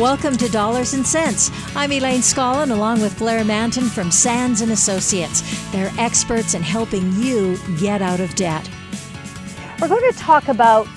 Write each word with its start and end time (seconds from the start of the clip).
Welcome 0.00 0.38
to 0.38 0.48
Dollars 0.48 0.94
and 0.94 1.06
Cents. 1.06 1.50
I'm 1.76 1.92
Elaine 1.92 2.22
Scollin 2.22 2.70
along 2.70 3.02
with 3.02 3.18
Blair 3.18 3.44
Mantin 3.44 3.86
from 3.86 4.10
Sands 4.10 4.62
and 4.62 4.72
Associates. 4.72 5.42
They're 5.72 5.92
experts 5.98 6.54
in 6.54 6.62
helping 6.62 7.12
you 7.16 7.58
get 7.78 8.00
out 8.00 8.18
of 8.18 8.34
debt. 8.34 8.66
We're 9.78 9.88
going 9.88 10.10
to 10.10 10.18
talk 10.18 10.48
about 10.48 10.88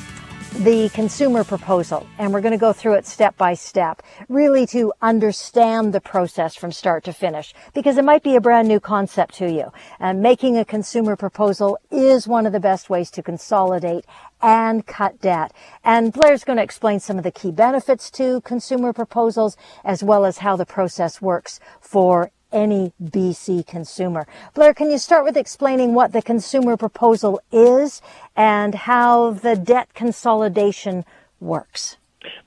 the 0.60 0.90
consumer 0.90 1.44
proposal 1.44 2.06
and 2.20 2.32
we're 2.32 2.42
going 2.42 2.54
to 2.54 2.60
go 2.60 2.72
through 2.72 2.94
it 2.94 3.08
step 3.08 3.36
by 3.38 3.56
step, 3.56 4.04
really 4.30 4.68
to 4.68 4.94
understand 5.02 5.94
the 5.94 6.00
process 6.00 6.56
from 6.56 6.72
start 6.72 7.04
to 7.04 7.12
finish 7.12 7.54
because 7.74 7.98
it 7.98 8.06
might 8.06 8.22
be 8.22 8.36
a 8.36 8.42
brand 8.42 8.68
new 8.68 8.80
concept 8.80 9.34
to 9.34 9.52
you. 9.52 9.72
And 10.00 10.22
making 10.22 10.58
a 10.58 10.64
consumer 10.66 11.16
proposal 11.16 11.80
is 11.90 12.28
one 12.28 12.46
of 12.46 12.54
the 12.54 12.60
best 12.60 12.90
ways 12.90 13.10
to 13.12 13.24
consolidate 13.24 14.06
and 14.42 14.86
cut 14.86 15.20
debt. 15.20 15.54
And 15.84 16.14
Blair's 16.14 16.44
going 16.44 16.58
to 16.58 16.64
explain 16.64 17.00
some 17.00 17.18
of 17.18 17.24
the 17.24 17.32
key 17.32 17.52
benefits 17.52 18.12
to 18.12 18.42
consumer 18.42 18.94
proposals 18.94 19.58
as 19.84 20.04
well 20.04 20.24
as 20.24 20.38
how 20.38 20.56
the 20.56 20.66
process 20.66 21.20
works 21.20 21.60
for 21.82 22.32
any 22.54 22.94
BC 23.04 23.68
consumer. 23.68 24.28
Blair, 24.54 24.74
can 24.74 24.92
you 24.92 24.98
start 24.98 25.26
with 25.26 25.36
explaining 25.36 25.94
what 25.94 26.14
the 26.14 26.22
consumer 26.22 26.78
proposal 26.78 27.42
is 27.52 28.02
and 28.36 28.76
how 28.76 29.32
the 29.32 29.56
debt 29.56 29.94
consolidation 29.94 31.04
works? 31.40 31.98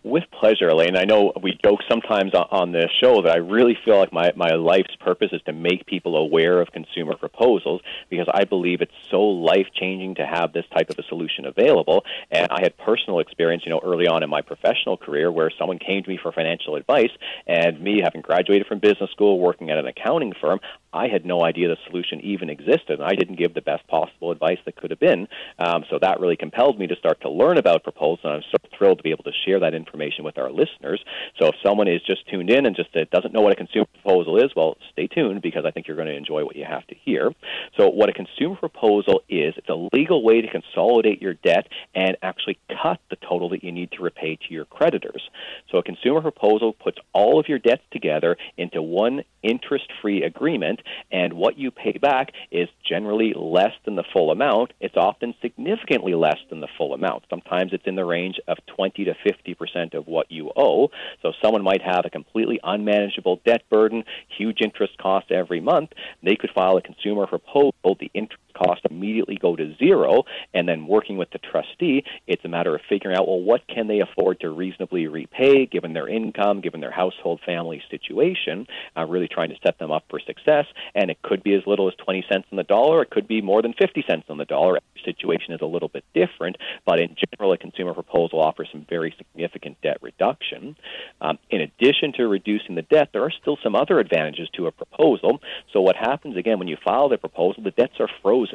With 0.03 0.25
pleasure, 0.31 0.69
Elaine. 0.69 0.97
I 0.97 1.05
know 1.05 1.33
we 1.43 1.59
joke 1.65 1.81
sometimes 1.89 2.33
on 2.35 2.73
this 2.73 2.91
show 3.01 3.23
that 3.23 3.33
I 3.33 3.39
really 3.39 3.77
feel 3.85 3.99
like 3.99 4.13
my, 4.13 4.33
my 4.37 4.51
life's 4.51 4.95
purpose 5.01 5.31
is 5.33 5.43
to 5.43 5.53
make 5.53 5.87
people 5.87 6.17
aware 6.17 6.61
of 6.61 6.73
consumer 6.73 7.17
proposals 7.17 7.81
because 8.09 8.29
I 8.33 8.45
believe 8.45 8.81
it's 8.81 8.93
so 9.11 9.23
life 9.23 9.67
changing 9.75 10.17
to 10.17 10.27
have 10.27 10.53
this 10.53 10.65
type 10.75 10.91
of 10.91 10.99
a 10.99 11.03
solution 11.05 11.45
available. 11.45 12.05
And 12.31 12.49
I 12.51 12.61
had 12.63 12.77
personal 12.77 13.21
experience, 13.21 13.65
you 13.65 13.71
know, 13.71 13.81
early 13.83 14.07
on 14.07 14.23
in 14.23 14.31
my 14.31 14.43
professional 14.43 14.97
career 14.97 15.31
where 15.31 15.51
someone 15.59 15.79
came 15.79 16.03
to 16.03 16.09
me 16.09 16.19
for 16.23 16.33
financial 16.33 16.77
advice, 16.77 17.11
and 17.47 17.81
me 17.81 18.01
having 18.03 18.21
graduated 18.21 18.67
from 18.67 18.79
business 18.79 19.11
school, 19.11 19.39
working 19.39 19.71
at 19.71 19.79
an 19.79 19.87
accounting 19.87 20.33
firm, 20.41 20.61
I 20.97 21.09
had 21.09 21.25
no 21.25 21.45
idea 21.45 21.69
the 21.69 21.77
solution 21.87 22.21
even 22.23 22.51
existed, 22.51 23.01
I 23.01 23.15
didn't 23.15 23.39
give 23.39 23.55
the 23.55 23.61
best 23.61 23.87
possible 23.87 24.31
advice 24.31 24.59
that 24.65 24.77
could 24.77 24.91
have 24.91 25.01
been. 25.01 25.29
Um, 25.59 25.85
so 25.91 25.99
that 26.01 26.21
really 26.21 26.37
compelled 26.37 26.79
me 26.79 26.87
to 26.87 26.97
start 26.97 27.21
to 27.21 27.31
learn 27.31 27.59
about 27.59 27.85
proposals, 27.85 28.21
and 28.25 28.33
I'm 28.33 28.43
so 28.51 28.57
thrilled 28.77 28.99
to 28.99 29.05
be 29.05 29.11
able 29.11 29.25
to 29.25 29.33
share 29.45 29.61
that 29.61 29.75
information 29.75 30.25
with 30.25 30.39
our 30.39 30.51
listeners. 30.51 31.01
So 31.39 31.49
if 31.49 31.55
someone 31.65 31.89
is 31.89 32.01
just 32.07 32.29
tuned 32.29 32.51
in 32.51 32.67
and 32.67 32.75
just 32.75 32.95
uh, 32.97 33.05
doesn't 33.13 33.33
know 33.33 33.43
what 33.43 33.53
a 33.53 33.57
consumer 33.57 33.87
proposal 34.03 34.39
is, 34.39 34.51
well, 34.57 34.77
stay 34.93 35.07
tuned 35.07 35.43
because 35.43 35.65
I 35.65 35.71
think 35.71 35.87
you're 35.87 35.97
going 35.97 36.09
to 36.09 36.17
enjoy 36.17 36.45
what 36.45 36.57
you 36.57 36.65
have 36.65 36.87
to 36.89 36.95
hear. 36.95 37.33
So 37.77 37.89
what 37.89 38.09
a 38.09 38.13
consumer 38.13 38.57
proposal 38.57 39.23
is, 39.29 39.55
it's 39.57 39.69
a 39.69 39.89
legal 39.93 40.23
way 40.23 40.41
to 40.41 40.49
consolidate 40.49 41.21
your 41.21 41.35
debt 41.35 41.69
and 41.95 42.17
actually 42.23 42.59
cut 42.83 43.01
the 43.11 43.17
total 43.17 43.49
that 43.51 43.63
you 43.63 43.73
need 43.73 43.93
to 43.93 44.03
repay 44.03 44.37
to 44.37 44.55
your 44.55 44.65
creditors. 44.65 45.23
So 45.71 45.79
a 45.79 45.83
consumer 45.83 46.23
proposal 46.23 46.73
puts 46.73 46.99
all 47.13 47.39
of 47.39 47.49
your 47.49 47.59
debts 47.59 47.83
together 47.91 48.37
into 48.57 48.81
one 48.81 49.23
interest-free 49.43 50.23
agreement 50.23 50.81
and 51.11 51.33
what 51.33 51.59
you 51.59 51.71
pay 51.71 51.99
back 51.99 52.33
is 52.51 52.69
generally 52.89 53.35
less 53.35 53.73
than 53.85 53.97
the 53.97 54.05
full 54.13 54.31
amount. 54.31 54.73
It's 54.81 54.97
often 54.97 55.35
significantly 55.41 56.15
less 56.15 56.39
than 56.51 56.61
the 56.61 56.69
full 56.77 56.95
amount. 56.95 57.25
Sometimes 57.31 57.73
it's 57.73 57.87
in 57.87 57.97
the 57.97 58.05
range 58.05 58.41
of 58.49 58.59
20 58.67 59.05
to 59.05 59.15
50 59.25 59.55
percent 59.55 59.95
of 59.95 60.07
what 60.07 60.31
you 60.31 60.51
owe. 60.57 60.91
So 61.23 61.33
someone 61.43 61.63
might 61.63 61.83
have 61.83 62.05
a 62.05 62.11
completely 62.11 62.61
unmanageable 62.63 63.41
debt 63.45 63.63
burden, 63.71 64.05
huge 64.29 64.61
interest 64.61 64.99
cost 64.99 65.31
every 65.31 65.61
month. 65.61 65.91
They 66.23 66.37
could 66.37 66.51
file 66.51 66.77
a 66.77 66.83
consumer 66.83 67.27
proposal. 67.27 67.73
The 67.85 68.11
interest 68.15 68.43
cost 68.57 68.81
immediately 68.89 69.37
go 69.37 69.57
to 69.57 69.75
zero, 69.77 70.25
and 70.55 70.69
then 70.69 70.87
working 70.87 71.17
with 71.17 71.31
the 71.31 71.39
trustee, 71.39 72.05
it's 72.27 72.45
a 72.45 72.49
matter 72.49 72.75
of 72.75 72.81
figuring 72.89 73.17
out 73.17 73.29
well 73.29 73.41
what 73.41 73.67
can 73.69 73.87
they 73.87 74.01
afford 74.01 74.41
to 74.41 74.51
reasonably 74.51 75.07
repay 75.07 75.67
given 75.67 75.93
their 75.93 76.09
income, 76.09 76.61
given 76.61 76.81
their 76.81 76.91
household 76.91 77.41
family 77.45 77.83
situation. 77.91 78.67
Uh, 78.97 79.05
really 79.07 79.29
trying 79.29 79.51
to 79.51 79.57
set 79.65 79.79
them 79.79 79.91
up 79.91 80.05
for 80.09 80.21
success, 80.21 80.67
and 80.95 81.11
it 81.11 81.21
could 81.23 81.43
be 81.43 81.55
as 81.55 81.63
little 81.67 81.89
as 81.89 81.95
20 82.05 82.25
cents 82.31 82.47
on 82.51 82.57
the 82.57 82.63
dollar. 82.63 83.03
It 83.03 83.11
could 83.11 83.29
be 83.29 83.43
more 83.43 83.63
than 83.63 83.75
50 83.75 84.05
cents 84.09 84.27
on 84.29 84.39
the 84.39 84.45
dollar. 84.45 84.77
Every 84.77 85.03
situation 85.05 85.53
is 85.53 85.61
a 85.61 85.67
little 85.67 85.89
bit 85.89 86.05
different, 86.15 86.57
but 86.85 86.99
in 86.99 87.15
general, 87.15 87.53
a 87.53 87.59
consumer 87.59 87.95
proposal 87.95 88.41
offers 88.41 88.69
some 88.73 88.87
very 88.89 89.15
significant 89.19 89.81
debt 89.83 89.99
reduction. 90.01 90.77
Um, 91.21 91.39
in 91.51 91.61
addition 91.61 92.13
to 92.15 92.27
reducing 92.27 92.75
the 92.75 92.83
debt, 92.83 93.11
there 93.13 93.23
are 93.23 93.31
still 93.31 93.59
some 93.63 93.75
other 93.75 93.99
advantages 93.99 94.49
to 94.55 94.67
a 94.67 94.73
proposal. 94.73 95.41
So 95.73 95.81
what 95.81 95.97
happens 95.97 96.37
again 96.37 96.59
when 96.59 96.69
you 96.69 96.77
file 96.85 97.09
the 97.09 97.19
proposal, 97.19 97.63
the 97.63 97.71
debts 97.71 97.95
are 98.01 98.09
frozen. 98.23 98.46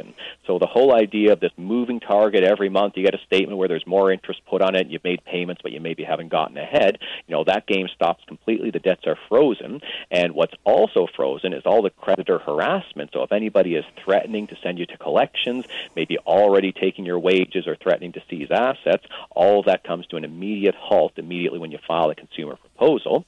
So 0.47 0.59
the 0.59 0.67
whole 0.67 0.93
idea 0.95 1.33
of 1.33 1.39
this 1.39 1.51
moving 1.57 1.99
target 1.99 2.43
every 2.43 2.69
month, 2.69 2.93
you 2.95 3.03
get 3.03 3.15
a 3.15 3.25
statement 3.25 3.57
where 3.57 3.67
there's 3.67 3.85
more 3.87 4.11
interest 4.11 4.41
put 4.45 4.61
on 4.61 4.75
it, 4.75 4.87
you've 4.87 5.03
made 5.03 5.23
payments, 5.25 5.61
but 5.61 5.71
you 5.71 5.79
maybe 5.79 6.03
haven't 6.03 6.29
gotten 6.29 6.57
ahead. 6.57 6.99
You 7.27 7.35
know 7.35 7.43
that 7.45 7.67
game 7.67 7.87
stops 7.93 8.23
completely. 8.27 8.71
The 8.71 8.79
debts 8.79 9.05
are 9.07 9.17
frozen, 9.29 9.81
and 10.09 10.33
what's 10.33 10.53
also 10.63 11.07
frozen 11.15 11.53
is 11.53 11.63
all 11.65 11.81
the 11.81 11.89
creditor 11.89 12.39
harassment. 12.39 13.11
So 13.13 13.23
if 13.23 13.31
anybody 13.31 13.75
is 13.75 13.85
threatening 14.03 14.47
to 14.47 14.57
send 14.63 14.79
you 14.79 14.85
to 14.87 14.97
collections, 14.97 15.65
maybe 15.95 16.17
already 16.19 16.71
taking 16.71 17.05
your 17.05 17.19
wages 17.19 17.67
or 17.67 17.75
threatening 17.75 18.13
to 18.13 18.23
seize 18.29 18.51
assets, 18.51 19.05
all 19.29 19.59
of 19.59 19.65
that 19.65 19.83
comes 19.83 20.07
to 20.07 20.17
an 20.17 20.23
immediate 20.23 20.75
halt 20.75 21.13
immediately 21.17 21.59
when 21.59 21.71
you 21.71 21.79
file 21.87 22.09
a 22.09 22.15
consumer 22.15 22.57
proposal. 22.81 23.25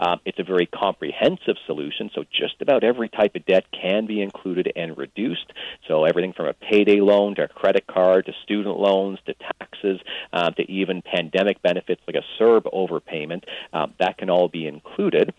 Um, 0.00 0.20
it's 0.24 0.38
a 0.38 0.44
very 0.44 0.66
comprehensive 0.66 1.56
solution, 1.66 2.10
so 2.14 2.24
just 2.32 2.60
about 2.60 2.84
every 2.84 3.08
type 3.08 3.34
of 3.36 3.44
debt 3.44 3.64
can 3.70 4.06
be 4.06 4.22
included 4.22 4.72
and 4.74 4.96
reduced. 4.96 5.52
So 5.86 6.04
everything 6.04 6.32
from 6.32 6.46
a 6.46 6.54
payday 6.54 7.00
loan 7.00 7.34
to 7.36 7.44
a 7.44 7.48
credit 7.48 7.86
card 7.86 8.26
to 8.26 8.32
student 8.42 8.78
loans 8.78 9.18
to 9.26 9.34
taxes 9.34 10.00
um, 10.32 10.54
to 10.54 10.70
even 10.70 11.02
pandemic 11.02 11.62
benefits 11.62 12.00
like 12.06 12.16
a 12.16 12.42
CERB 12.42 12.64
overpayment, 12.72 13.44
um, 13.72 13.94
that 13.98 14.18
can 14.18 14.30
all 14.30 14.48
be 14.48 14.66
included. 14.66 15.34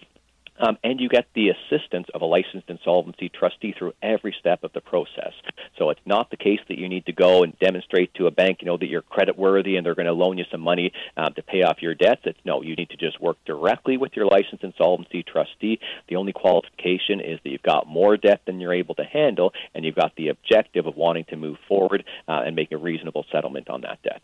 Um, 0.60 0.78
and 0.84 1.00
you 1.00 1.10
get 1.10 1.28
the 1.34 1.50
assistance 1.50 2.08
of 2.14 2.22
a 2.22 2.26
licensed 2.26 2.70
insolvency 2.70 3.30
trustee 3.30 3.74
through 3.78 3.94
every 4.02 4.36
step 4.40 4.64
of 4.64 4.72
the 4.74 4.82
process. 4.82 5.34
So 5.78 5.90
it's 5.90 6.02
not 6.06 6.30
the 6.30 6.38
case 6.38 6.60
that 6.70 6.78
you 6.78 6.88
need 6.88 7.06
to 7.08 7.12
go 7.12 7.44
and 7.44 7.58
demonstrate 7.60 8.14
to 8.16 8.28
a 8.28 8.32
bank, 8.32 8.60
you 8.62 8.68
know, 8.68 8.78
that 8.78 8.88
you're 8.88 9.02
credit 9.02 9.38
worthy 9.38 9.76
and 9.76 9.86
they're 9.86 9.96
going 9.96 10.06
to 10.06 10.14
loan 10.14 10.38
you 10.38 10.46
some 10.52 10.62
money 10.62 10.94
um, 11.18 11.34
to 11.34 11.44
pay 11.44 11.64
off 11.64 11.82
your 11.82 11.96
debts. 11.96 12.22
It's 12.26 12.40
no, 12.46 12.62
you 12.62 12.76
need 12.76 12.90
to 12.92 12.98
just 12.98 13.20
work 13.22 13.38
directly 13.46 13.98
with 13.98 14.14
your 14.16 14.28
licensed 14.28 14.64
insolvency 14.64 15.24
trustee. 15.24 15.80
The 16.08 16.16
only 16.16 16.34
qualification 16.34 17.20
is 17.20 17.40
that 17.44 17.50
you've 17.50 17.62
got 17.62 17.88
more 17.88 18.18
debt 18.18 18.42
than 18.46 18.60
you're 18.60 18.74
able 18.74 18.96
to 18.96 19.04
handle, 19.04 19.54
and 19.74 19.84
you've 19.84 19.96
got 19.96 20.16
the 20.16 20.30
objective 20.30 20.88
of 20.88 20.96
wanting 20.96 21.26
to 21.26 21.36
move 21.36 21.58
forward 21.68 22.04
uh, 22.28 22.44
and 22.46 22.56
make 22.56 22.72
a 22.72 22.78
reasonable 22.78 23.26
settlement 23.32 23.70
on 23.70 23.82
that 23.82 24.02
debt. 24.04 24.22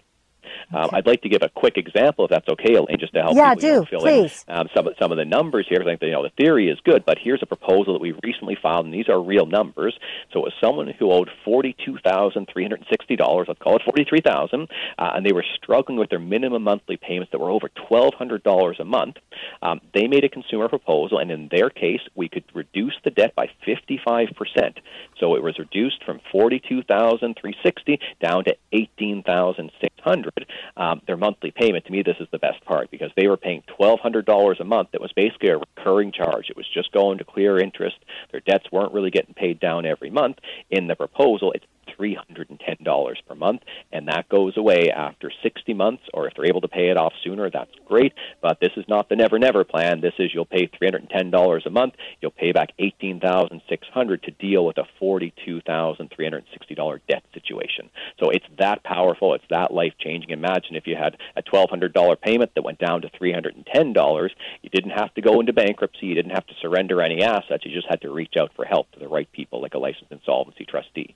Um, 0.74 0.90
I'd 0.94 1.08
like 1.08 1.22
to 1.22 1.30
give 1.30 1.42
a 1.42 1.50
quick 1.50 1.78
example, 1.78 2.26
if 2.26 2.32
that's 2.32 2.48
okay, 2.48 2.76
Elaine, 2.76 2.98
just 3.00 3.14
to 3.14 3.22
help 3.22 3.36
yeah, 3.36 3.56
people 3.56 3.70
you 3.70 3.76
know, 3.76 3.86
fill 3.86 4.00
please. 4.00 4.46
in 4.48 4.56
um, 4.56 4.70
some 4.76 4.88
some 5.00 5.12
of 5.12 5.18
the 5.18 5.26
numbers 5.26 5.66
here. 5.70 5.82
I 5.82 5.86
think 5.86 6.02
you 6.02 6.12
know 6.12 6.24
the 6.24 6.44
theory 6.44 6.70
is 6.70 6.80
good, 6.84 7.04
but 7.06 7.18
here's 7.22 7.42
a 7.42 7.46
proposal 7.46 7.94
that 7.94 8.02
we 8.02 8.14
recently 8.24 8.58
filed, 8.62 8.86
and 8.86 8.94
these 8.94 9.10
are 9.10 9.22
real 9.22 9.46
numbers. 9.46 9.98
So 10.32 10.40
it 10.40 10.44
was 10.44 10.54
someone 10.62 10.88
who 10.88 11.12
owed 11.12 11.30
forty-two 11.44 11.98
thousand 12.04 12.48
three 12.52 12.64
hundred 12.64 12.86
sixty 12.90 13.16
dollars. 13.16 13.46
Let's 13.48 13.62
call 13.62 13.76
it 13.76 13.84
forty-three 13.84 14.22
thousand, 14.22 14.70
uh, 14.98 15.12
and 15.16 15.26
they 15.26 15.34
were 15.34 15.46
struggling 15.56 15.98
with 15.98 16.10
their 16.10 16.20
minimum 16.20 16.64
monthly 16.64 16.98
payments 16.98 17.32
that 17.32 17.40
were 17.40 17.50
over 17.50 17.70
twelve 17.88 18.14
hundred 18.14 18.44
dollars 18.44 18.78
a 18.80 18.86
month. 18.86 19.18
Um, 19.62 19.82
they 19.94 20.08
made 20.08 20.24
a 20.24 20.30
consumer 20.30 20.70
proposal, 20.70 21.20
and 21.20 21.32
in 21.32 21.50
their 21.52 21.70
case, 21.70 22.02
we 22.16 22.30
could 22.30 22.44
reduce 22.54 22.96
the 23.04 23.12
debt 23.12 23.36
by 23.36 23.50
fifty-five 23.66 24.30
percent. 24.36 24.80
So 25.20 25.36
it 25.36 25.44
was 25.44 25.60
reduced 25.60 26.04
from 26.04 26.20
forty-two 26.32 26.84
thousand 26.84 27.38
three 27.40 27.56
sixty 27.64 28.00
down 28.22 28.46
to 28.46 28.56
eighteen 28.72 29.24
thousand 29.24 29.72
six 29.80 29.94
hundred. 30.36 30.52
Um, 30.78 31.02
their 31.08 31.18
monthly 31.18 31.52
payment. 31.52 31.86
To 31.86 31.92
me, 31.92 32.04
this 32.04 32.18
is 32.20 32.28
the 32.32 32.40
best 32.40 32.64
part 32.66 32.92
because 32.92 33.12
they 33.16 33.28
were 33.28 33.38
paying 33.38 33.64
twelve 33.68 34.00
hundred 34.00 34.26
dollars 34.26 34.60
a 34.60 34.64
month. 34.64 34.90
That 34.92 35.02
was 35.02 35.12
basically 35.14 35.50
a 35.50 35.58
recurring 35.58 36.12
charge. 36.12 36.50
It 36.50 36.58
was 36.58 36.68
just 36.74 36.92
going 36.92 37.18
to 37.20 37.24
clear 37.24 37.58
interest. 37.58 37.98
Their 38.32 38.42
debts 38.42 38.72
weren't 38.72 38.94
really 38.94 39.12
getting 39.12 39.34
paid 39.34 39.60
down 39.60 39.86
every 39.86 40.10
month. 40.10 40.38
In 40.70 40.88
the 40.88 40.96
proposal, 40.96 41.52
it's 41.54 41.66
$310 42.00 43.16
per 43.28 43.36
month, 43.36 43.62
and 43.92 44.08
that 44.08 44.30
goes 44.30 44.58
away 44.58 44.90
after 44.92 45.32
60 45.44 45.74
months, 45.74 46.04
or 46.14 46.28
if 46.28 46.34
they're 46.36 46.46
able 46.46 46.62
to 46.62 46.68
pay 46.68 46.90
it 46.90 46.98
off 46.98 47.14
sooner, 47.24 47.50
that's 47.50 47.72
great. 47.86 48.14
But 48.42 48.60
this 48.60 48.72
is 48.78 48.86
not 48.88 49.10
the 49.10 49.16
never 49.16 49.40
never 49.40 49.64
plan. 49.64 50.02
This 50.02 50.14
is 50.20 50.34
you'll 50.34 50.46
pay 50.46 50.68
$310 50.68 51.66
a 51.66 51.70
month, 51.70 51.94
you'll 52.22 52.32
pay 52.32 52.52
back 52.52 52.72
18,600 52.80 54.24
to 54.24 54.32
deal 54.32 54.66
with 54.66 54.78
a 54.78 54.88
$42,360 55.02 57.00
debt 57.08 57.24
situation. 57.34 57.90
So 58.20 58.30
it's 58.30 58.46
that 58.60 58.84
powerful, 58.84 59.34
it's 59.34 59.44
that 59.50 59.74
life 59.74 59.94
changing. 60.00 60.32
Imagine 60.32 60.76
if 60.76 60.88
you 60.88 60.96
had 60.96 61.18
a 61.36 61.44
$1,200 61.44 62.22
payment 62.22 62.52
that 62.56 62.64
went 62.64 62.80
down 62.80 63.02
to 63.02 63.10
$310, 63.10 64.30
you 64.62 64.70
didn't 64.70 64.92
have 64.92 65.14
to 65.16 65.22
go 65.22 65.40
into 65.40 65.54
bankruptcy, 65.54 66.08
you 66.08 66.16
didn't 66.16 66.32
have 66.32 66.48
to 66.48 66.54
surrender 66.62 67.02
any 67.02 67.24
assets, 67.24 67.66
you 67.66 67.74
just 67.74 67.88
had 67.90 68.02
to 68.02 68.12
reach 68.12 68.36
out 68.40 68.52
for 68.56 68.66
help 68.66 68.92
to 68.92 69.00
the 69.00 69.08
right 69.08 69.32
people, 69.32 69.62
like 69.62 69.74
a 69.74 69.80
licensed 69.80 70.12
insolvency 70.12 70.66
trustee. 70.66 71.16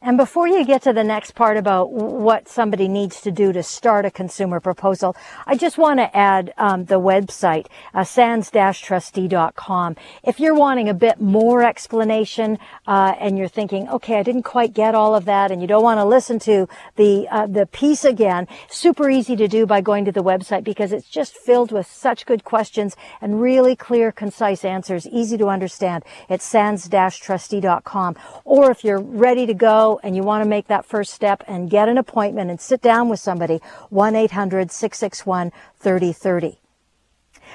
And 0.00 0.16
before 0.16 0.46
you 0.46 0.64
get 0.64 0.82
to 0.82 0.92
the 0.92 1.02
next 1.02 1.32
part 1.32 1.56
about 1.56 1.90
what 1.92 2.48
somebody 2.48 2.86
needs 2.86 3.20
to 3.22 3.32
do 3.32 3.52
to 3.52 3.62
start 3.64 4.04
a 4.04 4.10
consumer 4.10 4.60
proposal, 4.60 5.16
I 5.44 5.56
just 5.56 5.76
want 5.76 5.98
to 5.98 6.16
add 6.16 6.54
um, 6.56 6.84
the 6.84 7.00
website, 7.00 7.66
uh, 7.94 8.04
sands-trustee.com. 8.04 9.96
If 10.22 10.38
you're 10.38 10.54
wanting 10.54 10.88
a 10.88 10.94
bit 10.94 11.20
more 11.20 11.64
explanation 11.64 12.58
uh, 12.86 13.14
and 13.18 13.36
you're 13.36 13.48
thinking, 13.48 13.88
okay, 13.88 14.18
I 14.18 14.22
didn't 14.22 14.44
quite 14.44 14.72
get 14.72 14.94
all 14.94 15.16
of 15.16 15.24
that, 15.24 15.50
and 15.50 15.60
you 15.60 15.66
don't 15.66 15.82
want 15.82 15.98
to 15.98 16.04
listen 16.04 16.38
to 16.40 16.68
the 16.94 17.26
uh, 17.28 17.46
the 17.46 17.66
piece 17.66 18.04
again, 18.04 18.46
super 18.68 19.10
easy 19.10 19.34
to 19.34 19.48
do 19.48 19.66
by 19.66 19.80
going 19.80 20.04
to 20.04 20.12
the 20.12 20.22
website 20.22 20.62
because 20.62 20.92
it's 20.92 21.08
just 21.08 21.36
filled 21.36 21.72
with 21.72 21.86
such 21.86 22.24
good 22.24 22.44
questions 22.44 22.94
and 23.20 23.40
really 23.40 23.74
clear, 23.74 24.12
concise 24.12 24.64
answers, 24.64 25.06
easy 25.08 25.36
to 25.38 25.48
understand. 25.48 26.04
It's 26.28 26.44
sands-trustee.com. 26.44 28.16
Or 28.44 28.70
if 28.70 28.84
you're 28.84 29.00
ready 29.00 29.46
to 29.46 29.54
go 29.54 29.87
and 30.02 30.14
you 30.14 30.22
want 30.22 30.44
to 30.44 30.48
make 30.48 30.66
that 30.68 30.84
first 30.84 31.14
step 31.14 31.42
and 31.48 31.70
get 31.70 31.88
an 31.88 31.96
appointment 31.96 32.50
and 32.50 32.60
sit 32.60 32.82
down 32.82 33.08
with 33.08 33.20
somebody, 33.20 33.60
1 33.88 34.14
800 34.14 34.70
661 34.70 35.50
3030. 35.78 36.58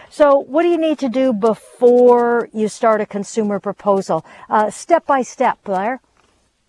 So, 0.09 0.39
what 0.39 0.63
do 0.63 0.69
you 0.69 0.77
need 0.77 0.99
to 0.99 1.09
do 1.09 1.33
before 1.33 2.49
you 2.53 2.67
start 2.67 3.01
a 3.01 3.05
consumer 3.05 3.59
proposal? 3.59 4.25
Uh, 4.49 4.69
step 4.69 5.05
by 5.05 5.21
step, 5.21 5.63
Blair. 5.63 6.01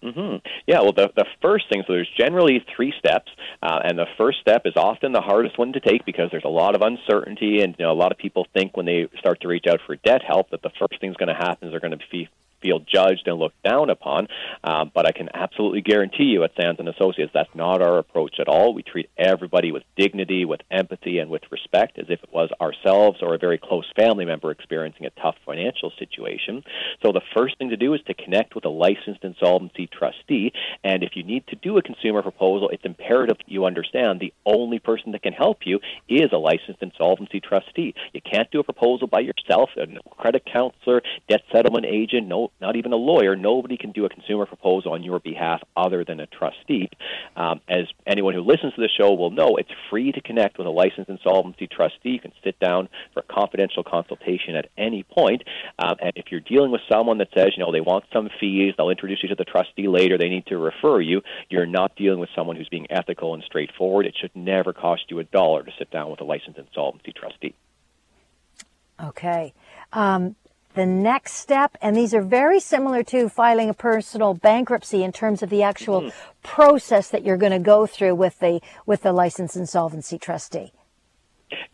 Mm-hmm. 0.04 0.46
Yeah, 0.66 0.80
well, 0.82 0.92
the, 0.92 1.10
the 1.16 1.24
first 1.40 1.64
thing, 1.70 1.82
so 1.86 1.94
there's 1.94 2.10
generally 2.18 2.62
three 2.76 2.92
steps, 2.98 3.32
uh, 3.62 3.80
and 3.82 3.98
the 3.98 4.06
first 4.18 4.38
step 4.40 4.62
is 4.66 4.74
often 4.76 5.12
the 5.12 5.22
hardest 5.22 5.58
one 5.58 5.72
to 5.72 5.80
take 5.80 6.04
because 6.04 6.30
there's 6.30 6.44
a 6.44 6.48
lot 6.48 6.74
of 6.74 6.82
uncertainty, 6.82 7.62
and 7.62 7.74
you 7.78 7.86
know, 7.86 7.92
a 7.92 7.96
lot 7.96 8.12
of 8.12 8.18
people 8.18 8.46
think 8.52 8.76
when 8.76 8.84
they 8.84 9.08
start 9.18 9.40
to 9.40 9.48
reach 9.48 9.64
out 9.66 9.80
for 9.86 9.96
debt 9.96 10.20
help 10.22 10.50
that 10.50 10.60
the 10.60 10.70
first 10.78 11.00
thing's 11.00 11.16
going 11.16 11.28
to 11.28 11.34
happen 11.34 11.68
is 11.68 11.72
they're 11.72 11.80
going 11.80 11.98
to 11.98 12.04
be 12.10 12.28
feel 12.64 12.80
judged 12.80 13.26
and 13.26 13.38
looked 13.38 13.62
down 13.62 13.90
upon. 13.90 14.28
Um, 14.64 14.90
but 14.94 15.06
I 15.06 15.12
can 15.12 15.28
absolutely 15.34 15.82
guarantee 15.82 16.24
you 16.24 16.42
at 16.44 16.52
Sands 16.60 16.80
and 16.80 16.88
Associates 16.88 17.32
that's 17.34 17.54
not 17.54 17.82
our 17.82 17.98
approach 17.98 18.36
at 18.40 18.48
all. 18.48 18.74
We 18.74 18.82
treat 18.82 19.10
everybody 19.18 19.70
with 19.70 19.82
dignity, 19.96 20.44
with 20.44 20.60
empathy, 20.70 21.18
and 21.18 21.30
with 21.30 21.42
respect 21.50 21.98
as 21.98 22.06
if 22.08 22.22
it 22.22 22.32
was 22.32 22.50
ourselves 22.60 23.18
or 23.22 23.34
a 23.34 23.38
very 23.38 23.58
close 23.58 23.90
family 23.96 24.24
member 24.24 24.50
experiencing 24.50 25.06
a 25.06 25.10
tough 25.20 25.36
financial 25.44 25.92
situation. 25.98 26.64
So 27.04 27.12
the 27.12 27.20
first 27.36 27.58
thing 27.58 27.70
to 27.70 27.76
do 27.76 27.94
is 27.94 28.00
to 28.06 28.14
connect 28.14 28.54
with 28.54 28.64
a 28.64 28.70
licensed 28.70 29.22
insolvency 29.22 29.86
trustee. 29.86 30.52
And 30.82 31.02
if 31.02 31.10
you 31.14 31.22
need 31.22 31.46
to 31.48 31.56
do 31.56 31.76
a 31.76 31.82
consumer 31.82 32.22
proposal, 32.22 32.70
it's 32.70 32.84
imperative 32.84 33.38
that 33.38 33.48
you 33.48 33.64
understand 33.66 34.20
the 34.20 34.32
only 34.46 34.78
person 34.78 35.12
that 35.12 35.22
can 35.22 35.32
help 35.32 35.58
you 35.64 35.80
is 36.08 36.30
a 36.32 36.38
licensed 36.38 36.82
insolvency 36.82 37.40
trustee. 37.40 37.94
You 38.12 38.20
can't 38.20 38.50
do 38.50 38.60
a 38.60 38.64
proposal 38.64 39.06
by 39.06 39.20
yourself. 39.20 39.70
A 39.76 39.86
credit 40.16 40.44
counselor, 40.50 41.02
debt 41.28 41.42
settlement 41.52 41.86
agent, 41.86 42.28
no 42.28 42.50
not 42.60 42.76
even 42.76 42.92
a 42.92 42.96
lawyer. 42.96 43.36
Nobody 43.36 43.76
can 43.76 43.92
do 43.92 44.04
a 44.04 44.08
consumer 44.08 44.46
proposal 44.46 44.92
on 44.92 45.02
your 45.02 45.20
behalf 45.20 45.62
other 45.76 46.04
than 46.04 46.20
a 46.20 46.26
trustee. 46.26 46.88
Um, 47.36 47.60
as 47.68 47.86
anyone 48.06 48.34
who 48.34 48.40
listens 48.40 48.74
to 48.74 48.80
the 48.80 48.88
show 48.88 49.12
will 49.14 49.30
know, 49.30 49.56
it's 49.56 49.70
free 49.90 50.12
to 50.12 50.20
connect 50.20 50.58
with 50.58 50.66
a 50.66 50.70
licensed 50.70 51.10
insolvency 51.10 51.66
trustee. 51.66 52.10
You 52.10 52.20
can 52.20 52.32
sit 52.42 52.58
down 52.58 52.88
for 53.12 53.20
a 53.20 53.32
confidential 53.32 53.82
consultation 53.82 54.54
at 54.56 54.70
any 54.78 55.02
point. 55.02 55.42
Um, 55.78 55.96
and 56.00 56.12
if 56.16 56.26
you're 56.30 56.40
dealing 56.40 56.70
with 56.70 56.80
someone 56.90 57.18
that 57.18 57.28
says, 57.36 57.52
you 57.56 57.64
know, 57.64 57.72
they 57.72 57.80
want 57.80 58.04
some 58.12 58.28
fees, 58.40 58.74
they'll 58.76 58.90
introduce 58.90 59.22
you 59.22 59.28
to 59.30 59.34
the 59.34 59.44
trustee 59.44 59.88
later, 59.88 60.18
they 60.18 60.28
need 60.28 60.46
to 60.46 60.58
refer 60.58 61.00
you, 61.00 61.22
you're 61.48 61.66
not 61.66 61.96
dealing 61.96 62.20
with 62.20 62.30
someone 62.34 62.56
who's 62.56 62.68
being 62.68 62.86
ethical 62.90 63.34
and 63.34 63.42
straightforward. 63.44 64.06
It 64.06 64.14
should 64.20 64.34
never 64.34 64.72
cost 64.72 65.04
you 65.08 65.18
a 65.18 65.24
dollar 65.24 65.62
to 65.62 65.72
sit 65.78 65.90
down 65.90 66.10
with 66.10 66.20
a 66.20 66.24
licensed 66.24 66.58
insolvency 66.58 67.12
trustee. 67.12 67.54
Okay. 69.02 69.52
Um, 69.92 70.36
the 70.74 70.86
next 70.86 71.34
step, 71.34 71.76
and 71.80 71.96
these 71.96 72.14
are 72.14 72.22
very 72.22 72.60
similar 72.60 73.02
to 73.04 73.28
filing 73.28 73.70
a 73.70 73.74
personal 73.74 74.34
bankruptcy 74.34 75.02
in 75.02 75.12
terms 75.12 75.42
of 75.42 75.50
the 75.50 75.62
actual 75.62 76.02
mm-hmm. 76.02 76.18
process 76.42 77.08
that 77.10 77.24
you're 77.24 77.36
going 77.36 77.52
to 77.52 77.58
go 77.58 77.86
through 77.86 78.14
with 78.14 78.38
the 78.40 78.60
with 78.84 79.02
the 79.02 79.12
licensed 79.12 79.56
insolvency 79.56 80.18
trustee. 80.18 80.72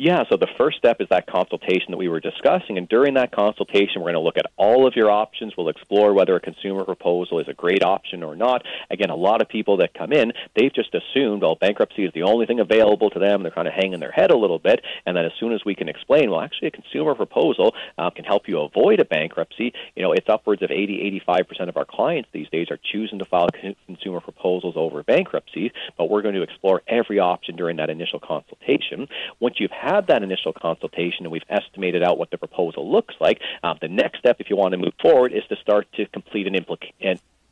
Yeah, 0.02 0.24
so 0.30 0.38
the 0.38 0.48
first 0.56 0.78
step 0.78 1.02
is 1.02 1.08
that 1.10 1.26
consultation 1.26 1.90
that 1.90 1.98
we 1.98 2.08
were 2.08 2.20
discussing. 2.20 2.78
And 2.78 2.88
during 2.88 3.12
that 3.20 3.32
consultation, 3.32 4.00
we're 4.00 4.12
going 4.12 4.14
to 4.14 4.20
look 4.20 4.38
at 4.38 4.50
all 4.56 4.86
of 4.86 4.96
your 4.96 5.10
options. 5.10 5.52
We'll 5.58 5.68
explore 5.68 6.14
whether 6.14 6.34
a 6.34 6.40
consumer 6.40 6.86
proposal 6.86 7.38
is 7.38 7.48
a 7.48 7.52
great 7.52 7.84
option 7.84 8.22
or 8.22 8.34
not. 8.34 8.64
Again, 8.88 9.10
a 9.10 9.14
lot 9.14 9.42
of 9.42 9.50
people 9.50 9.76
that 9.76 9.92
come 9.92 10.10
in, 10.14 10.32
they've 10.56 10.72
just 10.72 10.94
assumed, 10.94 11.42
well, 11.42 11.54
bankruptcy 11.54 12.06
is 12.06 12.14
the 12.14 12.22
only 12.22 12.46
thing 12.46 12.60
available 12.60 13.10
to 13.10 13.18
them. 13.18 13.42
They're 13.42 13.52
kind 13.52 13.68
of 13.68 13.74
hanging 13.74 14.00
their 14.00 14.10
head 14.10 14.30
a 14.30 14.38
little 14.38 14.58
bit. 14.58 14.80
And 15.04 15.14
then 15.14 15.26
as 15.26 15.32
soon 15.38 15.52
as 15.52 15.66
we 15.66 15.74
can 15.74 15.90
explain, 15.90 16.30
well, 16.30 16.40
actually, 16.40 16.68
a 16.68 16.70
consumer 16.70 17.14
proposal 17.14 17.74
uh, 17.98 18.08
can 18.08 18.24
help 18.24 18.48
you 18.48 18.58
avoid 18.60 19.00
a 19.00 19.04
bankruptcy, 19.04 19.74
you 19.96 20.02
know, 20.02 20.12
it's 20.12 20.30
upwards 20.30 20.62
of 20.62 20.70
80, 20.70 21.20
85% 21.28 21.68
of 21.68 21.76
our 21.76 21.84
clients 21.84 22.30
these 22.32 22.48
days 22.48 22.68
are 22.70 22.78
choosing 22.90 23.18
to 23.18 23.26
file 23.26 23.48
consumer 23.84 24.22
proposals 24.22 24.76
over 24.78 25.02
bankruptcy. 25.02 25.72
But 25.98 26.08
we're 26.08 26.22
going 26.22 26.36
to 26.36 26.42
explore 26.42 26.80
every 26.88 27.18
option 27.18 27.56
during 27.56 27.76
that 27.76 27.90
initial 27.90 28.18
consultation. 28.18 29.06
Once 29.40 29.56
you've 29.58 29.70
had 29.70 29.89
that 30.06 30.22
initial 30.22 30.52
consultation 30.52 31.24
and 31.24 31.32
we've 31.32 31.42
estimated 31.48 32.02
out 32.02 32.18
what 32.18 32.30
the 32.30 32.38
proposal 32.38 32.90
looks 32.90 33.14
like, 33.20 33.40
um, 33.62 33.78
the 33.80 33.88
next 33.88 34.18
step, 34.18 34.36
if 34.38 34.48
you 34.48 34.56
want 34.56 34.72
to 34.72 34.78
move 34.78 34.94
forward, 35.00 35.32
is 35.32 35.42
to 35.48 35.56
start 35.56 35.88
to 35.94 36.06
complete 36.06 36.46
an, 36.46 36.54
implica- 36.54 36.92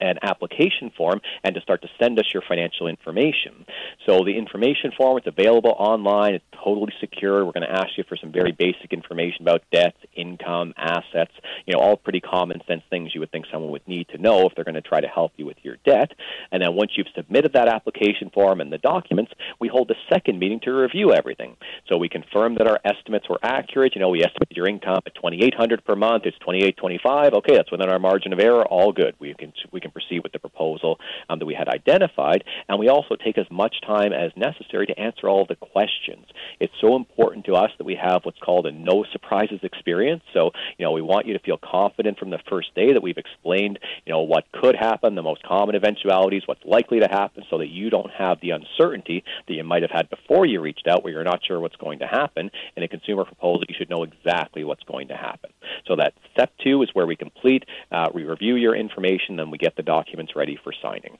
application 0.01 0.91
form 0.97 1.21
and 1.45 1.55
to 1.55 1.61
start 1.61 1.83
to 1.83 1.89
send 2.01 2.19
us 2.19 2.27
your 2.33 2.43
financial 2.47 2.87
information. 2.87 3.67
So 4.07 4.25
the 4.25 4.37
information 4.37 4.93
form 4.97 5.19
is 5.19 5.25
available 5.27 5.75
online. 5.79 6.35
It's 6.35 6.45
totally 6.63 6.93
secure. 7.01 7.45
We're 7.45 7.53
going 7.53 7.69
to 7.69 7.73
ask 7.73 7.97
you 7.97 8.05
for 8.09 8.17
some 8.17 8.33
very 8.33 8.53
basic 8.53 8.93
information 8.93 9.43
about 9.43 9.63
debts, 9.73 9.99
income, 10.15 10.75
assets, 10.77 11.33
you 11.67 11.75
know, 11.75 11.81
all 11.81 11.97
pretty 11.97 12.21
common 12.21 12.61
sense 12.67 12.83
things 12.91 13.15
you 13.15 13.21
would 13.21 13.31
think 13.31 13.47
someone 13.53 13.71
would 13.71 13.87
need 13.87 14.09
to 14.09 14.19
know 14.19 14.47
if 14.47 14.55
they're 14.55 14.65
going 14.65 14.75
to 14.75 14.81
try 14.81 15.01
to 15.01 15.09
help 15.09 15.33
you 15.37 15.47
with 15.47 15.57
your 15.63 15.77
debt. 15.85 16.13
And 16.51 16.63
then 16.63 16.75
once 16.75 16.93
you've 16.97 17.09
submitted 17.15 17.53
that 17.55 17.69
application 17.69 18.31
form 18.31 18.61
and 18.61 18.73
the 18.73 18.79
documents, 18.79 19.33
we 19.61 19.69
hold 19.69 19.91
a 19.91 19.95
second 20.13 20.39
meeting 20.39 20.61
to 20.61 20.73
review 20.73 21.13
everything. 21.13 21.57
So 21.89 21.97
we 21.97 22.09
confirm 22.09 22.57
that 22.57 22.67
our 22.67 22.81
estimates 22.85 23.29
were 23.29 23.39
accurate. 23.43 23.95
You 23.95 24.01
know, 24.01 24.09
we 24.09 24.23
estimated 24.23 24.57
your 24.57 24.69
income 24.69 25.01
at 25.07 25.15
2800 25.15 25.85
per 25.85 25.97
month. 25.97 26.25
It's 26.27 26.39
2825. 26.39 27.35
Okay, 27.35 27.57
that's 27.57 27.71
within 27.71 27.89
our 27.89 27.99
margin 27.99 28.33
of 28.33 28.41
error. 28.41 28.65
All 28.67 28.93
good. 28.93 29.15
We 29.19 29.35
can 29.35 29.53
we 29.73 29.81
can 29.81 29.88
can 29.89 29.93
proceed 29.93 30.23
with 30.23 30.33
the 30.33 30.39
proposal 30.39 30.99
um, 31.29 31.39
that 31.39 31.47
we 31.47 31.55
had 31.55 31.69
identified. 31.69 32.45
And 32.69 32.79
we 32.79 32.89
also 32.89 33.17
take 33.17 33.39
as 33.39 33.47
much 33.51 33.77
time 33.87 34.13
as 34.13 34.33
necessary 34.37 34.87
to 34.87 34.99
answer 34.99 35.29
all 35.29 35.47
the 35.47 35.57
questions. 35.57 36.27
It's 36.61 36.73
so 36.81 36.97
important 36.97 37.47
to 37.47 37.55
us 37.55 37.71
that 37.79 37.85
we 37.85 37.97
have 37.97 38.25
what's 38.25 38.39
called 38.39 38.67
a 38.67 38.73
no 38.73 39.05
surprises 39.13 39.61
experience. 39.63 40.23
So, 40.33 40.51
you 40.79 40.85
know, 40.85 40.93
we 40.93 41.03
want 41.03 41.27
you 41.27 41.33
to 41.35 41.39
feel 41.41 41.59
confident 41.59 42.19
from 42.19 42.31
the 42.31 42.39
first 42.49 42.75
day 42.75 42.93
that 42.93 43.03
we've 43.03 43.19
explained, 43.19 43.79
you 44.07 44.13
know, 44.13 44.23
what 44.23 44.45
could 44.53 44.77
happen, 44.77 45.15
the 45.15 45.23
most 45.23 45.43
common 45.43 45.75
eventualities, 45.75 46.43
what's 46.47 46.65
likely 46.65 47.01
to 47.01 47.09
happen, 47.09 47.45
so 47.51 47.59
that 47.59 47.69
you 47.69 47.91
don't 47.91 48.11
have 48.11 48.41
the 48.41 48.51
uncertainty 48.51 49.25
that 49.47 49.55
you 49.55 49.65
might 49.65 49.83
have 49.83 49.91
had 49.91 50.11
before 50.11 50.47
you 50.47 50.61
reached 50.61 50.87
out 50.87 51.03
where 51.03 51.13
you're 51.13 51.25
not 51.25 51.41
sure 51.47 51.61
what's 51.61 51.77
going 51.77 52.01
to 52.01 52.07
happen. 52.07 52.51
In 52.77 52.83
a 52.83 52.89
consumer 52.89 53.25
proposal, 53.25 53.65
you 53.69 53.75
should 53.77 53.91
know 53.91 54.03
exactly 54.03 54.65
what's 54.65 54.83
going 54.85 55.09
to 55.09 55.17
happen. 55.17 55.51
So 55.87 55.97
that 55.97 56.15
step 56.33 56.53
two 56.63 56.83
is 56.83 56.91
where 56.93 57.07
we 57.07 57.17
complete, 57.17 57.65
uh, 57.93 58.09
we 58.13 58.25
review 58.25 58.57
your 58.57 58.75
information, 58.75 59.37
then 59.37 59.51
we 59.51 59.59
get 59.59 59.77
the 59.79 59.83
documents 59.83 60.37
ready 60.37 60.59
for 60.63 60.75
signing. 60.83 61.17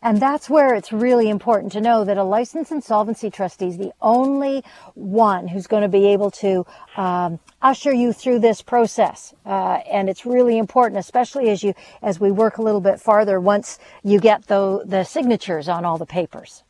And 0.00 0.20
that's 0.20 0.48
where 0.48 0.74
it's 0.74 0.92
really 0.92 1.28
important 1.28 1.72
to 1.72 1.80
know 1.80 2.04
that 2.04 2.16
a 2.16 2.22
licensed 2.22 2.70
insolvency 2.70 3.30
trustee 3.30 3.66
is 3.66 3.78
the 3.78 3.92
only 4.00 4.62
one 4.94 5.48
who's 5.48 5.66
going 5.66 5.82
to 5.82 5.88
be 5.88 6.06
able 6.06 6.30
to 6.30 6.64
um, 6.96 7.40
usher 7.60 7.92
you 7.92 8.12
through 8.12 8.38
this 8.38 8.62
process. 8.62 9.34
Uh, 9.44 9.80
and 9.90 10.08
it's 10.08 10.24
really 10.24 10.56
important, 10.56 11.00
especially 11.00 11.50
as 11.50 11.62
you 11.62 11.74
as 12.00 12.20
we 12.20 12.30
work 12.30 12.58
a 12.58 12.62
little 12.62 12.80
bit 12.80 13.00
farther 13.00 13.40
once 13.40 13.78
you 14.04 14.20
get 14.20 14.46
the 14.46 14.84
the 14.86 15.04
signatures 15.04 15.68
on 15.68 15.84
all 15.84 15.98
the 15.98 16.06
papers. 16.06 16.62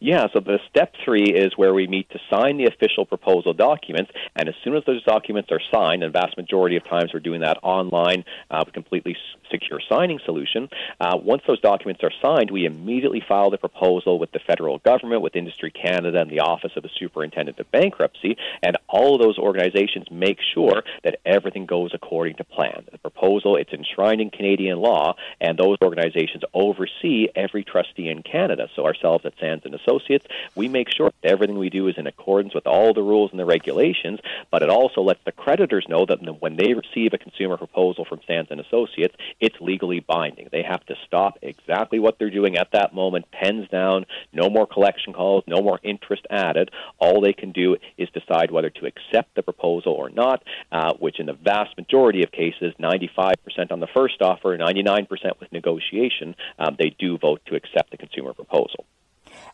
Yeah, 0.00 0.26
so 0.32 0.40
the 0.40 0.58
step 0.70 0.94
three 1.04 1.24
is 1.24 1.56
where 1.56 1.74
we 1.74 1.86
meet 1.86 2.08
to 2.10 2.18
sign 2.30 2.56
the 2.56 2.66
official 2.66 3.04
proposal 3.04 3.52
documents, 3.52 4.10
and 4.36 4.48
as 4.48 4.54
soon 4.62 4.76
as 4.76 4.84
those 4.86 5.02
documents 5.04 5.50
are 5.50 5.60
signed, 5.72 6.02
and 6.02 6.14
the 6.14 6.18
vast 6.18 6.36
majority 6.36 6.76
of 6.76 6.84
times 6.84 7.12
we're 7.12 7.20
doing 7.20 7.40
that 7.40 7.58
online, 7.62 8.24
uh, 8.50 8.64
completely 8.64 9.16
secure 9.50 9.80
signing 9.88 10.20
solution. 10.24 10.68
Uh, 11.00 11.16
once 11.16 11.42
those 11.46 11.60
documents 11.60 12.02
are 12.02 12.12
signed, 12.22 12.50
we 12.50 12.64
immediately 12.64 13.22
file 13.26 13.50
the 13.50 13.58
proposal 13.58 14.18
with 14.18 14.30
the 14.32 14.38
federal 14.46 14.78
government, 14.78 15.22
with 15.22 15.36
Industry 15.36 15.70
Canada, 15.70 16.20
and 16.20 16.30
the 16.30 16.40
Office 16.40 16.72
of 16.76 16.82
the 16.82 16.90
Superintendent 16.98 17.58
of 17.58 17.70
Bankruptcy, 17.70 18.36
and 18.62 18.76
all 18.88 19.14
of 19.14 19.20
those 19.20 19.38
organizations 19.38 20.06
make 20.10 20.38
sure 20.54 20.82
that 21.04 21.20
everything 21.24 21.66
goes 21.66 21.90
according 21.94 22.36
to 22.36 22.44
plan. 22.44 22.84
The 22.90 22.98
proposal, 22.98 23.56
it's 23.56 23.72
enshrined 23.72 24.20
in 24.20 24.30
Canadian 24.30 24.78
law, 24.78 25.14
and 25.40 25.58
those 25.58 25.78
organizations 25.82 26.42
oversee 26.54 27.28
every 27.34 27.64
trustee 27.64 28.08
in 28.08 28.22
Canada. 28.22 28.68
So 28.76 28.84
ourselves 28.84 29.24
at 29.24 29.34
Sands 29.58 29.64
and 29.64 29.74
Associates, 29.74 30.26
we 30.54 30.68
make 30.68 30.88
sure 30.94 31.10
that 31.22 31.30
everything 31.30 31.58
we 31.58 31.70
do 31.70 31.88
is 31.88 31.96
in 31.96 32.06
accordance 32.06 32.54
with 32.54 32.66
all 32.66 32.94
the 32.94 33.02
rules 33.02 33.30
and 33.30 33.40
the 33.40 33.44
regulations, 33.44 34.20
but 34.50 34.62
it 34.62 34.70
also 34.70 35.02
lets 35.02 35.20
the 35.24 35.32
creditors 35.32 35.86
know 35.88 36.06
that 36.06 36.18
when 36.40 36.56
they 36.56 36.74
receive 36.74 37.12
a 37.12 37.18
consumer 37.18 37.56
proposal 37.56 38.04
from 38.04 38.20
Sands 38.26 38.50
and 38.50 38.60
Associates, 38.60 39.14
it's 39.40 39.56
legally 39.60 40.00
binding. 40.00 40.48
They 40.50 40.62
have 40.62 40.84
to 40.86 40.94
stop 41.06 41.38
exactly 41.42 41.98
what 41.98 42.18
they're 42.18 42.30
doing 42.30 42.56
at 42.56 42.72
that 42.72 42.94
moment, 42.94 43.30
pens 43.30 43.68
down, 43.68 44.06
no 44.32 44.48
more 44.48 44.66
collection 44.66 45.12
calls, 45.12 45.44
no 45.46 45.60
more 45.60 45.80
interest 45.82 46.26
added. 46.30 46.70
All 46.98 47.20
they 47.20 47.32
can 47.32 47.52
do 47.52 47.76
is 47.96 48.08
decide 48.10 48.50
whether 48.50 48.70
to 48.70 48.86
accept 48.86 49.34
the 49.34 49.42
proposal 49.42 49.92
or 49.92 50.10
not, 50.10 50.42
uh, 50.72 50.94
which 50.98 51.20
in 51.20 51.26
the 51.26 51.32
vast 51.32 51.76
majority 51.76 52.22
of 52.22 52.32
cases, 52.32 52.74
95% 52.80 53.34
on 53.70 53.80
the 53.80 53.88
first 53.94 54.20
offer, 54.20 54.56
99% 54.56 55.08
with 55.40 55.52
negotiation, 55.52 56.34
um, 56.58 56.76
they 56.78 56.94
do 56.98 57.18
vote 57.18 57.40
to 57.46 57.54
accept 57.54 57.90
the 57.90 57.96
consumer 57.96 58.32
proposal. 58.32 58.84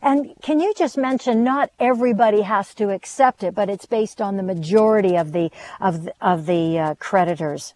And 0.05 0.35
can 0.43 0.59
you 0.59 0.71
just 0.75 0.99
mention 0.99 1.43
not 1.43 1.71
everybody 1.79 2.43
has 2.43 2.75
to 2.75 2.91
accept 2.91 3.43
it, 3.43 3.55
but 3.55 3.71
it's 3.71 3.87
based 3.87 4.21
on 4.21 4.37
the 4.37 4.43
majority 4.43 5.17
of 5.17 5.31
the 5.31 5.49
of 5.81 6.07
of 6.21 6.45
the 6.45 6.77
uh, 6.77 6.95
creditors? 6.99 7.73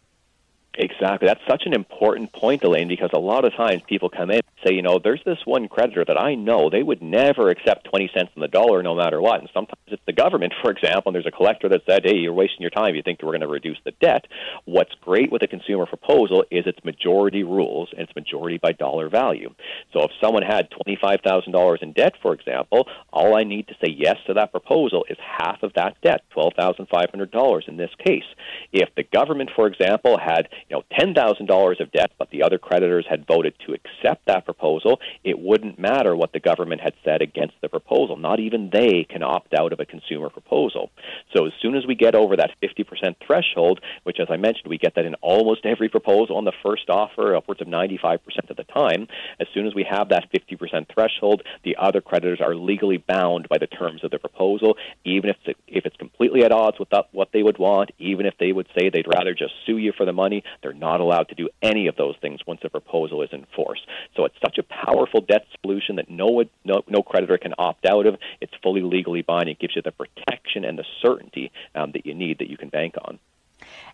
Exactly. 0.81 1.27
That's 1.27 1.41
such 1.45 1.63
an 1.65 1.73
important 1.73 2.31
point, 2.31 2.63
Elaine, 2.63 2.87
because 2.87 3.09
a 3.11 3.19
lot 3.19 3.43
of 3.43 3.53
times 3.53 3.81
people 3.85 4.09
come 4.09 4.31
in 4.31 4.37
and 4.37 4.43
say, 4.65 4.73
you 4.73 4.81
know, 4.81 4.97
there's 4.97 5.21
this 5.25 5.39
one 5.43 5.67
creditor 5.67 6.05
that 6.05 6.17
I 6.17 6.35
know 6.35 6.69
they 6.69 6.83
would 6.83 7.01
never 7.01 7.49
accept 7.49 7.89
20 7.89 8.09
cents 8.15 8.31
on 8.37 8.39
the 8.41 8.47
dollar 8.47 8.81
no 8.81 8.95
matter 8.95 9.19
what. 9.21 9.41
And 9.41 9.49
sometimes 9.53 9.81
it's 9.87 10.01
the 10.05 10.13
government, 10.13 10.53
for 10.61 10.71
example, 10.71 11.09
and 11.09 11.15
there's 11.15 11.25
a 11.27 11.35
collector 11.35 11.67
that 11.67 11.81
said, 11.85 12.05
hey, 12.05 12.15
you're 12.15 12.31
wasting 12.31 12.61
your 12.61 12.69
time. 12.69 12.95
You 12.95 13.01
think 13.03 13.19
we're 13.21 13.31
going 13.31 13.41
to 13.41 13.47
reduce 13.47 13.77
the 13.83 13.91
debt. 13.99 14.25
What's 14.63 14.93
great 15.01 15.33
with 15.33 15.43
a 15.43 15.47
consumer 15.47 15.85
proposal 15.85 16.45
is 16.49 16.63
it's 16.65 16.81
majority 16.85 17.43
rules 17.43 17.89
and 17.91 18.07
it's 18.07 18.15
majority 18.15 18.57
by 18.57 18.71
dollar 18.71 19.09
value. 19.09 19.53
So 19.91 20.03
if 20.03 20.11
someone 20.23 20.43
had 20.43 20.69
$25,000 20.87 21.83
in 21.83 21.91
debt, 21.91 22.13
for 22.21 22.33
example, 22.33 22.87
all 23.11 23.35
I 23.35 23.43
need 23.43 23.67
to 23.67 23.73
say 23.83 23.91
yes 23.91 24.15
to 24.27 24.33
that 24.35 24.51
proposal 24.53 25.05
is 25.09 25.17
half 25.19 25.61
of 25.61 25.73
that 25.73 25.97
debt, 26.01 26.21
$12,500 26.33 27.67
in 27.67 27.75
this 27.75 27.91
case. 28.01 28.23
If 28.71 28.87
the 28.95 29.03
government, 29.03 29.49
for 29.53 29.67
example, 29.67 30.17
had 30.17 30.47
you 30.69 30.77
know, 30.77 30.83
$10,000 30.97 31.79
of 31.79 31.91
debt, 31.91 32.11
but 32.17 32.29
the 32.29 32.43
other 32.43 32.57
creditors 32.57 33.05
had 33.09 33.25
voted 33.25 33.53
to 33.65 33.73
accept 33.73 34.25
that 34.27 34.45
proposal, 34.45 34.99
it 35.23 35.39
wouldn't 35.39 35.79
matter 35.79 36.15
what 36.15 36.31
the 36.31 36.39
government 36.39 36.81
had 36.81 36.93
said 37.03 37.21
against 37.21 37.55
the 37.61 37.69
proposal. 37.69 38.17
Not 38.17 38.39
even 38.39 38.69
they 38.71 39.03
can 39.03 39.23
opt 39.23 39.53
out 39.53 39.73
of 39.73 39.79
a 39.79 39.85
consumer 39.85 40.29
proposal. 40.29 40.91
So 41.35 41.47
as 41.47 41.53
soon 41.61 41.75
as 41.75 41.85
we 41.87 41.95
get 41.95 42.15
over 42.15 42.35
that 42.35 42.51
50% 42.61 43.15
threshold, 43.25 43.81
which, 44.03 44.19
as 44.19 44.27
I 44.29 44.37
mentioned, 44.37 44.67
we 44.67 44.77
get 44.77 44.95
that 44.95 45.05
in 45.05 45.15
almost 45.15 45.65
every 45.65 45.89
proposal 45.89 46.37
on 46.37 46.45
the 46.45 46.53
first 46.63 46.89
offer, 46.89 47.35
upwards 47.35 47.61
of 47.61 47.67
95% 47.67 48.19
of 48.49 48.55
the 48.55 48.63
time, 48.63 49.07
as 49.39 49.47
soon 49.53 49.65
as 49.65 49.73
we 49.73 49.85
have 49.89 50.09
that 50.09 50.29
50% 50.31 50.85
threshold, 50.93 51.41
the 51.63 51.77
other 51.77 52.01
creditors 52.01 52.41
are 52.41 52.55
legally 52.55 52.97
bound 52.97 53.49
by 53.49 53.57
the 53.57 53.67
terms 53.67 54.03
of 54.03 54.11
the 54.11 54.19
proposal, 54.19 54.77
even 55.03 55.31
if 55.31 55.37
it's, 55.45 55.59
if 55.67 55.85
it's 55.85 55.97
completely 55.97 56.43
at 56.43 56.51
odds 56.51 56.77
with 56.77 56.89
what 57.11 57.29
they 57.33 57.41
would 57.41 57.57
want, 57.57 57.91
even 57.97 58.25
if 58.25 58.35
they 58.39 58.51
would 58.51 58.67
say 58.77 58.89
they'd 58.89 59.07
rather 59.07 59.33
just 59.33 59.53
sue 59.65 59.77
you 59.77 59.91
for 59.95 60.05
the 60.05 60.13
money, 60.13 60.43
they're 60.61 60.73
not 60.73 60.99
allowed 60.99 61.29
to 61.29 61.35
do 61.35 61.49
any 61.61 61.87
of 61.87 61.95
those 61.95 62.15
things 62.21 62.41
once 62.45 62.59
the 62.61 62.69
proposal 62.69 63.21
is 63.21 63.29
in 63.31 63.45
force. 63.55 63.81
So 64.15 64.25
it's 64.25 64.35
such 64.41 64.57
a 64.57 64.63
powerful 64.63 65.21
debt 65.21 65.45
solution 65.61 65.95
that 65.97 66.09
no, 66.09 66.43
no, 66.63 66.83
no 66.87 67.01
creditor 67.01 67.37
can 67.37 67.53
opt 67.57 67.85
out 67.85 68.05
of. 68.05 68.17
It's 68.41 68.53
fully 68.61 68.81
legally 68.81 69.21
binding. 69.21 69.53
It 69.53 69.59
gives 69.59 69.75
you 69.75 69.81
the 69.81 69.91
protection 69.91 70.65
and 70.65 70.77
the 70.77 70.85
certainty 71.01 71.51
um, 71.75 71.91
that 71.93 72.05
you 72.05 72.13
need 72.13 72.39
that 72.39 72.49
you 72.49 72.57
can 72.57 72.69
bank 72.69 72.95
on. 73.03 73.19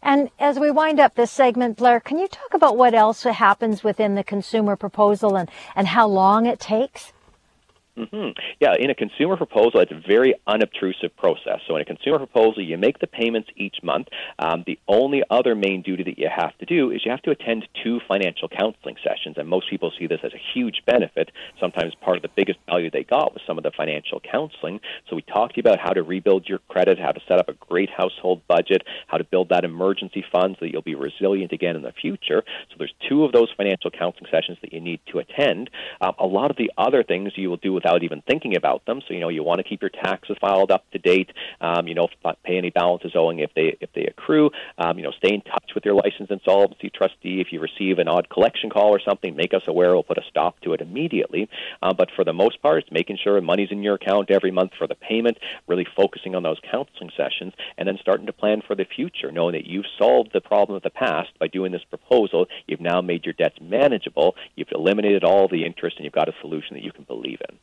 And 0.02 0.30
as 0.40 0.60
we 0.60 0.70
wind 0.70 1.00
up 1.00 1.16
this 1.16 1.32
segment, 1.32 1.78
Blair, 1.78 2.00
can 2.00 2.20
you 2.20 2.28
talk 2.28 2.54
about 2.54 2.78
what 2.78 2.94
else 2.94 3.24
happens 3.24 3.84
within 3.84 4.16
the 4.16 4.24
consumer 4.24 4.76
proposal 4.76 5.36
and, 5.36 5.50
and 5.76 5.88
how 5.88 6.08
long 6.08 6.46
it 6.46 6.60
takes? 6.60 7.14
Mm-hmm. 7.98 8.38
Yeah, 8.60 8.74
in 8.78 8.90
a 8.90 8.96
consumer 8.96 9.38
proposal, 9.38 9.80
it's 9.80 9.92
a 9.92 10.02
very 10.06 10.36
unobtrusive 10.48 11.16
process. 11.16 11.62
So, 11.66 11.78
in 11.78 11.82
a 11.82 11.86
consumer 11.86 12.18
proposal, 12.18 12.62
you 12.62 12.78
make 12.78 13.00
the 13.00 13.08
payments 13.08 13.50
each 13.56 13.78
month. 13.84 14.08
Um, 14.38 14.66
the 14.68 14.78
only 14.90 15.24
other 15.30 15.56
main 15.56 15.82
duty 15.82 16.04
that 16.04 16.20
you 16.20 16.30
have 16.30 16.58
to 16.58 16.66
do 16.66 16.92
is 16.92 17.06
you 17.06 17.12
have 17.12 17.22
to 17.22 17.32
attend 17.32 17.66
two 17.82 18.02
financial 18.06 18.50
counseling 18.50 18.98
sessions, 19.02 19.38
and 19.38 19.48
most 19.48 19.70
people 19.70 19.94
see 19.98 20.08
this 20.08 20.20
as 20.24 20.34
a 20.34 20.42
huge 20.54 20.82
benefit. 20.86 21.32
Sometimes 21.58 21.96
part 21.96 22.18
of 22.18 22.24
the 22.24 22.30
biggest 22.36 22.60
value 22.66 22.92
they 22.92 23.06
got 23.06 23.34
was 23.34 23.42
some 23.48 23.58
of 23.58 23.64
the 23.64 23.72
financial 23.72 24.20
counseling. 24.20 24.82
So, 25.10 25.16
we 25.16 25.22
talked 25.22 25.58
about 25.58 25.80
how 25.80 25.94
to 25.94 26.04
rebuild 26.04 26.50
your 26.50 26.60
credit, 26.68 27.00
how 27.00 27.14
to 27.14 27.22
set 27.30 27.40
up 27.40 27.48
a 27.48 27.54
great 27.54 27.90
household 27.90 28.42
budget, 28.50 28.84
how 29.08 29.18
to 29.18 29.24
build 29.24 29.50
that 29.50 29.64
emergency 29.64 30.26
fund 30.34 30.58
so 30.60 30.66
that 30.66 30.74
you'll 30.74 30.82
be 30.82 30.96
resilient 30.96 31.54
again 31.54 31.78
in 31.78 31.82
the 31.82 31.94
future. 31.94 32.44
So, 32.70 32.76
there's 32.78 32.94
two 33.08 33.24
of 33.24 33.32
those 33.32 33.48
financial 33.56 33.90
counseling 33.90 34.30
sessions 34.30 34.58
that 34.64 34.74
you 34.74 34.82
need 34.82 35.00
to 35.14 35.20
attend. 35.20 35.70
Um, 36.02 36.14
a 36.20 36.28
lot 36.28 36.52
of 36.52 36.58
the 36.58 36.74
other 36.78 37.02
things 37.02 37.32
you 37.38 37.50
will 37.50 37.56
do 37.56 37.72
with 37.72 37.85
without 37.86 38.04
even 38.04 38.22
thinking 38.28 38.56
about 38.56 38.86
them. 38.86 39.02
So 39.08 39.14
you 39.14 39.20
know 39.20 39.30
you 39.30 39.44
want 39.44 39.60
to 39.60 39.64
keep 39.64 39.82
your 39.82 39.92
taxes 39.92 40.38
filed 40.42 40.72
up 40.72 40.90
to 40.92 40.98
date. 40.98 41.32
Um, 41.62 41.88
you 41.88 41.94
know, 41.94 42.08
pay 42.44 42.58
any 42.58 42.72
balances 42.72 43.12
owing 43.16 43.40
if 43.40 43.52
they 43.56 43.78
if 43.80 43.92
they 43.94 44.06
accrue. 44.06 44.50
Um, 44.78 44.98
you 44.98 45.04
know, 45.04 45.12
stay 45.12 45.34
in 45.34 45.42
touch 45.42 45.72
with 45.76 45.86
your 45.86 45.94
licensed 45.94 46.32
insolvency 46.32 46.90
trustee. 46.90 47.42
If 47.42 47.48
you 47.52 47.60
receive 47.60 48.00
an 48.00 48.08
odd 48.08 48.30
collection 48.30 48.70
call 48.70 48.90
or 48.90 49.00
something, 49.08 49.36
make 49.36 49.54
us 49.54 49.62
aware. 49.68 49.94
We'll 49.94 50.04
put 50.04 50.18
a 50.18 50.24
stop 50.30 50.60
to 50.62 50.74
it 50.74 50.82
immediately. 50.82 51.50
Uh, 51.82 51.94
but 51.94 52.10
for 52.16 52.24
the 52.24 52.34
most 52.34 52.62
part, 52.62 52.80
it's 52.80 52.92
making 52.92 53.20
sure 53.24 53.40
money's 53.42 53.72
in 53.72 53.84
your 53.84 53.96
account 53.96 54.32
every 54.32 54.52
month 54.52 54.72
for 54.78 54.88
the 54.88 54.96
payment. 54.96 55.38
Really 55.68 55.86
focusing 55.96 56.34
on 56.36 56.44
those 56.44 56.60
counseling 56.72 57.12
sessions, 57.16 57.54
and 57.78 57.88
then 57.88 57.98
starting 58.02 58.26
to 58.26 58.34
plan 58.34 58.62
for 58.66 58.76
the 58.76 58.86
future, 58.86 59.32
knowing 59.32 59.54
that 59.54 59.68
you've 59.68 59.86
solved 60.00 60.32
the 60.34 60.42
problem 60.42 60.76
of 60.76 60.84
the 60.84 60.90
past 60.90 61.30
by 61.40 61.48
doing 61.48 61.72
this 61.72 61.84
proposal. 61.84 62.48
You've 62.68 62.82
now 62.82 63.02
made 63.02 63.26
your 63.26 63.34
debts 63.34 63.58
manageable. 63.62 64.36
You've 64.56 64.72
eliminated 64.72 65.24
all 65.24 65.48
the 65.48 65.66
interest, 65.66 65.98
and 65.98 66.06
you've 66.06 66.14
got 66.14 66.30
a 66.30 66.42
solution 66.42 66.76
that 66.76 66.84
you 66.84 66.92
can 66.92 67.04
believe 67.04 67.42
in. 67.50 67.58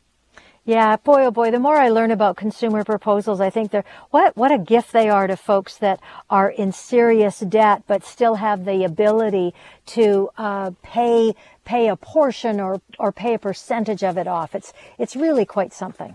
Yeah, 0.65 0.95
boy, 0.97 1.25
oh 1.25 1.33
boy, 1.33 1.51
the 1.51 1.59
more 1.59 1.77
I 1.77 1.89
learn 1.89 2.13
about 2.13 2.37
consumer 2.37 2.85
proposals, 2.85 3.41
I 3.41 3.51
think 3.51 3.73
they're, 3.73 3.85
what, 4.11 4.37
what 4.37 4.53
a 4.53 4.59
gift 4.59 4.93
they 4.93 5.09
are 5.09 5.27
to 5.27 5.37
folks 5.37 5.77
that 5.79 5.99
are 6.31 6.51
in 6.51 6.71
serious 6.71 7.41
debt, 7.41 7.83
but 7.89 8.05
still 8.05 8.37
have 8.37 8.65
the 8.65 8.85
ability 8.85 9.55
to, 9.87 10.31
uh, 10.39 10.71
pay, 10.83 11.35
pay 11.65 11.89
a 11.89 11.97
portion 11.97 12.61
or, 12.61 12.81
or 12.97 13.11
pay 13.11 13.35
a 13.35 13.41
percentage 13.41 14.05
of 14.05 14.17
it 14.17 14.29
off. 14.29 14.55
It's, 14.55 14.73
it's 14.99 15.17
really 15.17 15.45
quite 15.45 15.73
something. 15.73 16.15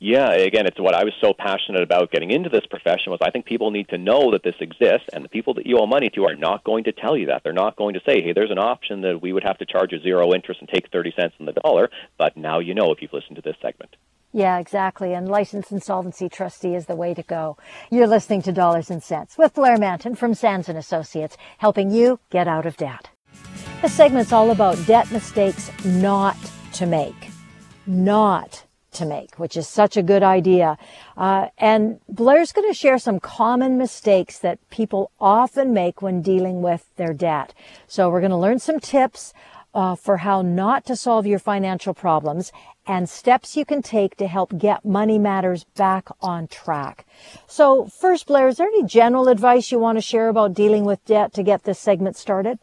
Yeah, 0.00 0.32
again, 0.32 0.66
it's 0.66 0.80
what 0.80 0.94
I 0.94 1.04
was 1.04 1.14
so 1.20 1.32
passionate 1.32 1.82
about 1.82 2.10
getting 2.10 2.30
into 2.30 2.48
this 2.48 2.66
profession 2.66 3.10
was 3.10 3.20
I 3.22 3.30
think 3.30 3.46
people 3.46 3.70
need 3.70 3.88
to 3.88 3.98
know 3.98 4.30
that 4.32 4.42
this 4.42 4.54
exists, 4.60 5.08
and 5.12 5.24
the 5.24 5.28
people 5.28 5.54
that 5.54 5.66
you 5.66 5.78
owe 5.78 5.86
money 5.86 6.10
to 6.10 6.24
are 6.24 6.34
not 6.34 6.64
going 6.64 6.84
to 6.84 6.92
tell 6.92 7.16
you 7.16 7.26
that. 7.26 7.42
They're 7.42 7.52
not 7.52 7.76
going 7.76 7.94
to 7.94 8.00
say, 8.06 8.22
"Hey, 8.22 8.32
there's 8.32 8.50
an 8.50 8.58
option 8.58 9.02
that 9.02 9.22
we 9.22 9.32
would 9.32 9.44
have 9.44 9.58
to 9.58 9.66
charge 9.66 9.92
you 9.92 10.00
zero 10.00 10.32
interest 10.34 10.60
and 10.60 10.68
take 10.68 10.90
thirty 10.90 11.12
cents 11.16 11.34
on 11.40 11.46
the 11.46 11.52
dollar," 11.52 11.90
but 12.18 12.36
now 12.36 12.58
you 12.58 12.74
know 12.74 12.92
if 12.92 13.00
you've 13.00 13.12
listened 13.12 13.36
to 13.36 13.42
this 13.42 13.56
segment. 13.62 13.96
Yeah, 14.32 14.58
exactly. 14.58 15.14
And 15.14 15.28
licensed 15.28 15.72
insolvency 15.72 16.28
trustee 16.28 16.74
is 16.74 16.84
the 16.86 16.94
way 16.94 17.14
to 17.14 17.22
go. 17.22 17.56
You're 17.90 18.06
listening 18.06 18.42
to 18.42 18.52
Dollars 18.52 18.90
and 18.90 19.02
Cents 19.02 19.38
with 19.38 19.54
Blair 19.54 19.78
Mantin 19.78 20.14
from 20.14 20.34
Sands 20.34 20.68
and 20.68 20.76
Associates, 20.76 21.38
helping 21.56 21.90
you 21.90 22.20
get 22.28 22.46
out 22.46 22.66
of 22.66 22.76
debt. 22.76 23.08
This 23.80 23.94
segment's 23.94 24.32
all 24.32 24.50
about 24.50 24.84
debt 24.86 25.10
mistakes 25.10 25.70
not 25.84 26.36
to 26.74 26.84
make. 26.84 27.30
Not 27.86 28.65
to 28.96 29.06
make, 29.06 29.38
which 29.38 29.56
is 29.56 29.66
such 29.68 29.96
a 29.96 30.02
good 30.02 30.22
idea. 30.22 30.76
Uh, 31.16 31.48
and 31.58 32.00
Blair's 32.08 32.52
going 32.52 32.68
to 32.68 32.74
share 32.74 32.98
some 32.98 33.20
common 33.20 33.78
mistakes 33.78 34.38
that 34.38 34.58
people 34.70 35.10
often 35.20 35.72
make 35.72 36.02
when 36.02 36.22
dealing 36.22 36.62
with 36.62 36.84
their 36.96 37.14
debt. 37.14 37.54
So 37.86 38.10
we're 38.10 38.20
going 38.20 38.30
to 38.30 38.36
learn 38.36 38.58
some 38.58 38.80
tips 38.80 39.32
uh, 39.74 39.94
for 39.94 40.16
how 40.18 40.40
not 40.40 40.86
to 40.86 40.96
solve 40.96 41.26
your 41.26 41.38
financial 41.38 41.92
problems 41.92 42.50
and 42.86 43.08
steps 43.08 43.56
you 43.56 43.64
can 43.64 43.82
take 43.82 44.16
to 44.16 44.26
help 44.26 44.56
get 44.56 44.84
money 44.84 45.18
matters 45.18 45.64
back 45.76 46.08
on 46.20 46.46
track. 46.46 47.04
So 47.46 47.86
first, 47.86 48.26
Blair, 48.26 48.48
is 48.48 48.56
there 48.56 48.68
any 48.68 48.84
general 48.84 49.28
advice 49.28 49.70
you 49.70 49.78
want 49.78 49.98
to 49.98 50.02
share 50.02 50.28
about 50.28 50.54
dealing 50.54 50.84
with 50.84 51.04
debt 51.04 51.34
to 51.34 51.42
get 51.42 51.64
this 51.64 51.78
segment 51.78 52.16
started? 52.16 52.58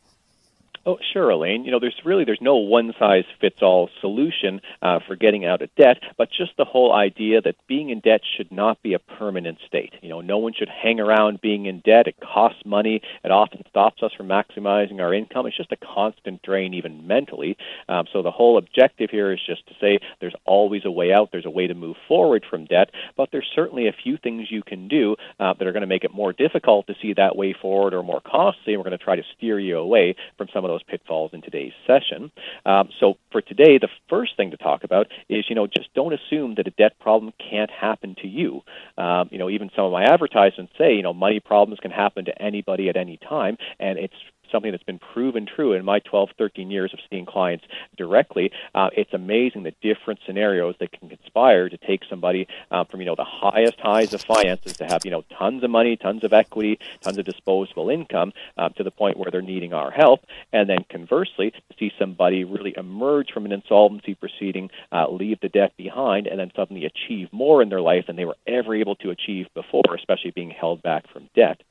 Oh, 0.85 0.97
sure, 1.13 1.29
Elaine. 1.29 1.63
You 1.63 1.71
know, 1.71 1.79
there's 1.79 1.95
really 2.03 2.25
there's 2.25 2.41
no 2.41 2.57
one 2.57 2.93
size 2.99 3.23
fits 3.39 3.59
all 3.61 3.89
solution 4.01 4.59
uh, 4.81 4.99
for 5.07 5.15
getting 5.15 5.45
out 5.45 5.61
of 5.61 5.73
debt, 5.75 5.99
but 6.17 6.27
just 6.29 6.51
the 6.57 6.65
whole 6.65 6.93
idea 6.93 7.39
that 7.41 7.55
being 7.69 7.89
in 7.89 8.01
debt 8.01 8.19
should 8.35 8.51
not 8.51 8.81
be 8.83 8.93
a 8.93 8.99
permanent 8.99 9.59
state. 9.65 9.93
You 10.01 10.09
know, 10.09 10.19
no 10.19 10.39
one 10.39 10.51
should 10.53 10.67
hang 10.67 10.99
around 10.99 11.39
being 11.39 11.67
in 11.67 11.79
debt. 11.85 12.07
It 12.07 12.17
costs 12.19 12.63
money. 12.65 13.01
It 13.23 13.31
often 13.31 13.63
stops 13.69 14.03
us 14.03 14.11
from 14.17 14.27
maximizing 14.27 14.99
our 14.99 15.13
income. 15.13 15.45
It's 15.45 15.55
just 15.55 15.71
a 15.71 15.77
constant 15.77 16.41
drain, 16.41 16.73
even 16.73 17.07
mentally. 17.07 17.55
Um, 17.87 18.03
so 18.11 18.21
the 18.21 18.31
whole 18.31 18.57
objective 18.57 19.09
here 19.09 19.31
is 19.31 19.39
just 19.47 19.65
to 19.67 19.73
say 19.79 19.99
there's 20.19 20.35
always 20.43 20.83
a 20.83 20.91
way 20.91 21.13
out. 21.13 21.29
There's 21.31 21.45
a 21.45 21.49
way 21.49 21.67
to 21.67 21.73
move 21.73 21.95
forward 22.09 22.43
from 22.49 22.65
debt, 22.65 22.89
but 23.15 23.29
there's 23.31 23.49
certainly 23.55 23.87
a 23.87 23.95
few 24.03 24.17
things 24.17 24.51
you 24.51 24.63
can 24.63 24.89
do 24.89 25.15
uh, 25.39 25.53
that 25.53 25.65
are 25.65 25.71
going 25.71 25.79
to 25.79 25.87
make 25.87 26.03
it 26.03 26.13
more 26.13 26.33
difficult 26.33 26.87
to 26.87 26.95
see 27.01 27.13
that 27.13 27.37
way 27.37 27.53
forward 27.53 27.93
or 27.93 28.03
more 28.03 28.19
costly. 28.19 28.73
And 28.73 28.79
we're 28.79 28.89
going 28.89 28.97
to 28.97 29.03
try 29.03 29.15
to 29.15 29.23
steer 29.37 29.57
you 29.57 29.77
away 29.77 30.17
from 30.37 30.49
some 30.53 30.65
of 30.65 30.72
those 30.73 30.83
pitfalls 30.83 31.31
in 31.33 31.41
today's 31.41 31.73
session. 31.85 32.31
Um, 32.65 32.89
so 32.99 33.17
for 33.31 33.41
today, 33.41 33.77
the 33.77 33.89
first 34.09 34.35
thing 34.37 34.51
to 34.51 34.57
talk 34.57 34.83
about 34.83 35.07
is, 35.29 35.45
you 35.49 35.55
know, 35.55 35.67
just 35.67 35.93
don't 35.93 36.13
assume 36.13 36.55
that 36.55 36.67
a 36.67 36.71
debt 36.71 36.99
problem 36.99 37.33
can't 37.49 37.71
happen 37.71 38.15
to 38.21 38.27
you. 38.27 38.61
Um, 38.97 39.29
you 39.31 39.37
know, 39.37 39.49
even 39.49 39.69
some 39.75 39.85
of 39.85 39.91
my 39.91 40.03
advertisements 40.03 40.73
say, 40.77 40.93
you 40.93 41.03
know, 41.03 41.13
money 41.13 41.39
problems 41.39 41.79
can 41.79 41.91
happen 41.91 42.25
to 42.25 42.41
anybody 42.41 42.89
at 42.89 42.97
any 42.97 43.17
time, 43.17 43.57
and 43.79 43.97
it's 43.99 44.13
something 44.53 44.71
that's 44.71 44.83
been 44.83 44.99
proven 44.99 45.45
true 45.45 45.73
in 45.73 45.83
my 45.83 45.99
12, 45.99 46.29
13 46.37 46.71
years 46.71 46.93
of 46.93 46.99
seeing 47.09 47.25
clients 47.25 47.65
directly. 47.97 48.51
Uh, 48.73 48.89
it's 48.95 49.13
amazing 49.13 49.63
the 49.63 49.73
different 49.81 50.19
scenarios 50.25 50.75
that 50.79 50.91
can 50.97 51.09
conspire 51.09 51.67
to 51.67 51.77
take 51.77 52.03
somebody 52.09 52.47
uh, 52.71 52.85
from 52.85 53.01
you 53.01 53.05
know 53.05 53.15
the 53.15 53.25
highest 53.25 53.79
highs 53.79 54.13
of 54.13 54.21
finances 54.21 54.77
to 54.77 54.85
have 54.85 55.03
you 55.03 55.11
know 55.11 55.23
tons 55.37 55.63
of 55.63 55.69
money, 55.69 55.97
tons 55.97 56.23
of 56.23 56.31
equity, 56.31 56.79
tons 57.01 57.17
of 57.17 57.25
disposable 57.25 57.89
income 57.89 58.31
uh, 58.57 58.69
to 58.69 58.83
the 58.83 58.91
point 58.91 59.17
where 59.17 59.31
they're 59.31 59.41
needing 59.41 59.73
our 59.73 59.91
help, 59.91 60.21
and 60.53 60.69
then 60.69 60.85
conversely 60.89 61.51
to 61.51 61.59
see 61.79 61.91
somebody 61.97 62.43
really 62.43 62.73
emerge 62.77 63.31
from 63.31 63.45
an 63.45 63.51
insolvency 63.51 64.13
proceeding, 64.13 64.69
uh, 64.91 65.09
leave 65.09 65.39
the 65.41 65.49
debt 65.49 65.73
behind, 65.75 66.27
and 66.27 66.39
then 66.39 66.51
suddenly 66.55 66.85
achieve 66.85 67.27
more 67.31 67.61
in 67.61 67.69
their 67.69 67.81
life 67.81 68.05
than 68.07 68.15
they 68.15 68.25
were 68.25 68.37
ever 68.45 68.75
able 68.75 68.95
to 68.95 69.09
achieve 69.09 69.47
before, 69.55 69.95
especially 69.95 70.31
being 70.31 70.51
held 70.51 70.81
back 70.83 71.11
from 71.11 71.29
debt 71.35 71.61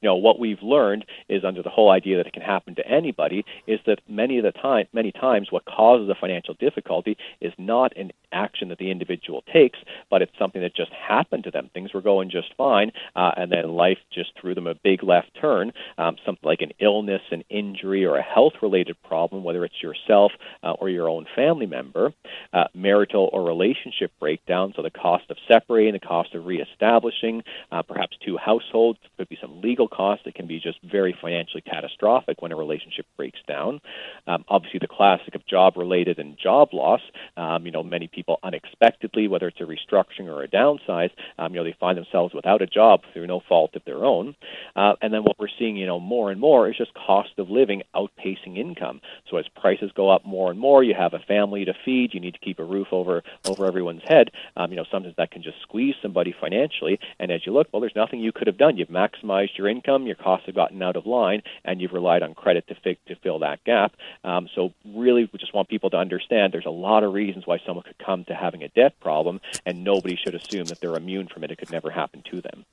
you 0.00 0.08
know 0.08 0.16
what 0.16 0.38
we've 0.38 0.62
learned 0.62 1.04
is 1.28 1.44
under 1.44 1.62
the 1.62 1.70
whole 1.70 1.90
idea 1.90 2.16
that 2.16 2.26
it 2.26 2.32
can 2.32 2.42
happen 2.42 2.74
to 2.74 2.86
anybody 2.86 3.44
is 3.66 3.80
that 3.86 4.00
many 4.08 4.38
of 4.38 4.44
the 4.44 4.52
time 4.52 4.86
many 4.92 5.12
times 5.12 5.48
what 5.50 5.64
causes 5.64 6.08
a 6.08 6.14
financial 6.14 6.54
difficulty 6.54 7.16
is 7.40 7.52
not 7.58 7.96
an 7.96 8.12
action 8.32 8.68
that 8.68 8.78
the 8.78 8.90
individual 8.90 9.42
takes 9.52 9.78
but 10.10 10.22
it's 10.22 10.32
something 10.38 10.62
that 10.62 10.74
just 10.74 10.92
happened 10.92 11.44
to 11.44 11.50
them. 11.50 11.70
Things 11.72 11.92
were 11.92 12.02
going 12.02 12.30
just 12.30 12.54
fine 12.56 12.92
uh, 13.14 13.32
and 13.36 13.50
then 13.50 13.70
life 13.70 13.98
just 14.12 14.30
threw 14.40 14.54
them 14.54 14.66
a 14.66 14.74
big 14.74 15.02
left 15.02 15.30
turn. 15.40 15.72
Um, 15.98 16.16
something 16.24 16.46
like 16.46 16.60
an 16.60 16.72
illness 16.80 17.22
an 17.30 17.44
injury 17.50 18.04
or 18.04 18.16
a 18.16 18.22
health 18.22 18.54
related 18.62 18.96
problem 19.02 19.44
whether 19.44 19.64
it's 19.64 19.82
yourself 19.82 20.32
uh, 20.62 20.72
or 20.72 20.88
your 20.88 21.08
own 21.08 21.26
family 21.34 21.66
member 21.66 22.12
uh, 22.52 22.64
marital 22.74 23.30
or 23.32 23.44
relationship 23.44 24.12
breakdown 24.20 24.72
so 24.76 24.82
the 24.82 24.90
cost 24.90 25.24
of 25.30 25.36
separating 25.48 25.92
the 25.92 25.98
cost 26.00 26.34
of 26.34 26.46
reestablishing 26.46 27.42
uh, 27.72 27.82
perhaps 27.82 28.16
two 28.24 28.36
households 28.36 28.98
could 29.16 29.28
be 29.28 29.38
some 29.40 29.60
legal 29.66 29.88
costs. 29.88 30.26
It 30.26 30.34
can 30.34 30.46
be 30.46 30.60
just 30.60 30.78
very 30.82 31.16
financially 31.20 31.62
catastrophic 31.62 32.40
when 32.40 32.52
a 32.52 32.56
relationship 32.56 33.06
breaks 33.16 33.40
down. 33.48 33.80
Um, 34.26 34.44
obviously, 34.48 34.78
the 34.78 34.86
classic 34.86 35.34
of 35.34 35.44
job 35.46 35.76
related 35.76 36.18
and 36.18 36.38
job 36.38 36.68
loss. 36.72 37.00
Um, 37.36 37.66
you 37.66 37.72
know, 37.72 37.82
many 37.82 38.06
people 38.06 38.38
unexpectedly, 38.42 39.26
whether 39.28 39.48
it's 39.48 39.60
a 39.60 39.64
restructuring 39.64 40.28
or 40.28 40.42
a 40.44 40.48
downsize, 40.48 41.10
um, 41.38 41.52
you 41.52 41.58
know, 41.58 41.64
they 41.64 41.76
find 41.78 41.98
themselves 41.98 42.32
without 42.32 42.62
a 42.62 42.66
job 42.66 43.00
through 43.12 43.26
no 43.26 43.40
fault 43.48 43.74
of 43.74 43.82
their 43.84 44.04
own. 44.04 44.36
Uh, 44.76 44.94
and 45.02 45.12
then 45.12 45.24
what 45.24 45.38
we're 45.38 45.48
seeing, 45.58 45.76
you 45.76 45.86
know, 45.86 45.98
more 45.98 46.30
and 46.30 46.40
more 46.40 46.68
is 46.68 46.76
just 46.76 46.92
cost 46.94 47.30
of 47.38 47.50
living 47.50 47.82
outpacing 47.94 48.56
income. 48.56 49.00
So 49.28 49.36
as 49.38 49.46
prices 49.60 49.90
go 49.94 50.10
up 50.10 50.24
more 50.24 50.50
and 50.50 50.60
more, 50.60 50.84
you 50.84 50.94
have 50.94 51.14
a 51.14 51.18
family 51.18 51.64
to 51.64 51.74
feed, 51.84 52.14
you 52.14 52.20
need 52.20 52.34
to 52.34 52.40
keep 52.40 52.58
a 52.60 52.64
roof 52.64 52.88
over 52.92 53.22
over 53.48 53.66
everyone's 53.66 54.02
head. 54.06 54.30
Um, 54.56 54.70
you 54.70 54.76
know, 54.76 54.84
sometimes 54.90 55.16
that 55.16 55.30
can 55.30 55.42
just 55.42 55.60
squeeze 55.62 55.94
somebody 56.00 56.34
financially. 56.40 56.98
And 57.18 57.32
as 57.32 57.44
you 57.44 57.52
look, 57.52 57.68
well, 57.72 57.80
there's 57.80 57.96
nothing 57.96 58.20
you 58.20 58.32
could 58.32 58.46
have 58.46 58.58
done. 58.58 58.76
You've 58.76 58.88
maximized 58.88 59.55
your 59.58 59.68
income, 59.68 60.06
your 60.06 60.16
costs 60.16 60.46
have 60.46 60.54
gotten 60.54 60.82
out 60.82 60.96
of 60.96 61.06
line, 61.06 61.42
and 61.64 61.80
you've 61.80 61.92
relied 61.92 62.22
on 62.22 62.34
credit 62.34 62.66
to, 62.68 62.94
to 62.94 63.20
fill 63.22 63.40
that 63.40 63.64
gap. 63.64 63.94
Um, 64.24 64.48
so, 64.54 64.72
really, 64.84 65.28
we 65.32 65.38
just 65.38 65.54
want 65.54 65.68
people 65.68 65.90
to 65.90 65.96
understand 65.96 66.52
there's 66.52 66.66
a 66.66 66.70
lot 66.70 67.04
of 67.04 67.12
reasons 67.12 67.46
why 67.46 67.58
someone 67.64 67.84
could 67.84 67.98
come 67.98 68.24
to 68.24 68.34
having 68.34 68.62
a 68.62 68.68
debt 68.68 68.98
problem, 69.00 69.40
and 69.64 69.84
nobody 69.84 70.16
should 70.16 70.34
assume 70.34 70.64
that 70.66 70.80
they're 70.80 70.96
immune 70.96 71.28
from 71.28 71.44
it. 71.44 71.50
It 71.50 71.58
could 71.58 71.70
never 71.70 71.90
happen 71.90 72.22
to 72.30 72.40
them. 72.40 72.64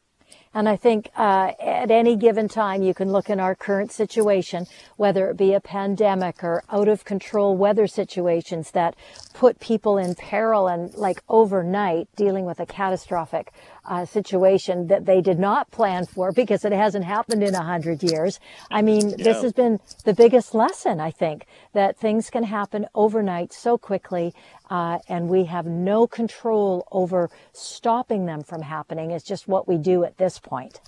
And 0.53 0.69
I 0.69 0.75
think 0.75 1.09
uh, 1.17 1.51
at 1.59 1.89
any 1.89 2.15
given 2.15 2.47
time, 2.47 2.83
you 2.83 2.93
can 2.93 3.11
look 3.11 3.29
in 3.29 3.39
our 3.39 3.55
current 3.55 3.91
situation, 3.91 4.67
whether 4.97 5.29
it 5.29 5.37
be 5.37 5.53
a 5.53 5.59
pandemic 5.59 6.43
or 6.43 6.63
out 6.69 6.87
of 6.87 7.05
control 7.05 7.57
weather 7.57 7.87
situations 7.87 8.71
that 8.71 8.95
put 9.33 9.59
people 9.59 9.97
in 9.97 10.13
peril 10.13 10.67
and 10.67 10.93
like 10.93 11.23
overnight 11.27 12.07
dealing 12.15 12.45
with 12.45 12.59
a 12.59 12.65
catastrophic 12.65 13.51
uh, 13.85 14.05
situation 14.05 14.87
that 14.87 15.05
they 15.05 15.21
did 15.21 15.39
not 15.39 15.69
plan 15.71 16.05
for 16.05 16.31
because 16.31 16.63
it 16.63 16.71
hasn't 16.71 17.03
happened 17.03 17.43
in 17.43 17.55
a 17.55 17.63
hundred 17.63 18.03
years. 18.03 18.39
I 18.71 18.81
mean, 18.81 19.09
yeah. 19.09 19.15
this 19.17 19.41
has 19.41 19.53
been 19.53 19.79
the 20.05 20.13
biggest 20.13 20.53
lesson, 20.53 20.99
I 20.99 21.11
think, 21.11 21.47
that 21.73 21.97
things 21.97 22.29
can 22.29 22.43
happen 22.43 22.85
overnight 22.95 23.51
so 23.51 23.77
quickly, 23.77 24.33
uh, 24.73 24.97
and 25.07 25.29
we 25.29 25.45
have 25.45 25.67
no 25.67 26.07
control 26.07 26.87
over 26.91 27.29
stopping 27.51 28.25
them 28.25 28.41
from 28.41 28.63
happening. 28.63 29.11
It's 29.11 29.23
just 29.23 29.47
what 29.47 29.67
we 29.67 29.77
do 29.77 30.03
at 30.03 30.17
this 30.17 30.39
point. 30.39 30.81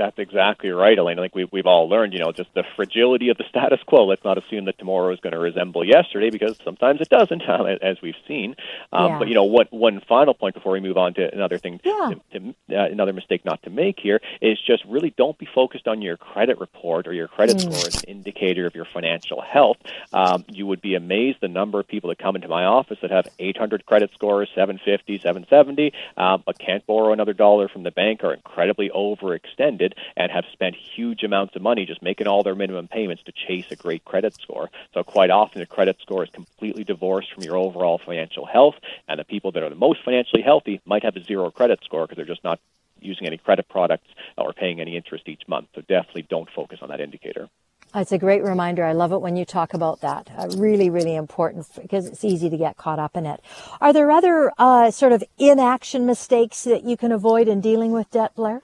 That's 0.00 0.18
exactly 0.18 0.70
right, 0.70 0.96
Elaine. 0.96 1.18
I 1.18 1.24
think 1.24 1.34
we, 1.34 1.44
we've 1.52 1.66
all 1.66 1.86
learned, 1.86 2.14
you 2.14 2.20
know, 2.20 2.32
just 2.32 2.48
the 2.54 2.64
fragility 2.74 3.28
of 3.28 3.36
the 3.36 3.44
status 3.50 3.80
quo. 3.86 4.06
Let's 4.06 4.24
not 4.24 4.38
assume 4.38 4.64
that 4.64 4.78
tomorrow 4.78 5.12
is 5.12 5.20
going 5.20 5.34
to 5.34 5.38
resemble 5.38 5.84
yesterday 5.84 6.30
because 6.30 6.56
sometimes 6.64 7.02
it 7.02 7.10
doesn't, 7.10 7.42
as 7.82 8.00
we've 8.00 8.14
seen. 8.26 8.56
Um, 8.94 9.12
yeah. 9.12 9.18
But 9.18 9.28
you 9.28 9.34
know, 9.34 9.44
what 9.44 9.70
one 9.70 10.00
final 10.08 10.32
point 10.32 10.54
before 10.54 10.72
we 10.72 10.80
move 10.80 10.96
on 10.96 11.12
to 11.14 11.30
another 11.30 11.58
thing, 11.58 11.80
yeah. 11.84 12.14
to, 12.32 12.40
to, 12.40 12.54
uh, 12.74 12.86
another 12.86 13.12
mistake 13.12 13.44
not 13.44 13.62
to 13.64 13.70
make 13.70 14.00
here 14.00 14.22
is 14.40 14.58
just 14.66 14.82
really 14.86 15.12
don't 15.18 15.36
be 15.36 15.46
focused 15.54 15.86
on 15.86 16.00
your 16.00 16.16
credit 16.16 16.58
report 16.60 17.06
or 17.06 17.12
your 17.12 17.28
credit 17.28 17.58
mm. 17.58 17.60
score 17.60 17.86
as 17.86 17.96
an 17.96 18.08
indicator 18.08 18.64
of 18.64 18.74
your 18.74 18.86
financial 18.86 19.42
health. 19.42 19.76
Um, 20.14 20.46
you 20.48 20.66
would 20.66 20.80
be 20.80 20.94
amazed 20.94 21.42
the 21.42 21.48
number 21.48 21.78
of 21.78 21.86
people 21.86 22.08
that 22.08 22.18
come 22.18 22.36
into 22.36 22.48
my 22.48 22.64
office 22.64 22.96
that 23.02 23.10
have 23.10 23.28
800 23.38 23.84
credit 23.84 24.10
scores, 24.14 24.48
750, 24.54 25.18
770, 25.18 25.92
um, 26.16 26.42
but 26.46 26.58
can't 26.58 26.86
borrow 26.86 27.12
another 27.12 27.34
dollar 27.34 27.68
from 27.68 27.82
the 27.82 27.90
bank, 27.90 28.24
are 28.24 28.32
incredibly 28.32 28.88
overextended 28.88 29.89
and 30.16 30.30
have 30.30 30.44
spent 30.52 30.76
huge 30.76 31.22
amounts 31.22 31.56
of 31.56 31.62
money 31.62 31.86
just 31.86 32.02
making 32.02 32.26
all 32.26 32.42
their 32.42 32.54
minimum 32.54 32.88
payments 32.88 33.22
to 33.24 33.32
chase 33.32 33.66
a 33.70 33.76
great 33.76 34.04
credit 34.04 34.34
score. 34.40 34.70
So 34.94 35.02
quite 35.02 35.30
often, 35.30 35.62
a 35.62 35.66
credit 35.66 35.96
score 36.00 36.24
is 36.24 36.30
completely 36.30 36.84
divorced 36.84 37.32
from 37.32 37.44
your 37.44 37.56
overall 37.56 37.98
financial 38.04 38.46
health, 38.46 38.76
and 39.08 39.18
the 39.18 39.24
people 39.24 39.52
that 39.52 39.62
are 39.62 39.70
the 39.70 39.74
most 39.74 40.02
financially 40.04 40.42
healthy 40.42 40.80
might 40.84 41.02
have 41.04 41.16
a 41.16 41.24
zero 41.24 41.50
credit 41.50 41.80
score 41.84 42.06
because 42.06 42.16
they're 42.16 42.24
just 42.24 42.44
not 42.44 42.60
using 43.00 43.26
any 43.26 43.38
credit 43.38 43.68
products 43.68 44.08
or 44.36 44.52
paying 44.52 44.80
any 44.80 44.96
interest 44.96 45.28
each 45.28 45.42
month. 45.48 45.68
So 45.74 45.80
definitely 45.82 46.26
don't 46.28 46.48
focus 46.50 46.80
on 46.82 46.90
that 46.90 47.00
indicator. 47.00 47.48
It's 47.92 48.12
a 48.12 48.18
great 48.18 48.44
reminder. 48.44 48.84
I 48.84 48.92
love 48.92 49.10
it 49.10 49.20
when 49.20 49.34
you 49.34 49.44
talk 49.44 49.74
about 49.74 50.00
that. 50.00 50.30
Uh, 50.36 50.48
really, 50.56 50.88
really 50.90 51.16
important 51.16 51.66
because 51.74 52.06
it's 52.06 52.22
easy 52.22 52.48
to 52.48 52.56
get 52.56 52.76
caught 52.76 53.00
up 53.00 53.16
in 53.16 53.26
it. 53.26 53.40
Are 53.80 53.92
there 53.92 54.12
other 54.12 54.52
uh, 54.58 54.92
sort 54.92 55.10
of 55.12 55.24
inaction 55.38 56.06
mistakes 56.06 56.62
that 56.64 56.84
you 56.84 56.96
can 56.96 57.10
avoid 57.10 57.48
in 57.48 57.60
dealing 57.60 57.90
with 57.90 58.08
debt, 58.12 58.34
Blair? 58.36 58.62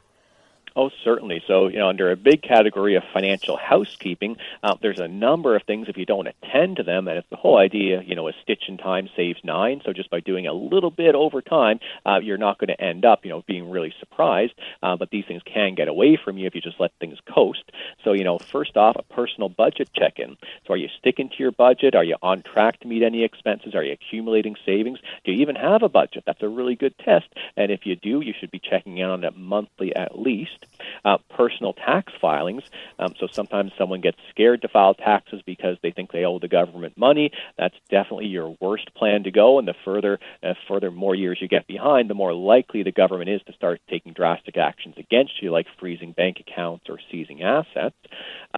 Oh, 0.78 0.90
certainly. 1.04 1.42
So, 1.46 1.68
you 1.68 1.78
know, 1.78 1.88
under 1.88 2.10
a 2.10 2.16
big 2.16 2.42
category 2.42 2.96
of 2.96 3.02
financial 3.10 3.56
housekeeping, 3.56 4.36
uh, 4.62 4.74
there's 4.82 4.98
a 4.98 5.08
number 5.08 5.56
of 5.56 5.62
things 5.62 5.88
if 5.88 5.96
you 5.96 6.04
don't 6.04 6.26
attend 6.26 6.76
to 6.76 6.82
them, 6.82 7.08
and 7.08 7.16
it's 7.16 7.30
the 7.30 7.36
whole 7.36 7.56
idea, 7.56 8.02
you 8.02 8.14
know, 8.14 8.28
a 8.28 8.34
stitch 8.42 8.64
in 8.68 8.76
time 8.76 9.08
saves 9.16 9.40
nine. 9.42 9.80
So 9.86 9.94
just 9.94 10.10
by 10.10 10.20
doing 10.20 10.46
a 10.46 10.52
little 10.52 10.90
bit 10.90 11.14
over 11.14 11.40
time, 11.40 11.80
uh, 12.04 12.20
you're 12.22 12.36
not 12.36 12.58
going 12.58 12.68
to 12.68 12.78
end 12.78 13.06
up, 13.06 13.24
you 13.24 13.30
know, 13.30 13.42
being 13.46 13.70
really 13.70 13.94
surprised. 13.98 14.52
Uh, 14.82 14.96
but 14.96 15.08
these 15.08 15.24
things 15.24 15.40
can 15.46 15.76
get 15.76 15.88
away 15.88 16.18
from 16.22 16.36
you 16.36 16.46
if 16.46 16.54
you 16.54 16.60
just 16.60 16.78
let 16.78 16.92
things 17.00 17.16
coast. 17.34 17.72
So, 18.04 18.12
you 18.12 18.24
know, 18.24 18.38
first 18.38 18.76
off, 18.76 18.96
a 18.98 19.14
personal 19.14 19.48
budget 19.48 19.88
check-in. 19.94 20.36
So, 20.66 20.74
are 20.74 20.76
you 20.76 20.90
sticking 20.98 21.30
to 21.30 21.36
your 21.38 21.52
budget? 21.52 21.94
Are 21.94 22.04
you 22.04 22.16
on 22.20 22.42
track 22.42 22.80
to 22.80 22.86
meet 22.86 23.02
any 23.02 23.24
expenses? 23.24 23.74
Are 23.74 23.82
you 23.82 23.92
accumulating 23.92 24.56
savings? 24.66 24.98
Do 25.24 25.32
you 25.32 25.40
even 25.40 25.56
have 25.56 25.82
a 25.82 25.88
budget? 25.88 26.24
That's 26.26 26.42
a 26.42 26.48
really 26.50 26.74
good 26.76 26.98
test. 26.98 27.28
And 27.56 27.72
if 27.72 27.86
you 27.86 27.96
do, 27.96 28.20
you 28.20 28.34
should 28.38 28.50
be 28.50 28.58
checking 28.58 28.98
in 28.98 29.08
on 29.08 29.24
it 29.24 29.34
monthly 29.38 29.96
at 29.96 30.18
least 30.18 30.65
uh, 31.04 31.18
personal 31.30 31.72
tax 31.72 32.12
filings. 32.20 32.62
Um, 32.98 33.14
so 33.18 33.26
sometimes 33.30 33.72
someone 33.78 34.00
gets 34.00 34.18
scared 34.30 34.62
to 34.62 34.68
file 34.68 34.94
taxes 34.94 35.42
because 35.44 35.76
they 35.82 35.90
think 35.90 36.12
they 36.12 36.24
owe 36.24 36.38
the 36.38 36.48
government 36.48 36.96
money. 36.96 37.30
That's 37.58 37.76
definitely 37.90 38.26
your 38.26 38.56
worst 38.60 38.94
plan 38.94 39.24
to 39.24 39.30
go. 39.30 39.58
And 39.58 39.68
the 39.68 39.74
further, 39.84 40.18
uh, 40.42 40.54
further 40.68 40.90
more 40.90 41.14
years 41.14 41.38
you 41.40 41.48
get 41.48 41.66
behind, 41.66 42.10
the 42.10 42.14
more 42.14 42.34
likely 42.34 42.82
the 42.82 42.92
government 42.92 43.30
is 43.30 43.42
to 43.46 43.52
start 43.52 43.80
taking 43.88 44.12
drastic 44.12 44.56
actions 44.56 44.94
against 44.98 45.42
you, 45.42 45.50
like 45.50 45.66
freezing 45.78 46.12
bank 46.12 46.38
accounts 46.40 46.86
or 46.88 46.98
seizing 47.10 47.42
assets. 47.42 47.96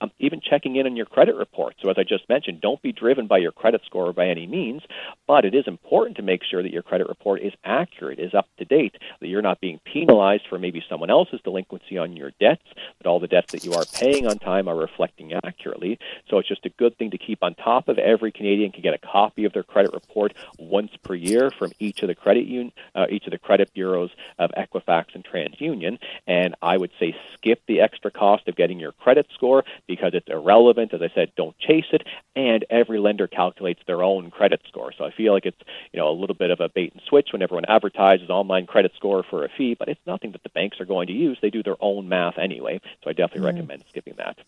Um, 0.00 0.10
even 0.18 0.40
checking 0.40 0.76
in 0.76 0.86
on 0.86 0.96
your 0.96 1.06
credit 1.06 1.34
report. 1.34 1.74
So 1.82 1.90
as 1.90 1.96
I 1.98 2.04
just 2.04 2.28
mentioned, 2.28 2.60
don't 2.60 2.80
be 2.82 2.92
driven 2.92 3.26
by 3.26 3.38
your 3.38 3.52
credit 3.52 3.82
score 3.84 4.12
by 4.12 4.28
any 4.28 4.46
means, 4.46 4.82
but 5.26 5.44
it 5.44 5.54
is 5.54 5.66
important 5.66 6.16
to 6.16 6.22
make 6.22 6.42
sure 6.44 6.62
that 6.62 6.72
your 6.72 6.82
credit 6.82 7.08
report 7.08 7.42
is 7.42 7.52
accurate, 7.64 8.18
is 8.18 8.34
up 8.34 8.46
to 8.58 8.64
date, 8.64 8.96
that 9.20 9.28
you're 9.28 9.42
not 9.42 9.60
being 9.60 9.80
penalized 9.84 10.44
for 10.48 10.58
maybe 10.58 10.82
someone 10.88 11.10
else's 11.10 11.40
delinquency 11.42 11.97
on 11.98 12.16
your 12.16 12.32
debts, 12.40 12.64
but 12.98 13.08
all 13.08 13.20
the 13.20 13.26
debts 13.26 13.52
that 13.52 13.64
you 13.64 13.74
are 13.74 13.84
paying 13.84 14.26
on 14.26 14.38
time 14.38 14.68
are 14.68 14.76
reflecting 14.76 15.32
accurately. 15.32 15.98
So 16.28 16.38
it's 16.38 16.48
just 16.48 16.66
a 16.66 16.70
good 16.70 16.96
thing 16.96 17.10
to 17.10 17.18
keep 17.18 17.42
on 17.42 17.54
top 17.54 17.88
of. 17.88 17.98
Every 17.98 18.32
Canadian 18.32 18.72
can 18.72 18.82
get 18.82 18.94
a 18.94 18.98
copy 18.98 19.44
of 19.44 19.52
their 19.52 19.62
credit 19.62 19.92
report 19.92 20.34
once 20.58 20.92
per 21.02 21.14
year 21.14 21.50
from 21.50 21.72
each 21.78 22.02
of 22.02 22.08
the 22.08 22.14
credit 22.14 22.46
un- 22.46 22.72
uh, 22.94 23.06
each 23.10 23.26
of 23.26 23.32
the 23.32 23.38
credit 23.38 23.72
bureaus 23.74 24.10
of 24.38 24.50
Equifax 24.56 25.14
and 25.14 25.24
TransUnion. 25.24 25.98
And 26.26 26.54
I 26.62 26.76
would 26.76 26.90
say 26.98 27.16
skip 27.34 27.62
the 27.66 27.80
extra 27.80 28.10
cost 28.10 28.48
of 28.48 28.56
getting 28.56 28.78
your 28.78 28.92
credit 28.92 29.26
score 29.34 29.64
because 29.86 30.12
it's 30.14 30.28
irrelevant. 30.28 30.94
As 30.94 31.02
I 31.02 31.10
said, 31.14 31.32
don't 31.36 31.58
chase 31.58 31.86
it. 31.92 32.06
And 32.36 32.64
every 32.70 32.98
lender 32.98 33.26
calculates 33.26 33.80
their 33.86 34.02
own 34.02 34.30
credit 34.30 34.60
score. 34.68 34.92
So 34.92 35.04
I 35.04 35.10
feel 35.10 35.32
like 35.32 35.46
it's 35.46 35.60
you 35.92 35.98
know 35.98 36.10
a 36.10 36.18
little 36.18 36.36
bit 36.36 36.50
of 36.50 36.60
a 36.60 36.68
bait 36.68 36.92
and 36.92 37.02
switch 37.06 37.28
when 37.32 37.42
everyone 37.42 37.64
advertises 37.66 38.30
online 38.30 38.66
credit 38.66 38.92
score 38.96 39.24
for 39.28 39.44
a 39.44 39.48
fee, 39.48 39.74
but 39.74 39.88
it's 39.88 40.06
nothing 40.06 40.32
that 40.32 40.42
the 40.42 40.48
banks 40.50 40.80
are 40.80 40.84
going 40.84 41.08
to 41.08 41.12
use. 41.12 41.38
They 41.40 41.50
do 41.50 41.62
their 41.62 41.76
own 41.80 41.87
math 41.96 42.38
anyway. 42.38 42.80
So 43.02 43.10
I 43.10 43.12
definitely 43.12 43.50
mm. 43.50 43.54
recommend 43.54 43.84
skipping 43.88 44.14
that. 44.18 44.38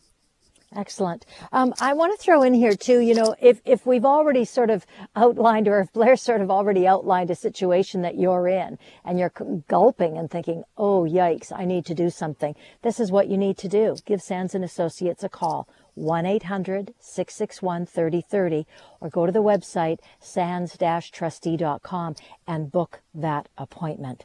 Excellent. 0.76 1.26
Um, 1.50 1.74
I 1.80 1.94
want 1.94 2.16
to 2.16 2.24
throw 2.24 2.44
in 2.44 2.54
here 2.54 2.76
too, 2.76 3.00
you 3.00 3.12
know, 3.12 3.34
if, 3.40 3.60
if 3.64 3.84
we've 3.84 4.04
already 4.04 4.44
sort 4.44 4.70
of 4.70 4.86
outlined 5.16 5.66
or 5.66 5.80
if 5.80 5.92
Blair 5.92 6.14
sort 6.14 6.42
of 6.42 6.50
already 6.50 6.86
outlined 6.86 7.28
a 7.28 7.34
situation 7.34 8.02
that 8.02 8.16
you're 8.16 8.46
in 8.46 8.78
and 9.04 9.18
you're 9.18 9.32
gulping 9.66 10.16
and 10.16 10.30
thinking, 10.30 10.62
oh, 10.78 11.02
yikes, 11.02 11.50
I 11.52 11.64
need 11.64 11.86
to 11.86 11.94
do 11.94 12.08
something. 12.08 12.54
This 12.82 13.00
is 13.00 13.10
what 13.10 13.26
you 13.26 13.36
need 13.36 13.58
to 13.58 13.68
do. 13.68 13.96
Give 14.04 14.22
Sands 14.22 14.54
and 14.54 14.64
Associates 14.64 15.24
a 15.24 15.28
call. 15.28 15.66
1-800-661-3030 15.98 18.64
or 19.00 19.10
go 19.10 19.26
to 19.26 19.32
the 19.32 19.42
website 19.42 19.98
sands-trustee.com 20.20 22.14
and 22.46 22.70
book 22.70 23.00
that 23.12 23.48
appointment. 23.58 24.24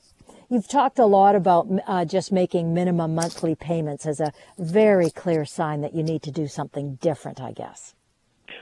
You've 0.50 0.68
talked 0.68 1.00
a 1.00 1.06
lot 1.06 1.36
about 1.36 1.68
uh, 1.88 2.06
just 2.06 2.32
making 2.32 2.74
minimum 2.74 3.16
monthly 3.16 3.56
payments 3.56 4.06
as 4.06 4.20
a 4.20 4.32
very 4.58 5.10
clear 5.10 5.44
sign 5.46 5.82
that 5.82 5.96
you 5.96 6.04
need 6.04 6.22
to 6.24 6.32
do 6.32 6.48
something 6.48 6.96
different, 6.96 7.42
I 7.42 7.52
guess. 7.52 7.96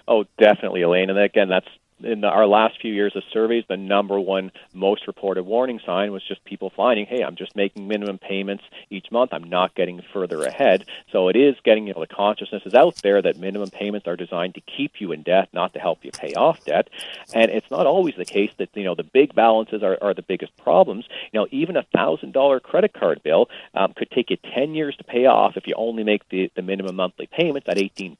Oh, 0.07 0.25
definitely, 0.37 0.81
Elaine. 0.81 1.09
And 1.09 1.19
again, 1.19 1.49
that's 1.49 1.67
in 2.05 2.21
the, 2.21 2.27
our 2.27 2.45
last 2.45 2.79
few 2.81 2.93
years 2.93 3.15
of 3.15 3.23
surveys, 3.31 3.63
the 3.67 3.77
number 3.77 4.19
one 4.19 4.51
most 4.73 5.07
reported 5.07 5.43
warning 5.43 5.79
sign 5.85 6.11
was 6.11 6.23
just 6.27 6.43
people 6.45 6.71
finding, 6.75 7.05
hey, 7.05 7.23
I'm 7.23 7.35
just 7.35 7.55
making 7.55 7.87
minimum 7.87 8.17
payments 8.17 8.63
each 8.89 9.11
month. 9.11 9.33
I'm 9.33 9.43
not 9.43 9.75
getting 9.75 10.01
further 10.13 10.43
ahead. 10.43 10.85
So 11.11 11.29
it 11.29 11.35
is 11.35 11.55
getting, 11.63 11.87
you 11.87 11.93
know, 11.93 12.01
the 12.01 12.07
consciousness 12.07 12.63
is 12.65 12.73
out 12.73 12.95
there 13.03 13.21
that 13.21 13.37
minimum 13.37 13.69
payments 13.69 14.07
are 14.07 14.15
designed 14.15 14.55
to 14.55 14.61
keep 14.61 14.99
you 14.99 15.11
in 15.11 15.23
debt, 15.23 15.49
not 15.53 15.73
to 15.73 15.79
help 15.79 16.03
you 16.03 16.11
pay 16.11 16.33
off 16.33 16.63
debt. 16.65 16.89
And 17.33 17.49
it's 17.51 17.69
not 17.71 17.85
always 17.85 18.15
the 18.15 18.25
case 18.25 18.51
that, 18.57 18.69
you 18.73 18.83
know, 18.83 18.95
the 18.95 19.03
big 19.03 19.33
balances 19.35 19.83
are, 19.83 19.97
are 20.01 20.13
the 20.13 20.21
biggest 20.21 20.55
problems. 20.57 21.05
You 21.31 21.39
know, 21.39 21.47
even 21.51 21.77
a 21.77 21.85
$1,000 21.95 22.61
credit 22.63 22.93
card 22.93 23.21
bill 23.23 23.49
um, 23.73 23.93
could 23.95 24.11
take 24.11 24.29
you 24.29 24.37
10 24.53 24.75
years 24.75 24.95
to 24.97 25.03
pay 25.03 25.25
off 25.25 25.57
if 25.57 25.67
you 25.67 25.73
only 25.77 26.03
make 26.03 26.27
the, 26.29 26.51
the 26.55 26.61
minimum 26.61 26.95
monthly 26.95 27.27
payments 27.27 27.67
at 27.69 27.77
18%, 27.77 28.17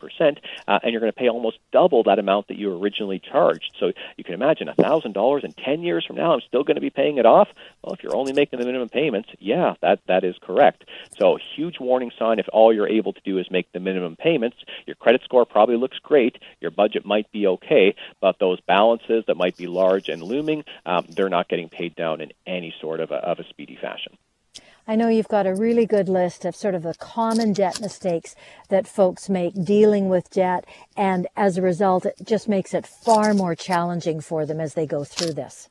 uh, 0.67 0.79
and 0.83 0.91
you're 0.91 1.01
going 1.01 1.11
to 1.11 1.17
pay 1.17 1.29
almost 1.29 1.57
double 1.71 2.03
that 2.03 2.19
amount 2.19 2.47
that 2.47 2.57
you 2.57 2.75
originally 2.77 3.19
charged. 3.19 3.72
So 3.79 3.91
you 4.17 4.23
can 4.23 4.33
imagine 4.33 4.69
a 4.69 4.75
thousand 4.75 5.13
dollars 5.13 5.43
in 5.43 5.53
ten 5.53 5.81
years 5.81 6.05
from 6.05 6.15
now, 6.15 6.33
I'm 6.33 6.41
still 6.47 6.63
going 6.63 6.75
to 6.75 6.81
be 6.81 6.89
paying 6.89 7.17
it 7.17 7.25
off. 7.25 7.47
Well, 7.81 7.93
if 7.93 8.03
you're 8.03 8.15
only 8.15 8.33
making 8.33 8.59
the 8.59 8.65
minimum 8.65 8.89
payments, 8.89 9.29
yeah, 9.39 9.75
that 9.81 9.99
that 10.07 10.23
is 10.23 10.35
correct. 10.41 10.85
So 11.17 11.37
huge 11.55 11.79
warning 11.79 12.11
sign 12.17 12.39
if 12.39 12.47
all 12.51 12.73
you're 12.73 12.87
able 12.87 13.13
to 13.13 13.21
do 13.23 13.37
is 13.39 13.49
make 13.51 13.71
the 13.71 13.79
minimum 13.79 14.15
payments. 14.15 14.57
Your 14.85 14.95
credit 14.95 15.21
score 15.23 15.45
probably 15.45 15.77
looks 15.77 15.99
great. 15.99 16.37
Your 16.61 16.71
budget 16.71 17.05
might 17.05 17.31
be 17.31 17.47
okay, 17.47 17.95
but 18.21 18.39
those 18.39 18.59
balances 18.61 19.23
that 19.27 19.37
might 19.37 19.57
be 19.57 19.67
large 19.67 20.09
and 20.09 20.21
looming, 20.21 20.63
um, 20.85 21.05
they're 21.09 21.29
not 21.29 21.49
getting 21.49 21.69
paid 21.69 21.95
down 21.95 22.21
in 22.21 22.31
any 22.45 22.73
sort 22.79 22.99
of 22.99 23.11
a, 23.11 23.15
of 23.15 23.39
a 23.39 23.47
speedy 23.49 23.77
fashion. 23.81 24.17
I 24.85 24.97
know 24.97 25.07
you've 25.07 25.29
got 25.29 25.47
a 25.47 25.55
really 25.55 25.85
good 25.85 26.09
list 26.09 26.43
of 26.43 26.57
sort 26.57 26.75
of 26.75 26.83
the 26.83 26.93
common 26.95 27.53
debt 27.53 27.79
mistakes 27.79 28.35
that 28.67 28.85
folks 28.85 29.29
make 29.29 29.63
dealing 29.63 30.09
with 30.09 30.29
debt. 30.29 30.65
And 30.97 31.25
as 31.37 31.57
a 31.57 31.61
result, 31.61 32.05
it 32.05 32.15
just 32.23 32.49
makes 32.49 32.73
it 32.73 32.85
far 32.85 33.33
more 33.33 33.55
challenging 33.55 34.19
for 34.19 34.45
them 34.45 34.59
as 34.59 34.73
they 34.73 34.85
go 34.85 35.05
through 35.05 35.33
this. 35.33 35.69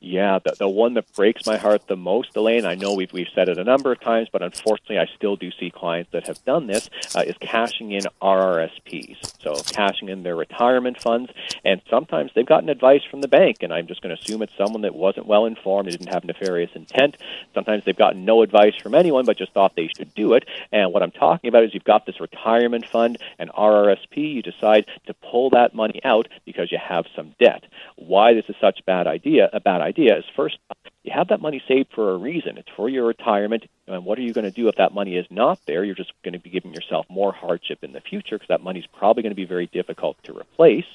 Yeah, 0.00 0.38
the, 0.44 0.54
the 0.58 0.68
one 0.68 0.94
that 0.94 1.12
breaks 1.14 1.46
my 1.46 1.56
heart 1.56 1.86
the 1.86 1.96
most, 1.96 2.36
Elaine, 2.36 2.66
I 2.66 2.74
know 2.74 2.94
we've, 2.94 3.12
we've 3.12 3.28
said 3.34 3.48
it 3.48 3.58
a 3.58 3.64
number 3.64 3.92
of 3.92 4.00
times, 4.00 4.28
but 4.32 4.42
unfortunately 4.42 4.98
I 4.98 5.06
still 5.16 5.36
do 5.36 5.50
see 5.58 5.70
clients 5.70 6.12
that 6.12 6.26
have 6.26 6.44
done 6.44 6.66
this, 6.66 6.88
uh, 7.14 7.20
is 7.20 7.36
cashing 7.40 7.92
in 7.92 8.02
RRSPs. 8.22 9.42
So 9.42 9.54
cashing 9.72 10.08
in 10.08 10.22
their 10.22 10.36
retirement 10.36 11.00
funds. 11.00 11.30
And 11.64 11.80
sometimes 11.88 12.32
they've 12.34 12.46
gotten 12.46 12.68
advice 12.68 13.02
from 13.10 13.20
the 13.20 13.28
bank, 13.28 13.58
and 13.60 13.72
I'm 13.72 13.86
just 13.86 14.02
going 14.02 14.14
to 14.14 14.20
assume 14.20 14.42
it's 14.42 14.56
someone 14.56 14.82
that 14.82 14.94
wasn't 14.94 15.26
well 15.26 15.46
informed, 15.46 15.90
didn't 15.90 16.12
have 16.12 16.24
nefarious 16.24 16.70
intent. 16.74 17.16
Sometimes 17.54 17.84
they've 17.84 17.96
gotten 17.96 18.24
no 18.24 18.42
advice 18.42 18.74
from 18.82 18.94
anyone, 18.94 19.24
but 19.24 19.38
just 19.38 19.52
thought 19.52 19.74
they 19.76 19.90
should 19.96 20.14
do 20.14 20.34
it. 20.34 20.44
And 20.72 20.92
what 20.92 21.02
I'm 21.02 21.10
talking 21.10 21.48
about 21.48 21.64
is 21.64 21.74
you've 21.74 21.84
got 21.84 22.06
this 22.06 22.20
retirement 22.20 22.86
fund, 22.86 23.18
an 23.38 23.50
RRSP, 23.56 24.34
you 24.34 24.42
decide 24.42 24.86
to 25.06 25.14
pull 25.14 25.50
that 25.50 25.74
money 25.74 26.00
out 26.04 26.28
because 26.44 26.70
you 26.70 26.78
have 26.78 27.06
some 27.14 27.34
debt. 27.38 27.64
Why 27.96 28.34
this 28.34 28.44
is 28.48 28.56
such 28.60 28.80
a 28.80 28.84
bad 28.84 29.06
idea, 29.06 29.48
a 29.52 29.60
bad 29.60 29.75
idea 29.80 30.18
is 30.18 30.24
first 30.34 30.58
you 31.06 31.12
have 31.14 31.28
that 31.28 31.40
money 31.40 31.62
saved 31.68 31.92
for 31.94 32.12
a 32.12 32.16
reason. 32.16 32.58
It's 32.58 32.68
for 32.74 32.88
your 32.88 33.06
retirement. 33.06 33.64
And 33.86 34.04
what 34.04 34.18
are 34.18 34.22
you 34.22 34.32
going 34.32 34.44
to 34.44 34.50
do 34.50 34.66
if 34.66 34.74
that 34.76 34.92
money 34.92 35.16
is 35.16 35.26
not 35.30 35.60
there? 35.64 35.84
You're 35.84 35.94
just 35.94 36.12
going 36.24 36.32
to 36.32 36.40
be 36.40 36.50
giving 36.50 36.74
yourself 36.74 37.06
more 37.08 37.32
hardship 37.32 37.84
in 37.84 37.92
the 37.92 38.00
future 38.00 38.34
because 38.34 38.48
that 38.48 38.62
money 38.62 38.80
is 38.80 38.86
probably 38.86 39.22
going 39.22 39.30
to 39.30 39.36
be 39.36 39.44
very 39.44 39.66
difficult 39.66 40.16
to 40.24 40.36
replace. 40.36 40.86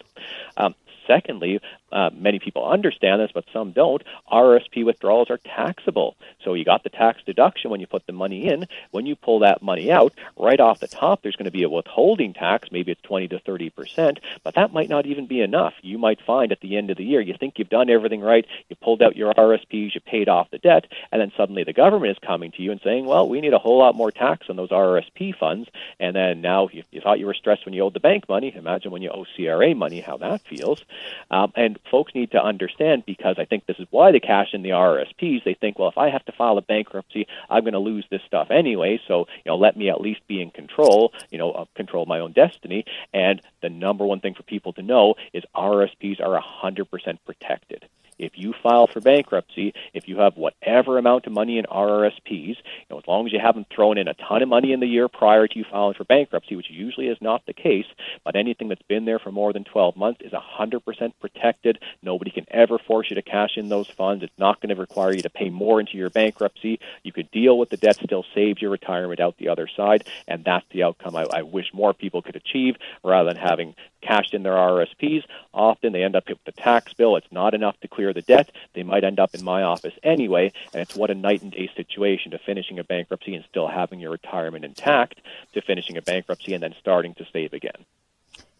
Um, 0.57 0.75
Secondly, 1.12 1.60
uh, 1.91 2.10
many 2.13 2.39
people 2.39 2.65
understand 2.65 3.19
this, 3.19 3.32
but 3.34 3.43
some 3.52 3.74
don't. 3.74 4.02
RSP 4.32 4.86
withdrawals 4.86 5.30
are 5.30 5.39
taxable. 5.39 6.15
So 6.41 6.54
you 6.54 6.63
got 6.63 6.84
the 6.84 6.89
tax 6.89 7.21
deduction 7.26 7.69
when 7.69 7.82
you 7.82 7.88
put 7.88 8.06
the 8.06 8.13
money 8.13 8.47
in. 8.47 8.65
When 8.91 9.06
you 9.06 9.17
pull 9.17 9.39
that 9.39 9.62
money 9.62 9.91
out, 9.91 10.13
right 10.38 10.60
off 10.60 10.80
the 10.80 10.88
top, 10.88 11.21
there's 11.21 11.36
going 11.36 11.45
to 11.45 11.52
be 11.52 11.63
a 11.63 11.69
withholding 11.69 12.34
tax. 12.34 12.69
Maybe 12.71 12.93
it's 12.93 13.02
20 13.02 13.28
to 13.30 13.39
30 13.39 13.69
percent, 13.71 14.19
but 14.41 14.56
that 14.56 14.71
might 14.71 14.88
not 14.88 15.06
even 15.06 15.28
be 15.28 15.41
enough. 15.41 15.74
You 15.82 15.97
might 15.97 16.21
find 16.26 16.54
at 16.54 16.62
the 16.62 16.78
end 16.78 16.89
of 16.91 16.97
the 16.97 17.04
year, 17.04 17.19
you 17.19 17.36
think 17.38 17.60
you've 17.60 17.69
done 17.69 17.89
everything 17.89 18.21
right, 18.21 18.45
you 18.69 18.78
pulled 18.78 19.02
out 19.02 19.17
your 19.17 19.34
RSPs, 19.34 19.93
you 19.93 20.00
paid 20.00 20.30
off 20.30 20.50
the 20.50 20.60
debt, 20.60 20.86
and 21.12 21.21
then 21.21 21.34
suddenly 21.36 21.65
the 21.65 21.74
government 21.74 22.12
is 22.12 22.26
coming 22.26 22.52
to 22.52 22.62
you 22.62 22.71
and 22.71 22.80
saying, 22.82 23.06
well, 23.06 23.28
we 23.28 23.41
need 23.41 23.54
a 23.54 23.60
whole 23.60 23.80
lot 23.80 23.95
more 23.95 24.12
tax 24.12 24.47
on 24.50 24.56
those 24.56 24.69
RSP 24.69 25.38
funds. 25.38 25.69
And 26.00 26.15
then 26.15 26.41
now 26.41 26.69
you, 26.71 26.84
you 26.91 27.02
thought 27.02 27.19
you 27.19 27.26
were 27.26 27.34
stressed 27.34 27.65
when 27.65 27.74
you 27.74 27.84
owed 27.84 27.93
the 27.93 28.00
bank 28.00 28.30
money. 28.30 28.54
Imagine 28.56 28.91
when 28.91 29.02
you 29.02 29.10
owe 29.10 29.26
CRA 29.36 29.76
money, 29.76 30.00
how 30.00 30.17
that 30.17 30.41
feels. 30.41 30.84
Um, 31.29 31.51
and 31.55 31.79
folks 31.89 32.13
need 32.15 32.31
to 32.31 32.43
understand 32.43 33.03
because 33.05 33.35
I 33.37 33.45
think 33.45 33.65
this 33.65 33.79
is 33.79 33.87
why 33.89 34.11
they 34.11 34.19
cash 34.19 34.49
in 34.53 34.61
the 34.61 34.69
RRSPs. 34.69 35.43
They 35.43 35.53
think, 35.53 35.79
well, 35.79 35.89
if 35.89 35.97
I 35.97 36.09
have 36.09 36.25
to 36.25 36.31
file 36.31 36.57
a 36.57 36.61
bankruptcy, 36.61 37.27
I'm 37.49 37.63
going 37.63 37.73
to 37.73 37.79
lose 37.79 38.05
this 38.09 38.21
stuff 38.25 38.51
anyway. 38.51 38.99
So 39.07 39.27
you 39.45 39.51
know, 39.51 39.57
let 39.57 39.77
me 39.77 39.89
at 39.89 40.01
least 40.01 40.21
be 40.27 40.41
in 40.41 40.51
control. 40.51 41.13
You 41.29 41.37
know, 41.37 41.51
uh, 41.51 41.65
control 41.75 42.05
my 42.05 42.19
own 42.19 42.31
destiny. 42.33 42.85
And 43.13 43.41
the 43.61 43.69
number 43.69 44.05
one 44.05 44.19
thing 44.19 44.33
for 44.33 44.43
people 44.43 44.73
to 44.73 44.81
know 44.81 45.15
is 45.33 45.43
RRSPs 45.55 46.21
are 46.21 46.41
100% 46.41 47.17
protected. 47.25 47.85
If 48.21 48.34
you 48.36 48.53
file 48.62 48.86
for 48.86 49.01
bankruptcy, 49.01 49.73
if 49.93 50.07
you 50.07 50.19
have 50.19 50.38
whatever 50.38 50.99
amount 50.99 51.25
of 51.25 51.34
money 51.34 51.57
in 51.57 51.65
RRSPs, 51.65 52.21
you 52.29 52.55
know, 52.89 52.99
as 52.99 53.07
long 53.07 53.25
as 53.25 53.34
you 53.34 53.39
haven't 53.39 53.67
thrown 53.75 53.97
in 53.97 54.07
a 54.07 54.13
ton 54.13 54.43
of 54.43 54.47
money 54.47 54.73
in 54.73 54.79
the 54.79 54.86
year 54.88 55.07
prior 55.07 55.47
to 55.47 55.57
you 55.57 55.65
filing 55.69 55.95
for 55.95 56.03
bankruptcy, 56.03 56.55
which 56.55 56.69
usually 56.69 57.07
is 57.07 57.17
not 57.19 57.43
the 57.47 57.53
case, 57.53 57.88
but 58.23 58.36
anything 58.36 58.69
that's 58.69 58.81
been 58.84 59.05
there 59.05 59.17
for 59.17 59.31
more 59.31 59.51
than 59.51 59.63
12 59.63 59.97
months 59.97 60.21
is 60.21 60.34
100% 60.34 61.13
protected. 61.19 61.79
Nobody 62.03 62.29
can 62.29 62.45
ever 62.51 62.77
force 62.77 63.10
you 63.10 63.15
to 63.15 63.23
cash 63.23 63.57
in 63.57 63.69
those 63.69 63.89
funds. 63.89 64.23
It's 64.23 64.38
not 64.38 64.62
going 64.62 64.73
to 64.73 64.79
require 64.79 65.13
you 65.13 65.23
to 65.23 65.29
pay 65.29 65.49
more 65.49 65.79
into 65.79 65.97
your 65.97 66.12
bankruptcy. 66.12 66.79
You 67.01 67.12
could 67.12 67.31
deal 67.31 67.57
with 67.57 67.69
the 67.69 67.77
debt, 67.77 67.97
still 68.03 68.25
save 68.36 68.62
your 68.62 68.69
retirement 68.69 69.19
out 69.19 69.38
the 69.38 69.49
other 69.49 69.67
side, 69.75 70.07
and 70.27 70.43
that's 70.43 70.65
the 70.71 70.84
outcome 70.84 71.15
I, 71.15 71.25
I 71.34 71.41
wish 71.41 71.73
more 71.73 71.93
people 71.93 72.21
could 72.21 72.36
achieve 72.36 72.75
rather 73.03 73.34
than 73.34 73.41
having 73.41 73.75
cashed 74.01 74.33
in 74.33 74.43
their 74.43 74.53
RSPs. 74.53 75.23
Often 75.53 75.93
they 75.93 76.03
end 76.03 76.15
up 76.15 76.27
with 76.27 76.39
a 76.45 76.51
tax 76.51 76.93
bill. 76.93 77.15
It's 77.15 77.31
not 77.31 77.53
enough 77.53 77.79
to 77.81 77.87
clear 77.87 78.13
the 78.13 78.21
debt. 78.21 78.51
They 78.73 78.83
might 78.83 79.03
end 79.03 79.19
up 79.19 79.33
in 79.33 79.43
my 79.43 79.63
office 79.63 79.93
anyway, 80.03 80.51
and 80.73 80.81
it's 80.81 80.95
what 80.95 81.11
a 81.11 81.15
night 81.15 81.41
and 81.41 81.51
day 81.51 81.69
situation 81.75 82.31
to 82.31 82.39
finishing 82.39 82.79
a 82.79 82.83
bankruptcy 82.83 83.35
and 83.35 83.45
still 83.49 83.67
having 83.67 83.99
your 83.99 84.11
retirement 84.11 84.65
intact 84.65 85.21
to 85.53 85.61
finishing 85.61 85.97
a 85.97 86.01
bankruptcy 86.01 86.53
and 86.53 86.63
then 86.63 86.75
starting 86.79 87.13
to 87.15 87.25
save 87.31 87.53
again. 87.53 87.85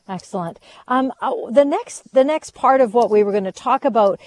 Excellent. 0.08 0.60
Um, 0.88 1.13
uh, 1.21 1.32
the 1.49 1.63
next, 1.63 2.13
the 2.13 2.23
next 2.23 2.54
part 2.54 2.82
of 2.82 2.93
what 2.93 3.10
we 3.10 3.23
were 3.23 3.32
going 3.32 3.45
to 3.45 3.51
talk 3.51 3.86
about 3.86 4.19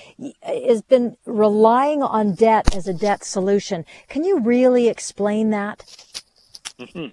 has 0.42 0.82
been 0.82 1.16
relying 1.26 2.02
on 2.02 2.34
debt 2.34 2.74
as 2.74 2.86
a 2.86 2.94
debt 2.94 3.24
solution. 3.24 3.84
Can 4.08 4.24
you 4.24 4.40
really 4.40 4.88
explain 4.88 5.50
that? 5.50 5.80
Mm-hmm. 6.78 7.08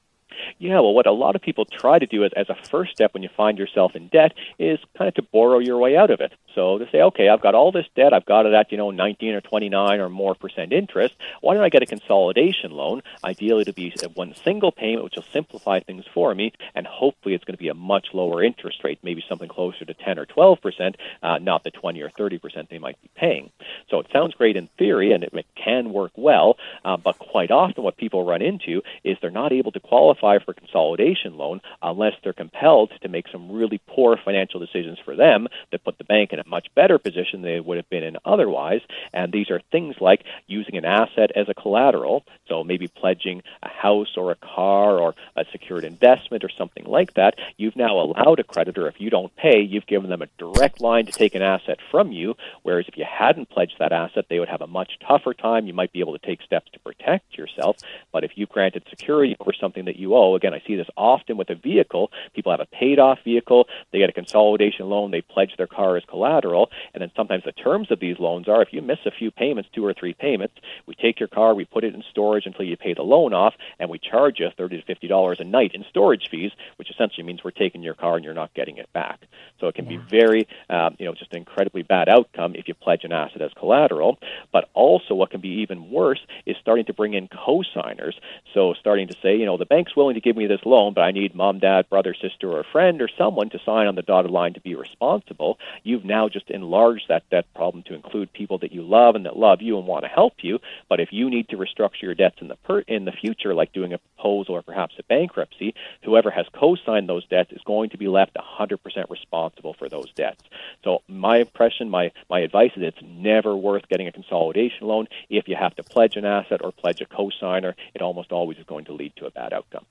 Yeah, 0.60 0.80
well, 0.80 0.94
what 0.94 1.08
a 1.08 1.12
lot 1.12 1.36
of 1.36 1.42
people 1.42 1.66
try 1.66 2.00
to 2.00 2.06
do 2.06 2.24
as, 2.24 2.32
as 2.36 2.50
a 2.50 2.56
first 2.56 2.92
step 2.92 3.14
when 3.14 3.24
you 3.24 3.30
find 3.36 3.58
yourself 3.58 3.96
in 3.96 4.08
debt 4.08 4.34
is 4.60 4.80
kind 4.98 5.08
of 5.08 5.16
to 5.16 5.22
borrow 5.22 5.60
your 5.60 5.78
way 5.78 5.96
out 5.96 6.12
of 6.12 6.22
it. 6.22 6.34
So 6.56 6.78
to 6.78 6.90
say, 6.92 7.02
okay, 7.02 7.30
I've 7.30 7.42
got 7.42 7.56
all 7.56 7.72
this 7.72 7.88
debt, 7.96 8.14
I've 8.14 8.26
got 8.26 8.46
it 8.46 8.54
at, 8.54 8.72
you 8.72 8.78
know, 8.78 8.92
19 8.92 9.34
or 9.34 9.42
29 9.42 10.00
or 10.00 10.10
more 10.10 10.36
percent 10.36 10.74
interest. 10.74 11.16
Why 11.42 11.54
don't 11.54 11.64
I 11.64 11.70
get 11.70 11.84
a 11.84 11.86
consolidation 11.86 12.72
loan? 12.72 13.02
Ideally 13.24 13.66
to 13.66 13.74
be 13.74 13.94
one 14.14 14.36
single 14.44 14.72
payment, 14.72 15.04
which 15.04 15.16
will 15.16 15.26
simplify 15.32 15.80
things 15.80 16.06
for 16.14 16.34
me, 16.36 16.54
and 16.76 16.86
hopefully 16.86 17.36
it's 17.36 17.44
going 17.44 17.56
to 17.56 17.62
be 17.62 17.70
a 17.70 17.74
much 17.74 18.08
lower 18.14 18.44
interest 18.44 18.84
rate, 18.84 19.00
maybe 19.04 19.24
something 19.28 19.48
closer 19.48 19.86
to 19.86 19.94
10 19.94 20.20
or 20.20 20.26
12 20.26 20.62
percent, 20.62 20.98
uh, 21.24 21.38
not 21.38 21.64
the 21.64 21.72
20 21.72 22.02
or 22.02 22.10
30 22.10 22.38
percent 22.38 22.70
they 22.70 22.80
might 22.80 23.02
be 23.02 23.10
paying. 23.16 23.50
So 23.90 24.00
it 24.00 24.08
sounds 24.12 24.34
great 24.36 24.56
in 24.56 24.68
theory, 24.78 25.12
and 25.14 25.24
it, 25.24 25.34
it 25.34 25.46
can 25.56 25.94
work 25.94 26.12
well, 26.16 26.58
uh, 26.84 26.98
but 26.98 27.18
quite 27.20 27.52
often 27.52 27.84
what 27.84 27.98
people 27.98 28.26
run 28.26 28.42
into 28.42 28.82
is 29.04 29.18
they're 29.22 29.32
not 29.32 29.52
able 29.52 29.72
to 29.72 29.80
qualify 29.80 30.31
for 30.40 30.52
a 30.52 30.56
consolidation 30.56 31.38
loan 31.38 31.62
unless 31.82 32.14
they're 32.24 32.34
compelled 32.34 32.92
to 33.02 33.10
make 33.10 33.28
some 33.32 33.52
really 33.52 33.80
poor 33.88 34.18
financial 34.24 34.60
decisions 34.60 34.98
for 35.04 35.16
them 35.16 35.48
that 35.72 35.84
put 35.84 35.98
the 35.98 36.04
bank 36.04 36.34
in 36.34 36.40
a 36.40 36.48
much 36.48 36.68
better 36.76 36.98
position 36.98 37.42
than 37.42 37.52
they 37.52 37.60
would 37.60 37.78
have 37.78 37.90
been 37.90 38.04
in 38.04 38.18
otherwise. 38.26 38.82
And 39.14 39.32
these 39.32 39.50
are 39.50 39.62
things 39.72 39.96
like 40.00 40.24
using 40.48 40.78
an 40.78 40.86
asset 40.86 41.32
as 41.36 41.50
a 41.50 41.54
collateral, 41.54 42.24
so 42.48 42.64
maybe 42.64 42.88
pledging 42.88 43.42
a 43.64 43.70
house 43.70 44.16
or 44.18 44.32
a 44.32 44.36
car 44.36 45.00
or 45.00 45.16
a 45.36 45.46
secured 45.52 45.84
investment 45.84 46.44
or 46.44 46.50
something 46.50 46.86
like 46.86 47.14
that. 47.16 47.36
You've 47.58 47.76
now 47.76 48.00
allowed 48.00 48.40
a 48.40 48.44
creditor, 48.44 48.88
if 48.88 49.00
you 49.00 49.10
don't 49.10 49.36
pay, 49.36 49.62
you've 49.62 49.88
given 49.88 50.10
them 50.10 50.22
a 50.22 50.28
direct 50.38 50.82
line 50.82 51.06
to 51.06 51.12
take 51.12 51.36
an 51.36 51.42
asset 51.42 51.80
from 51.90 52.12
you, 52.12 52.36
whereas 52.64 52.86
if 52.88 52.98
you 52.98 53.06
hadn't 53.06 53.50
pledged 53.50 53.76
that 53.80 53.92
asset, 53.92 54.26
they 54.30 54.40
would 54.40 54.50
have 54.50 54.62
a 54.62 54.68
much 54.68 54.94
tougher 55.08 55.34
time. 55.34 55.68
You 55.68 55.74
might 55.74 55.92
be 55.92 56.00
able 56.00 56.18
to 56.18 56.26
take 56.26 56.42
steps 56.42 56.72
to 56.74 56.80
protect 56.80 57.38
yourself, 57.38 57.78
but 58.12 58.24
if 58.24 58.32
you 58.36 58.46
granted 58.46 58.84
security 58.90 59.36
over 59.40 59.54
something 59.54 59.86
that 59.86 59.98
you 59.98 60.11
again, 60.36 60.54
I 60.54 60.62
see 60.68 60.76
this 60.76 60.90
often 60.98 61.38
with 61.38 61.50
a 61.50 61.56
vehicle. 61.56 62.12
People 62.34 62.52
have 62.52 62.60
a 62.60 62.66
paid 62.66 63.00
off 63.00 63.20
vehicle, 63.24 63.68
they 63.92 64.00
get 64.00 64.10
a 64.10 64.14
consolidation 64.14 64.90
loan, 64.90 65.12
they 65.12 65.22
pledge 65.22 65.56
their 65.58 65.68
car 65.68 65.98
as 65.98 66.04
collateral, 66.06 66.70
and 66.94 67.02
then 67.02 67.12
sometimes 67.16 67.44
the 67.44 67.52
terms 67.52 67.92
of 67.92 68.00
these 68.00 68.20
loans 68.20 68.48
are 68.48 68.62
if 68.62 68.74
you 68.74 68.82
miss 68.82 69.00
a 69.06 69.12
few 69.12 69.32
payments, 69.32 69.70
two 69.74 69.86
or 69.86 69.94
three 69.94 70.14
payments, 70.14 70.56
we 70.86 70.96
take 70.96 71.20
your 71.20 71.30
car, 71.30 71.54
we 71.54 71.66
put 71.66 71.84
it 71.84 71.96
in 71.96 72.04
storage 72.10 72.46
until 72.46 72.66
you 72.66 72.78
pay 72.78 72.94
the 72.94 73.02
loan 73.02 73.34
off, 73.34 73.54
and 73.80 73.90
we 73.90 74.00
charge 74.00 74.40
you 74.40 74.50
thirty 74.58 74.78
to 74.78 74.86
fifty 74.86 75.08
dollars 75.08 75.40
a 75.40 75.44
night 75.44 75.72
in 75.74 75.86
storage 75.90 76.28
fees, 76.30 76.52
which 76.78 76.90
essentially 76.90 77.24
means 77.24 77.44
we're 77.44 77.52
taking 77.52 77.84
your 77.84 77.94
car 77.94 78.16
and 78.16 78.26
you're 78.26 78.34
not 78.34 78.54
getting 78.54 78.78
it 78.78 78.92
back. 78.94 79.22
So 79.60 79.68
it 79.68 79.76
can 79.76 79.86
be 79.86 79.98
very, 79.98 80.48
um, 80.70 80.96
you 81.00 81.06
know, 81.06 81.14
just 81.14 81.32
an 81.32 81.38
incredibly 81.38 81.84
bad 81.84 82.10
outcome 82.10 82.56
if 82.56 82.68
you 82.68 82.74
pledge 82.74 83.04
an 83.04 83.12
asset 83.12 83.42
as 83.42 83.52
collateral. 83.54 84.18
But 84.52 84.70
also, 84.74 85.14
what 85.14 85.30
can 85.30 85.42
be 85.42 85.62
even 85.62 85.92
worse 85.92 86.20
is 86.46 86.58
starting 86.60 86.86
to 86.86 86.94
bring 86.94 87.14
in 87.14 87.28
co-signers. 87.28 88.20
So 88.54 88.74
starting 88.80 89.08
to 89.08 89.16
say, 89.22 89.36
you 89.36 89.46
know, 89.46 89.58
the 89.58 89.66
bank's 89.66 89.96
willing 90.02 90.16
to 90.16 90.22
give 90.22 90.36
me 90.36 90.48
this 90.48 90.66
loan, 90.66 90.96
but 90.96 91.02
I 91.02 91.12
need 91.12 91.36
mom, 91.36 91.60
dad, 91.60 91.88
brother, 91.88 92.16
sister, 92.20 92.50
or 92.50 92.62
a 92.62 92.72
friend 92.72 93.04
or 93.04 93.10
someone 93.20 93.52
to 93.52 93.60
sign 93.64 93.86
on 93.86 93.94
the 93.94 94.02
dotted 94.02 94.32
line 94.32 94.56
to 94.56 94.60
be 94.60 94.74
responsible. 94.74 95.60
You've 95.84 96.04
now 96.04 96.28
just 96.28 96.50
enlarged 96.50 97.04
that 97.08 97.30
debt 97.30 97.46
problem 97.54 97.84
to 97.84 97.94
include 97.94 98.34
people 98.34 98.58
that 98.60 98.72
you 98.72 98.82
love 98.82 99.14
and 99.14 99.28
that 99.28 99.38
love 99.38 99.62
you 99.62 99.78
and 99.78 99.86
want 99.86 100.04
to 100.04 100.10
help 100.10 100.34
you. 100.42 100.58
But 100.90 101.02
if 101.02 101.10
you 101.12 101.30
need 101.30 101.50
to 101.50 101.58
restructure 101.58 102.02
your 102.02 102.16
debts 102.16 102.38
in 102.42 102.48
the 102.48 102.56
per- 102.56 102.80
in 102.88 103.06
the 103.06 103.12
future, 103.12 103.54
like 103.54 103.74
doing 103.74 103.94
a 103.94 104.00
proposal 104.00 104.56
or 104.56 104.64
perhaps 104.64 104.96
a 104.98 105.04
bankruptcy, 105.04 105.76
whoever 106.04 106.32
has 106.32 106.48
co-signed 106.52 107.08
those 107.08 107.28
debts 107.28 107.52
is 107.52 107.62
going 107.64 107.92
to 107.92 107.98
be 108.00 108.08
left 108.08 108.36
100% 108.36 109.10
responsible 109.12 109.76
for 109.76 109.88
those 109.88 110.12
debts. 110.14 110.42
So 110.84 111.04
my 111.08 111.38
impression, 111.38 111.92
my 111.92 112.12
my 112.28 112.40
advice 112.40 112.72
is 112.76 112.82
it's 112.82 112.98
never 113.04 113.56
worth 113.56 113.88
getting 113.88 114.08
a 114.08 114.12
consolidation 114.12 114.88
loan 114.88 115.08
if 115.30 115.48
you 115.48 115.56
have 115.56 115.76
to 115.76 115.84
pledge 115.84 116.16
an 116.16 116.26
asset 116.26 116.62
or 116.64 116.72
pledge 116.72 117.02
a 117.02 117.06
co-signer. 117.06 117.76
It 117.94 118.02
almost 118.02 118.32
always 118.32 118.58
is 118.58 118.66
going 118.66 118.86
to 118.86 118.94
lead 118.94 119.14
to 119.18 119.28
a 119.28 119.32
bad 119.32 119.54
outcome. 119.54 119.86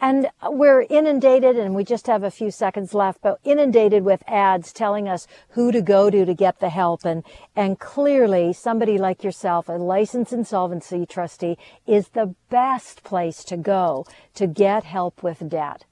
And 0.00 0.28
we're 0.44 0.82
inundated, 0.82 1.56
and 1.56 1.74
we 1.74 1.82
just 1.82 2.06
have 2.06 2.22
a 2.22 2.30
few 2.30 2.52
seconds 2.52 2.94
left, 2.94 3.20
but 3.20 3.40
inundated 3.42 4.04
with 4.04 4.22
ads 4.28 4.72
telling 4.72 5.08
us 5.08 5.26
who 5.50 5.72
to 5.72 5.82
go 5.82 6.08
to 6.08 6.24
to 6.24 6.34
get 6.34 6.60
the 6.60 6.68
help. 6.68 7.04
And, 7.04 7.24
and 7.56 7.80
clearly, 7.80 8.52
somebody 8.52 8.96
like 8.96 9.24
yourself, 9.24 9.68
a 9.68 9.72
licensed 9.72 10.32
insolvency 10.32 11.04
trustee, 11.04 11.58
is 11.86 12.10
the 12.10 12.34
best 12.48 13.02
place 13.02 13.42
to 13.44 13.56
go 13.56 14.06
to 14.34 14.46
get 14.46 14.84
help 14.84 15.22
with 15.24 15.48
debt. 15.48 15.84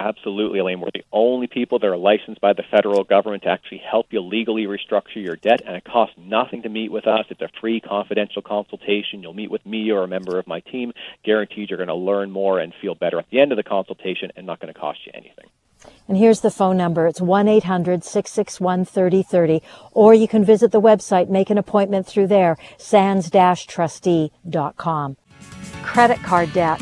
Absolutely, 0.00 0.60
Elaine. 0.60 0.80
We're 0.80 0.90
the 0.94 1.02
only 1.12 1.48
people 1.48 1.80
that 1.80 1.88
are 1.88 1.96
licensed 1.96 2.40
by 2.40 2.52
the 2.52 2.62
federal 2.70 3.02
government 3.02 3.42
to 3.42 3.48
actually 3.48 3.78
help 3.78 4.06
you 4.10 4.20
legally 4.20 4.66
restructure 4.66 5.16
your 5.16 5.34
debt, 5.34 5.60
and 5.66 5.74
it 5.74 5.82
costs 5.82 6.14
nothing 6.16 6.62
to 6.62 6.68
meet 6.68 6.92
with 6.92 7.08
us. 7.08 7.26
It's 7.30 7.40
a 7.40 7.48
free, 7.60 7.80
confidential 7.80 8.40
consultation. 8.40 9.22
You'll 9.22 9.34
meet 9.34 9.50
with 9.50 9.66
me 9.66 9.90
or 9.90 10.04
a 10.04 10.08
member 10.08 10.38
of 10.38 10.46
my 10.46 10.60
team. 10.60 10.92
Guaranteed 11.24 11.70
you're 11.70 11.78
going 11.78 11.88
to 11.88 11.96
learn 11.96 12.30
more 12.30 12.60
and 12.60 12.72
feel 12.80 12.94
better 12.94 13.18
at 13.18 13.28
the 13.30 13.40
end 13.40 13.50
of 13.50 13.56
the 13.56 13.64
consultation 13.64 14.30
and 14.36 14.46
not 14.46 14.60
going 14.60 14.72
to 14.72 14.78
cost 14.78 15.04
you 15.04 15.10
anything. 15.16 15.46
And 16.06 16.16
here's 16.16 16.42
the 16.42 16.52
phone 16.52 16.76
number. 16.76 17.08
It's 17.08 17.18
1-800-661-3030. 17.18 19.62
Or 19.92 20.14
you 20.14 20.28
can 20.28 20.44
visit 20.44 20.70
the 20.70 20.80
website, 20.80 21.28
make 21.28 21.50
an 21.50 21.58
appointment 21.58 22.06
through 22.06 22.28
there, 22.28 22.56
sands-trustee.com. 22.76 25.16
Credit 25.82 26.18
card 26.18 26.52
debt. 26.52 26.80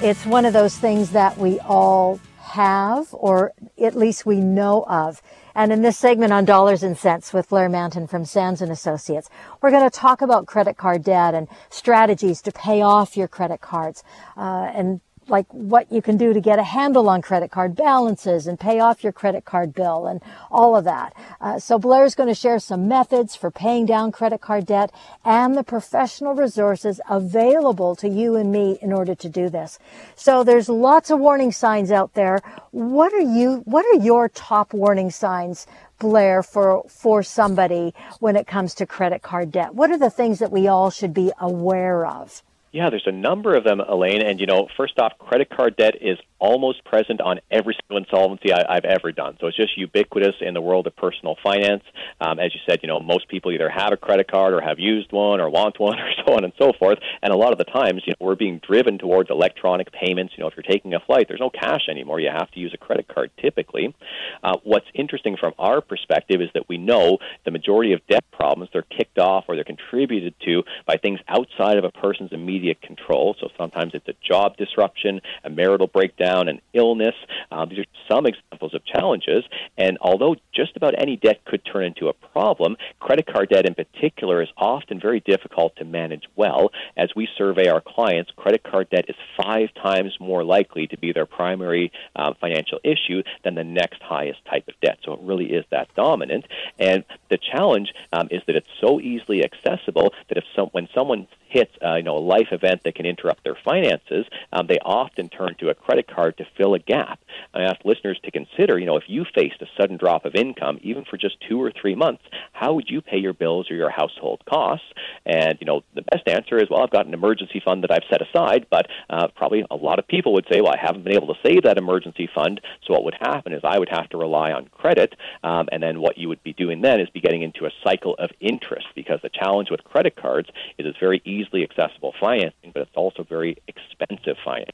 It's 0.00 0.26
one 0.26 0.44
of 0.44 0.52
those 0.52 0.76
things 0.76 1.12
that 1.12 1.38
we 1.38 1.60
all 1.60 2.18
have, 2.54 3.08
or 3.12 3.52
at 3.82 3.94
least 3.96 4.24
we 4.24 4.40
know 4.40 4.84
of. 4.88 5.20
And 5.54 5.72
in 5.72 5.82
this 5.82 5.96
segment 5.96 6.32
on 6.32 6.44
dollars 6.44 6.82
and 6.82 6.96
cents 6.96 7.32
with 7.32 7.48
Blair 7.48 7.68
Mantin 7.68 8.08
from 8.08 8.24
Sands 8.24 8.62
and 8.62 8.70
Associates, 8.70 9.28
we're 9.60 9.70
going 9.70 9.88
to 9.88 9.96
talk 9.96 10.22
about 10.22 10.46
credit 10.46 10.76
card 10.76 11.04
debt 11.04 11.34
and 11.34 11.48
strategies 11.70 12.40
to 12.42 12.52
pay 12.52 12.80
off 12.82 13.16
your 13.16 13.28
credit 13.28 13.60
cards, 13.60 14.02
uh, 14.36 14.70
and 14.74 15.00
like 15.28 15.46
what 15.52 15.90
you 15.90 16.02
can 16.02 16.16
do 16.16 16.32
to 16.32 16.40
get 16.40 16.58
a 16.58 16.62
handle 16.62 17.08
on 17.08 17.22
credit 17.22 17.50
card 17.50 17.74
balances 17.74 18.46
and 18.46 18.58
pay 18.58 18.80
off 18.80 19.02
your 19.02 19.12
credit 19.12 19.44
card 19.44 19.74
bill 19.74 20.06
and 20.06 20.20
all 20.50 20.76
of 20.76 20.84
that. 20.84 21.14
Uh, 21.40 21.58
so 21.58 21.78
Blair's 21.78 22.14
going 22.14 22.28
to 22.28 22.34
share 22.34 22.58
some 22.58 22.88
methods 22.88 23.34
for 23.34 23.50
paying 23.50 23.86
down 23.86 24.12
credit 24.12 24.40
card 24.40 24.66
debt 24.66 24.92
and 25.24 25.56
the 25.56 25.64
professional 25.64 26.34
resources 26.34 27.00
available 27.08 27.96
to 27.96 28.08
you 28.08 28.36
and 28.36 28.52
me 28.52 28.78
in 28.82 28.92
order 28.92 29.14
to 29.14 29.28
do 29.28 29.48
this. 29.48 29.78
So 30.16 30.44
there's 30.44 30.68
lots 30.68 31.10
of 31.10 31.18
warning 31.20 31.52
signs 31.52 31.90
out 31.90 32.14
there. 32.14 32.40
What 32.70 33.12
are 33.12 33.20
you, 33.20 33.62
what 33.64 33.84
are 33.86 34.02
your 34.02 34.28
top 34.28 34.72
warning 34.72 35.10
signs 35.10 35.66
Blair, 35.98 36.42
for, 36.42 36.84
for 36.88 37.22
somebody 37.22 37.94
when 38.18 38.36
it 38.36 38.46
comes 38.46 38.74
to 38.74 38.86
credit 38.86 39.22
card 39.22 39.52
debt? 39.52 39.74
What 39.74 39.90
are 39.90 39.98
the 39.98 40.10
things 40.10 40.40
that 40.40 40.50
we 40.50 40.66
all 40.66 40.90
should 40.90 41.14
be 41.14 41.32
aware 41.38 42.04
of? 42.04 42.42
Yeah, 42.74 42.90
there's 42.90 43.06
a 43.06 43.12
number 43.12 43.54
of 43.54 43.62
them, 43.62 43.78
Elaine. 43.78 44.20
And, 44.20 44.40
you 44.40 44.46
know, 44.46 44.66
first 44.76 44.98
off, 44.98 45.12
credit 45.16 45.48
card 45.48 45.76
debt 45.76 45.94
is 46.00 46.18
almost 46.40 46.84
present 46.84 47.20
on 47.20 47.38
every 47.48 47.76
single 47.80 48.04
insolvency 48.04 48.52
I, 48.52 48.74
have 48.74 48.84
ever 48.84 49.12
done. 49.12 49.36
So 49.40 49.46
it's 49.46 49.56
just 49.56 49.78
ubiquitous 49.78 50.34
in 50.40 50.54
the 50.54 50.60
world 50.60 50.88
of 50.88 50.96
personal 50.96 51.36
finance. 51.40 51.84
Um, 52.20 52.40
as 52.40 52.52
you 52.52 52.60
said, 52.68 52.80
you 52.82 52.88
know, 52.88 52.98
most 52.98 53.28
people 53.28 53.52
either 53.52 53.70
have 53.70 53.92
a 53.92 53.96
credit 53.96 54.28
card 54.28 54.54
or 54.54 54.60
have 54.60 54.80
used 54.80 55.12
one 55.12 55.40
or 55.40 55.48
want 55.48 55.78
one 55.78 56.00
or 56.00 56.10
so 56.26 56.34
on 56.34 56.42
and 56.42 56.52
so 56.58 56.72
forth. 56.76 56.98
And 57.22 57.32
a 57.32 57.36
lot 57.36 57.52
of 57.52 57.58
the 57.58 57.64
times, 57.64 58.02
you 58.06 58.12
know, 58.12 58.26
we're 58.26 58.34
being 58.34 58.60
driven 58.66 58.98
towards 58.98 59.30
electronic 59.30 59.92
payments. 59.92 60.34
You 60.36 60.42
know, 60.42 60.48
if 60.48 60.54
you're 60.56 60.64
taking 60.68 60.94
a 60.94 61.00
flight, 61.00 61.26
there's 61.28 61.38
no 61.38 61.50
cash 61.50 61.82
anymore. 61.88 62.18
You 62.18 62.30
have 62.30 62.50
to 62.50 62.58
use 62.58 62.74
a 62.74 62.78
credit 62.78 63.06
card 63.06 63.30
typically. 63.40 63.94
Uh, 64.42 64.56
what's 64.64 64.86
interesting 64.94 65.36
from 65.38 65.54
our 65.60 65.80
perspective 65.80 66.42
is 66.42 66.48
that 66.54 66.68
we 66.68 66.76
know 66.76 67.18
the 67.44 67.52
majority 67.52 67.92
of 67.92 68.04
debt 68.10 68.24
problems, 68.32 68.68
they're 68.72 68.82
kicked 68.82 69.20
off 69.20 69.44
or 69.46 69.54
they're 69.54 69.62
contributed 69.62 70.34
to 70.44 70.64
by 70.88 70.96
things 70.96 71.20
outside 71.28 71.78
of 71.78 71.84
a 71.84 71.92
person's 71.92 72.32
immediate 72.32 72.63
control. 72.72 73.36
So 73.38 73.48
sometimes 73.58 73.92
it's 73.94 74.08
a 74.08 74.14
job 74.26 74.56
disruption, 74.56 75.20
a 75.44 75.50
marital 75.50 75.86
breakdown, 75.86 76.48
an 76.48 76.60
illness. 76.72 77.14
Um, 77.50 77.68
these 77.68 77.80
are 77.80 77.84
some 78.10 78.26
examples 78.26 78.74
of 78.74 78.84
challenges. 78.84 79.44
And 79.76 79.98
although 80.00 80.36
just 80.54 80.76
about 80.76 80.94
any 80.96 81.16
debt 81.16 81.44
could 81.44 81.62
turn 81.64 81.84
into 81.84 82.08
a 82.08 82.12
problem, 82.12 82.76
credit 83.00 83.26
card 83.26 83.50
debt 83.50 83.66
in 83.66 83.74
particular 83.74 84.42
is 84.42 84.48
often 84.56 85.00
very 85.00 85.20
difficult 85.20 85.76
to 85.76 85.84
manage 85.84 86.24
well. 86.36 86.70
As 86.96 87.10
we 87.14 87.28
survey 87.36 87.68
our 87.68 87.80
clients, 87.80 88.30
credit 88.36 88.62
card 88.62 88.88
debt 88.90 89.06
is 89.08 89.16
five 89.36 89.68
times 89.74 90.16
more 90.20 90.44
likely 90.44 90.86
to 90.86 90.98
be 90.98 91.12
their 91.12 91.26
primary 91.26 91.92
um, 92.16 92.34
financial 92.40 92.78
issue 92.84 93.22
than 93.42 93.54
the 93.54 93.64
next 93.64 94.02
highest 94.02 94.44
type 94.46 94.68
of 94.68 94.74
debt. 94.80 94.98
So 95.04 95.12
it 95.14 95.20
really 95.22 95.52
is 95.52 95.64
that 95.70 95.88
dominant. 95.94 96.46
And 96.78 97.04
the 97.30 97.38
challenge 97.38 97.92
um, 98.12 98.28
is 98.30 98.42
that 98.46 98.56
it's 98.56 98.66
so 98.80 99.00
easily 99.00 99.44
accessible 99.44 100.12
that 100.28 100.38
if 100.38 100.44
some, 100.54 100.68
when 100.72 100.88
someone 100.94 101.26
hits 101.48 101.70
uh, 101.84 101.94
you 101.94 102.02
know 102.02 102.16
a 102.16 102.26
life 102.34 102.48
event 102.54 102.82
that 102.84 102.94
can 102.94 103.06
interrupt 103.06 103.44
their 103.44 103.56
finances, 103.64 104.26
um, 104.52 104.66
they 104.66 104.78
often 104.78 105.28
turn 105.28 105.54
to 105.58 105.68
a 105.68 105.74
credit 105.74 106.06
card 106.06 106.36
to 106.38 106.46
fill 106.56 106.74
a 106.74 106.78
gap. 106.78 107.20
I 107.52 107.62
ask 107.62 107.84
listeners 107.84 108.18
to 108.24 108.30
consider, 108.30 108.78
you 108.78 108.86
know, 108.86 108.96
if 108.96 109.04
you 109.08 109.24
faced 109.34 109.60
a 109.60 109.66
sudden 109.78 109.96
drop 109.96 110.24
of 110.24 110.34
income, 110.34 110.78
even 110.82 111.04
for 111.04 111.16
just 111.16 111.36
two 111.48 111.60
or 111.60 111.72
three 111.72 111.94
months, 111.94 112.22
how 112.52 112.74
would 112.74 112.88
you 112.88 113.00
pay 113.00 113.18
your 113.18 113.32
bills 113.32 113.70
or 113.70 113.74
your 113.74 113.90
household 113.90 114.42
costs? 114.48 114.86
And 115.26 115.58
you 115.60 115.66
know, 115.66 115.82
the 115.94 116.02
best 116.02 116.28
answer 116.28 116.58
is, 116.58 116.68
well, 116.70 116.82
I've 116.82 116.90
got 116.90 117.06
an 117.06 117.14
emergency 117.14 117.60
fund 117.64 117.82
that 117.82 117.90
I've 117.90 118.08
set 118.10 118.22
aside, 118.22 118.66
but 118.70 118.86
uh, 119.10 119.28
probably 119.28 119.64
a 119.70 119.76
lot 119.76 119.98
of 119.98 120.06
people 120.06 120.32
would 120.34 120.46
say, 120.50 120.60
well, 120.60 120.72
I 120.72 120.78
haven't 120.80 121.04
been 121.04 121.14
able 121.14 121.34
to 121.34 121.40
save 121.44 121.62
that 121.64 121.78
emergency 121.78 122.28
fund. 122.34 122.60
So 122.86 122.92
what 122.92 123.04
would 123.04 123.16
happen 123.20 123.52
is 123.52 123.60
I 123.64 123.78
would 123.78 123.88
have 123.88 124.08
to 124.10 124.16
rely 124.18 124.52
on 124.52 124.68
credit, 124.68 125.14
um, 125.42 125.68
and 125.72 125.82
then 125.82 126.00
what 126.00 126.18
you 126.18 126.28
would 126.28 126.42
be 126.42 126.52
doing 126.52 126.80
then 126.80 127.00
is 127.00 127.08
be 127.10 127.20
getting 127.20 127.42
into 127.42 127.66
a 127.66 127.70
cycle 127.82 128.14
of 128.18 128.30
interest 128.40 128.86
because 128.94 129.20
the 129.22 129.28
challenge 129.28 129.70
with 129.70 129.84
credit 129.84 130.16
cards 130.16 130.48
is 130.78 130.86
it's 130.86 130.98
very 130.98 131.22
easily 131.24 131.62
accessible 131.62 132.14
financing, 132.20 132.43
but 132.72 132.82
it's 132.82 132.96
also 132.96 133.22
very 133.22 133.56
expensive 133.68 134.36
financing. 134.44 134.72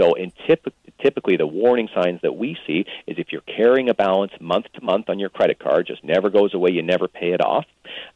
So, 0.00 0.14
in 0.14 0.32
tip- 0.46 0.72
typically, 1.02 1.36
the 1.36 1.46
warning 1.46 1.88
signs 1.94 2.20
that 2.22 2.36
we 2.36 2.56
see 2.66 2.84
is 3.06 3.18
if 3.18 3.32
you're 3.32 3.40
carrying 3.42 3.88
a 3.88 3.94
balance 3.94 4.32
month 4.40 4.66
to 4.74 4.84
month 4.84 5.08
on 5.08 5.18
your 5.18 5.30
credit 5.30 5.58
card, 5.58 5.86
just 5.86 6.04
never 6.04 6.30
goes 6.30 6.54
away, 6.54 6.70
you 6.70 6.82
never 6.82 7.08
pay 7.08 7.32
it 7.32 7.44
off. 7.44 7.66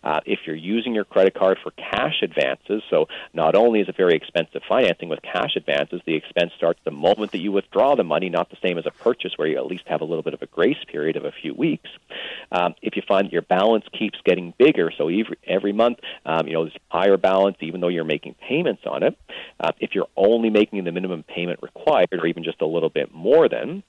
Uh, 0.03 0.21
if 0.27 0.41
you're 0.47 0.57
using 0.57 0.95
your 0.95 1.05
credit 1.05 1.35
card 1.35 1.59
for 1.63 1.71
cash 1.73 2.23
advances, 2.23 2.83
so 2.91 3.09
not 3.33 3.55
only 3.55 3.81
is 3.81 3.89
it 3.89 3.97
very 3.97 4.15
expensive 4.15 4.63
financing 4.69 5.09
with 5.09 5.21
cash 5.23 5.57
advances, 5.57 6.01
the 6.07 6.15
expense 6.15 6.53
starts 6.57 6.81
the 6.85 6.91
moment 6.91 7.33
that 7.33 7.39
you 7.39 7.53
withdraw 7.53 7.95
the 7.95 8.05
money, 8.05 8.29
not 8.29 8.51
the 8.51 8.57
same 8.63 8.79
as 8.79 8.87
a 8.87 8.91
purchase 8.91 9.33
where 9.37 9.49
you 9.49 9.57
at 9.57 9.67
least 9.67 9.85
have 9.87 10.01
a 10.01 10.05
little 10.05 10.23
bit 10.23 10.35
of 10.35 10.43
a 10.43 10.47
grace 10.47 10.83
period 10.89 11.17
of 11.17 11.25
a 11.25 11.33
few 11.33 11.55
weeks. 11.55 11.91
Um, 12.51 12.75
if 12.83 12.97
you 12.97 13.03
find 13.07 13.27
that 13.27 13.33
your 13.33 13.43
balance 13.43 13.85
keeps 13.99 14.19
getting 14.25 14.55
bigger, 14.59 14.91
so 14.97 15.09
every, 15.09 15.39
every 15.47 15.73
month, 15.73 15.99
um, 16.27 16.47
you 16.47 16.55
know, 16.55 16.65
there's 16.65 16.77
higher 16.89 17.17
balance 17.17 17.57
even 17.61 17.81
though 17.81 17.89
you're 17.89 18.05
making 18.05 18.35
payments 18.35 18.83
on 18.87 19.03
it. 19.03 19.17
Uh, 19.61 19.73
if 19.81 19.95
you're 19.95 20.09
only 20.17 20.51
making 20.51 20.85
the 20.85 20.93
minimum 20.93 21.23
payment 21.23 21.61
required, 21.63 22.09
or 22.13 22.27
even 22.27 22.45
just 22.45 22.61
a 22.61 22.67
little 22.67 22.91
bit 22.91 23.13
more 23.13 23.49
than, 23.49 23.83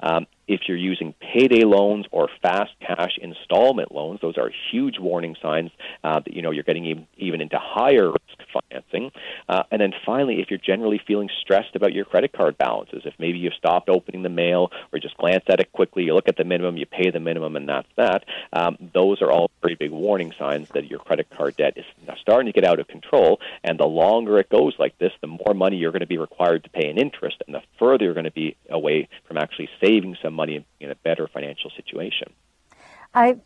um, 0.00 0.26
if 0.48 0.62
you're 0.66 0.76
using 0.76 1.14
payday 1.20 1.64
loans 1.64 2.06
or 2.10 2.28
fast 2.42 2.72
cash 2.80 3.18
installment 3.20 3.92
loans, 3.92 4.20
those 4.20 4.38
are 4.38 4.50
huge 4.72 4.98
warning 4.98 5.36
signs 5.40 5.70
uh, 6.02 6.20
that 6.20 6.32
you 6.34 6.42
know 6.42 6.50
you're 6.50 6.64
getting 6.64 6.86
even, 6.86 7.06
even 7.18 7.40
into 7.40 7.58
higher 7.58 8.08
risk 8.08 8.38
financing. 8.52 9.12
Uh, 9.48 9.62
and 9.70 9.80
then 9.80 9.92
finally, 10.04 10.40
if 10.40 10.50
you're 10.50 10.58
generally 10.58 11.00
feeling 11.06 11.28
stressed 11.40 11.76
about 11.76 11.92
your 11.92 12.04
credit 12.04 12.32
card 12.32 12.56
balances, 12.58 13.02
if 13.04 13.14
maybe 13.18 13.38
you've 13.38 13.54
stopped 13.54 13.88
opening 13.88 14.22
the 14.22 14.28
mail 14.28 14.70
or 14.92 14.98
just 14.98 15.16
glance 15.18 15.44
at 15.48 15.60
it 15.60 15.70
quickly, 15.72 16.04
you 16.04 16.14
look 16.14 16.28
at 16.28 16.36
the 16.36 16.44
minimum, 16.44 16.76
you 16.76 16.86
pay 16.86 17.10
the 17.10 17.20
minimum, 17.20 17.56
and 17.56 17.68
that's 17.68 17.88
that. 17.96 18.24
Um, 18.52 18.76
those 18.94 19.20
are 19.22 19.30
all 19.30 19.50
pretty 19.60 19.76
big 19.76 19.90
warning 19.90 20.32
signs 20.38 20.68
that 20.70 20.90
your 20.90 20.98
credit 20.98 21.28
card 21.30 21.56
debt 21.56 21.74
is 21.76 21.84
starting 22.20 22.46
to 22.46 22.52
get 22.52 22.68
out 22.68 22.80
of 22.80 22.88
control. 22.88 23.40
And 23.64 23.78
the 23.78 23.86
longer 23.86 24.38
it 24.38 24.48
goes 24.48 24.74
like 24.78 24.96
this, 24.98 25.12
the 25.20 25.26
more 25.26 25.54
money 25.54 25.76
you're 25.76 25.92
going 25.92 26.00
to 26.00 26.06
be 26.06 26.18
required 26.18 26.64
to 26.64 26.70
pay 26.70 26.88
in 26.88 26.98
interest, 26.98 27.42
and 27.46 27.54
the 27.54 27.62
further 27.78 28.04
you're 28.04 28.14
going 28.14 28.24
to 28.24 28.30
be 28.30 28.56
away 28.70 29.08
from 29.26 29.36
actually 29.36 29.68
saving 29.82 30.16
some 30.22 30.37
money 30.38 30.64
in 30.80 30.90
a 30.90 30.94
better 30.94 31.26
financial 31.28 31.70
situation. 31.76 32.28
I, 33.14 33.36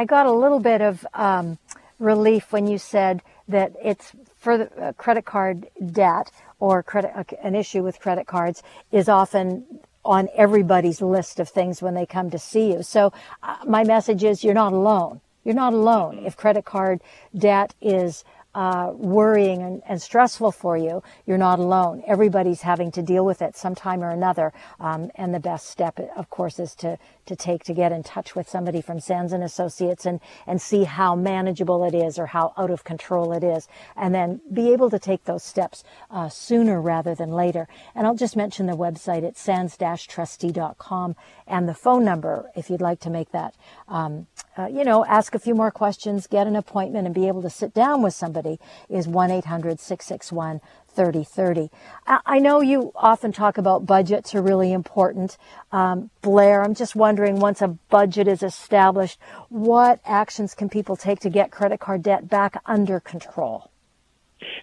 I 0.00 0.04
got 0.04 0.26
a 0.26 0.32
little 0.32 0.60
bit 0.60 0.80
of 0.80 1.06
um, 1.14 1.58
relief 1.98 2.52
when 2.52 2.66
you 2.66 2.78
said 2.78 3.22
that 3.48 3.72
it's 3.82 4.12
for 4.36 4.58
the 4.58 4.66
uh, 4.82 4.92
credit 4.94 5.24
card 5.24 5.68
debt 5.92 6.30
or 6.60 6.82
credit 6.82 7.12
uh, 7.14 7.24
an 7.42 7.54
issue 7.54 7.82
with 7.82 8.00
credit 8.00 8.26
cards 8.26 8.62
is 8.92 9.08
often 9.08 9.64
on 10.04 10.28
everybody's 10.34 11.00
list 11.02 11.40
of 11.40 11.48
things 11.48 11.82
when 11.82 11.94
they 11.94 12.06
come 12.06 12.30
to 12.30 12.38
see 12.38 12.72
you. 12.72 12.82
So 12.82 13.12
uh, 13.42 13.56
my 13.66 13.84
message 13.84 14.24
is 14.24 14.44
you're 14.44 14.54
not 14.54 14.72
alone. 14.72 15.20
You're 15.44 15.54
not 15.54 15.72
alone. 15.72 16.16
Mm-hmm. 16.16 16.26
If 16.26 16.36
credit 16.36 16.64
card 16.64 17.00
debt 17.36 17.74
is 17.80 18.24
uh, 18.58 18.90
worrying 18.92 19.62
and, 19.62 19.82
and, 19.86 20.02
stressful 20.02 20.50
for 20.50 20.76
you, 20.76 21.00
you're 21.26 21.38
not 21.38 21.60
alone. 21.60 22.02
Everybody's 22.08 22.62
having 22.62 22.90
to 22.90 23.02
deal 23.02 23.24
with 23.24 23.40
it 23.40 23.56
sometime 23.56 24.02
or 24.02 24.10
another. 24.10 24.52
Um, 24.80 25.12
and 25.14 25.32
the 25.32 25.38
best 25.38 25.68
step, 25.68 26.00
of 26.16 26.28
course, 26.28 26.58
is 26.58 26.74
to 26.76 26.98
to 27.26 27.36
take 27.36 27.62
to 27.64 27.72
get 27.72 27.92
in 27.92 28.02
touch 28.02 28.34
with 28.34 28.48
somebody 28.48 28.80
from 28.80 28.98
Sands 28.98 29.32
and 29.32 29.44
Associates 29.44 30.04
and 30.06 30.18
and 30.44 30.60
see 30.60 30.82
how 30.82 31.14
manageable 31.14 31.84
it 31.84 31.94
is 31.94 32.18
or 32.18 32.26
how 32.26 32.52
out 32.58 32.72
of 32.72 32.82
control 32.82 33.32
it 33.32 33.44
is, 33.44 33.68
and 33.94 34.12
then 34.12 34.40
be 34.52 34.72
able 34.72 34.90
to 34.90 34.98
take 34.98 35.22
those 35.22 35.44
steps 35.44 35.84
uh, 36.10 36.28
sooner 36.28 36.80
rather 36.80 37.14
than 37.14 37.30
later. 37.30 37.68
And 37.94 38.08
I'll 38.08 38.16
just 38.16 38.34
mention 38.34 38.66
the 38.66 38.76
website 38.76 39.24
at 39.24 39.38
sands-trustee.com 39.38 41.14
and 41.46 41.68
the 41.68 41.74
phone 41.74 42.04
number 42.04 42.50
if 42.56 42.70
you'd 42.70 42.80
like 42.80 42.98
to 43.00 43.10
make 43.10 43.30
that. 43.30 43.54
Um, 43.86 44.26
uh, 44.58 44.66
you 44.66 44.82
know, 44.82 45.04
ask 45.04 45.34
a 45.34 45.38
few 45.38 45.54
more 45.54 45.70
questions, 45.70 46.26
get 46.26 46.46
an 46.48 46.56
appointment, 46.56 47.06
and 47.06 47.14
be 47.14 47.28
able 47.28 47.42
to 47.42 47.50
sit 47.50 47.72
down 47.72 48.02
with 48.02 48.12
somebody 48.12 48.58
is 48.88 49.06
1 49.06 49.30
800 49.30 49.78
661 49.78 50.60
3030. 50.88 51.70
I 52.06 52.40
know 52.40 52.60
you 52.60 52.90
often 52.96 53.30
talk 53.30 53.56
about 53.56 53.86
budgets 53.86 54.34
are 54.34 54.42
really 54.42 54.72
important. 54.72 55.38
Um, 55.70 56.10
Blair, 56.22 56.64
I'm 56.64 56.74
just 56.74 56.96
wondering 56.96 57.38
once 57.38 57.62
a 57.62 57.68
budget 57.68 58.26
is 58.26 58.42
established, 58.42 59.20
what 59.48 60.00
actions 60.04 60.54
can 60.54 60.68
people 60.68 60.96
take 60.96 61.20
to 61.20 61.30
get 61.30 61.52
credit 61.52 61.78
card 61.78 62.02
debt 62.02 62.28
back 62.28 62.60
under 62.66 62.98
control? 62.98 63.70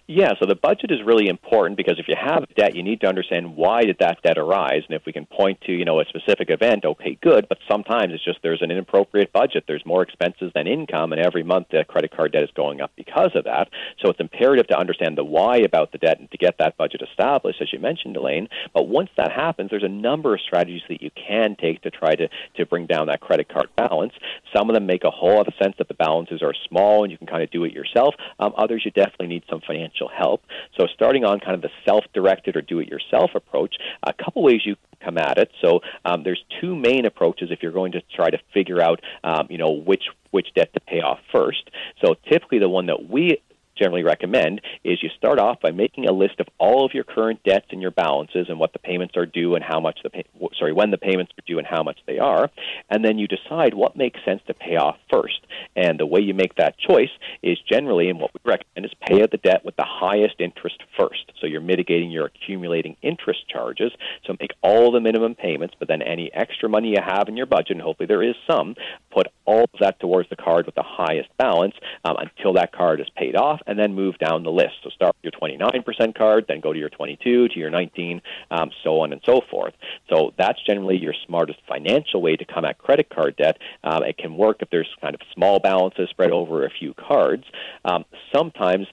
Yeah, 0.06 0.30
so 0.40 0.46
the 0.46 0.54
budget 0.54 0.90
is 0.90 0.98
really 1.04 1.28
important 1.28 1.76
because 1.76 1.98
if 1.98 2.08
you 2.08 2.14
have 2.20 2.44
debt, 2.56 2.76
you 2.76 2.82
need 2.82 3.00
to 3.00 3.08
understand 3.08 3.56
why 3.56 3.82
did 3.82 3.96
that 4.00 4.22
debt 4.22 4.38
arise, 4.38 4.82
and 4.88 4.96
if 4.96 5.02
we 5.04 5.12
can 5.12 5.26
point 5.26 5.60
to 5.62 5.72
you 5.72 5.84
know 5.84 6.00
a 6.00 6.04
specific 6.04 6.50
event, 6.50 6.84
okay, 6.84 7.18
good. 7.20 7.46
But 7.48 7.58
sometimes 7.68 8.12
it's 8.12 8.24
just 8.24 8.38
there's 8.42 8.62
an 8.62 8.70
inappropriate 8.70 9.32
budget. 9.32 9.64
There's 9.66 9.84
more 9.84 10.02
expenses 10.02 10.52
than 10.54 10.66
income, 10.66 11.12
and 11.12 11.20
every 11.20 11.42
month 11.42 11.68
the 11.70 11.84
credit 11.84 12.14
card 12.14 12.32
debt 12.32 12.44
is 12.44 12.50
going 12.54 12.80
up 12.80 12.92
because 12.96 13.32
of 13.34 13.44
that. 13.44 13.68
So 14.02 14.10
it's 14.10 14.20
imperative 14.20 14.68
to 14.68 14.78
understand 14.78 15.16
the 15.16 15.24
why 15.24 15.58
about 15.58 15.92
the 15.92 15.98
debt 15.98 16.20
and 16.20 16.30
to 16.30 16.38
get 16.38 16.58
that 16.58 16.76
budget 16.76 17.02
established, 17.02 17.60
as 17.60 17.72
you 17.72 17.78
mentioned, 17.78 18.16
Elaine. 18.16 18.48
But 18.72 18.88
once 18.88 19.10
that 19.16 19.32
happens, 19.32 19.70
there's 19.70 19.82
a 19.82 19.88
number 19.88 20.34
of 20.34 20.40
strategies 20.40 20.82
that 20.88 21.02
you 21.02 21.10
can 21.10 21.56
take 21.60 21.82
to 21.82 21.90
try 21.90 22.14
to 22.14 22.28
to 22.56 22.66
bring 22.66 22.86
down 22.86 23.08
that 23.08 23.20
credit 23.20 23.48
card 23.48 23.68
balance. 23.76 24.12
Some 24.54 24.70
of 24.70 24.74
them 24.74 24.86
make 24.86 25.04
a 25.04 25.10
whole 25.10 25.36
lot 25.36 25.48
of 25.48 25.54
sense 25.60 25.74
that 25.78 25.88
the 25.88 25.94
balances 25.94 26.42
are 26.42 26.54
small 26.68 27.02
and 27.02 27.10
you 27.10 27.18
can 27.18 27.26
kind 27.26 27.42
of 27.42 27.50
do 27.50 27.64
it 27.64 27.72
yourself. 27.72 28.14
Um, 28.38 28.52
others 28.56 28.82
you 28.84 28.90
definitely 28.90 29.28
need 29.28 29.44
some 29.50 29.60
financial 29.66 30.08
help. 30.08 30.42
So 30.76 30.86
starting 30.94 31.24
on 31.24 31.40
kind 31.40 31.54
of 31.54 31.62
the 31.62 31.70
self-directed 31.84 32.56
or 32.56 32.62
do-it-yourself 32.62 33.30
approach, 33.34 33.76
a 34.02 34.12
couple 34.12 34.42
ways 34.42 34.62
you 34.64 34.76
come 35.00 35.18
at 35.18 35.38
it. 35.38 35.50
So 35.60 35.80
um, 36.04 36.22
there's 36.22 36.42
two 36.60 36.74
main 36.74 37.04
approaches 37.06 37.50
if 37.50 37.62
you're 37.62 37.72
going 37.72 37.92
to 37.92 38.02
try 38.14 38.30
to 38.30 38.38
figure 38.54 38.80
out, 38.80 39.00
um, 39.24 39.46
you 39.50 39.58
know, 39.58 39.70
which 39.70 40.04
which 40.30 40.48
debt 40.54 40.72
to 40.74 40.80
pay 40.80 41.00
off 41.00 41.18
first. 41.32 41.70
So 42.04 42.14
typically 42.30 42.58
the 42.58 42.68
one 42.68 42.86
that 42.86 43.08
we 43.08 43.40
generally 43.76 44.02
recommend 44.02 44.60
is 44.84 45.02
you 45.02 45.10
start 45.16 45.38
off 45.38 45.60
by 45.60 45.70
making 45.70 46.08
a 46.08 46.12
list 46.12 46.40
of 46.40 46.46
all 46.58 46.84
of 46.84 46.94
your 46.94 47.04
current 47.04 47.42
debts 47.44 47.66
and 47.70 47.82
your 47.82 47.90
balances 47.90 48.46
and 48.48 48.58
what 48.58 48.72
the 48.72 48.78
payments 48.78 49.16
are 49.16 49.26
due 49.26 49.54
and 49.54 49.64
how 49.64 49.80
much 49.80 49.98
the 50.02 50.10
pay, 50.10 50.24
sorry 50.58 50.72
when 50.72 50.90
the 50.90 50.98
payments 50.98 51.32
are 51.38 51.44
due 51.46 51.58
and 51.58 51.66
how 51.66 51.82
much 51.82 51.98
they 52.06 52.18
are, 52.18 52.50
and 52.90 53.04
then 53.04 53.18
you 53.18 53.26
decide 53.26 53.74
what 53.74 53.96
makes 53.96 54.20
sense 54.24 54.40
to 54.46 54.54
pay 54.54 54.76
off 54.76 54.96
first. 55.10 55.40
And 55.74 55.98
the 55.98 56.06
way 56.06 56.20
you 56.20 56.34
make 56.34 56.54
that 56.56 56.78
choice 56.78 57.10
is 57.42 57.58
generally, 57.70 58.08
and 58.08 58.18
what 58.18 58.32
we 58.34 58.40
recommend 58.44 58.86
is 58.86 58.92
pay 59.06 59.22
out 59.22 59.30
the 59.30 59.38
debt 59.38 59.64
with 59.64 59.76
the 59.76 59.86
highest 59.86 60.36
interest 60.40 60.82
first. 60.98 61.32
So 61.40 61.46
you're 61.46 61.60
mitigating 61.60 62.10
your 62.10 62.26
accumulating 62.26 62.96
interest 63.02 63.48
charges. 63.48 63.92
So 64.26 64.36
make 64.40 64.52
all 64.62 64.90
the 64.90 65.00
minimum 65.00 65.34
payments, 65.34 65.74
but 65.78 65.88
then 65.88 66.02
any 66.02 66.30
extra 66.32 66.68
money 66.68 66.90
you 66.90 67.02
have 67.04 67.28
in 67.28 67.36
your 67.36 67.46
budget, 67.46 67.72
and 67.72 67.80
hopefully 67.80 68.06
there 68.06 68.22
is 68.22 68.34
some, 68.50 68.74
put 69.10 69.28
all 69.44 69.64
of 69.64 69.80
that 69.80 70.00
towards 70.00 70.28
the 70.28 70.36
card 70.36 70.66
with 70.66 70.74
the 70.74 70.82
highest 70.84 71.28
balance 71.36 71.74
um, 72.04 72.16
until 72.18 72.54
that 72.54 72.72
card 72.72 73.00
is 73.00 73.08
paid 73.16 73.36
off 73.36 73.60
and 73.66 73.78
then 73.78 73.94
move 73.94 74.18
down 74.18 74.42
the 74.42 74.50
list. 74.50 74.74
So 74.82 74.90
start 74.90 75.14
with 75.22 75.32
your 75.32 75.50
29% 75.50 76.14
card, 76.14 76.46
then 76.48 76.60
go 76.60 76.72
to 76.72 76.78
your 76.78 76.90
22, 76.90 77.48
to 77.48 77.58
your 77.58 77.70
19, 77.70 78.20
um, 78.50 78.70
so 78.82 79.00
on 79.00 79.12
and 79.12 79.20
so 79.24 79.40
forth. 79.50 79.74
So 80.08 80.32
that's 80.38 80.62
generally 80.64 80.96
your 80.96 81.14
smartest 81.26 81.58
financial 81.68 82.22
way 82.22 82.36
to 82.36 82.44
come 82.44 82.64
at 82.64 82.78
credit 82.78 83.08
card 83.10 83.36
debt. 83.36 83.58
Um, 83.84 84.02
it 84.02 84.18
can 84.18 84.36
work 84.36 84.58
if 84.60 84.70
there's 84.70 84.88
kind 85.00 85.14
of 85.14 85.20
small 85.34 85.58
balances 85.58 86.08
spread 86.10 86.30
over 86.30 86.64
a 86.64 86.70
few 86.70 86.94
cards. 86.94 87.44
Um, 87.84 88.04
sometimes 88.34 88.86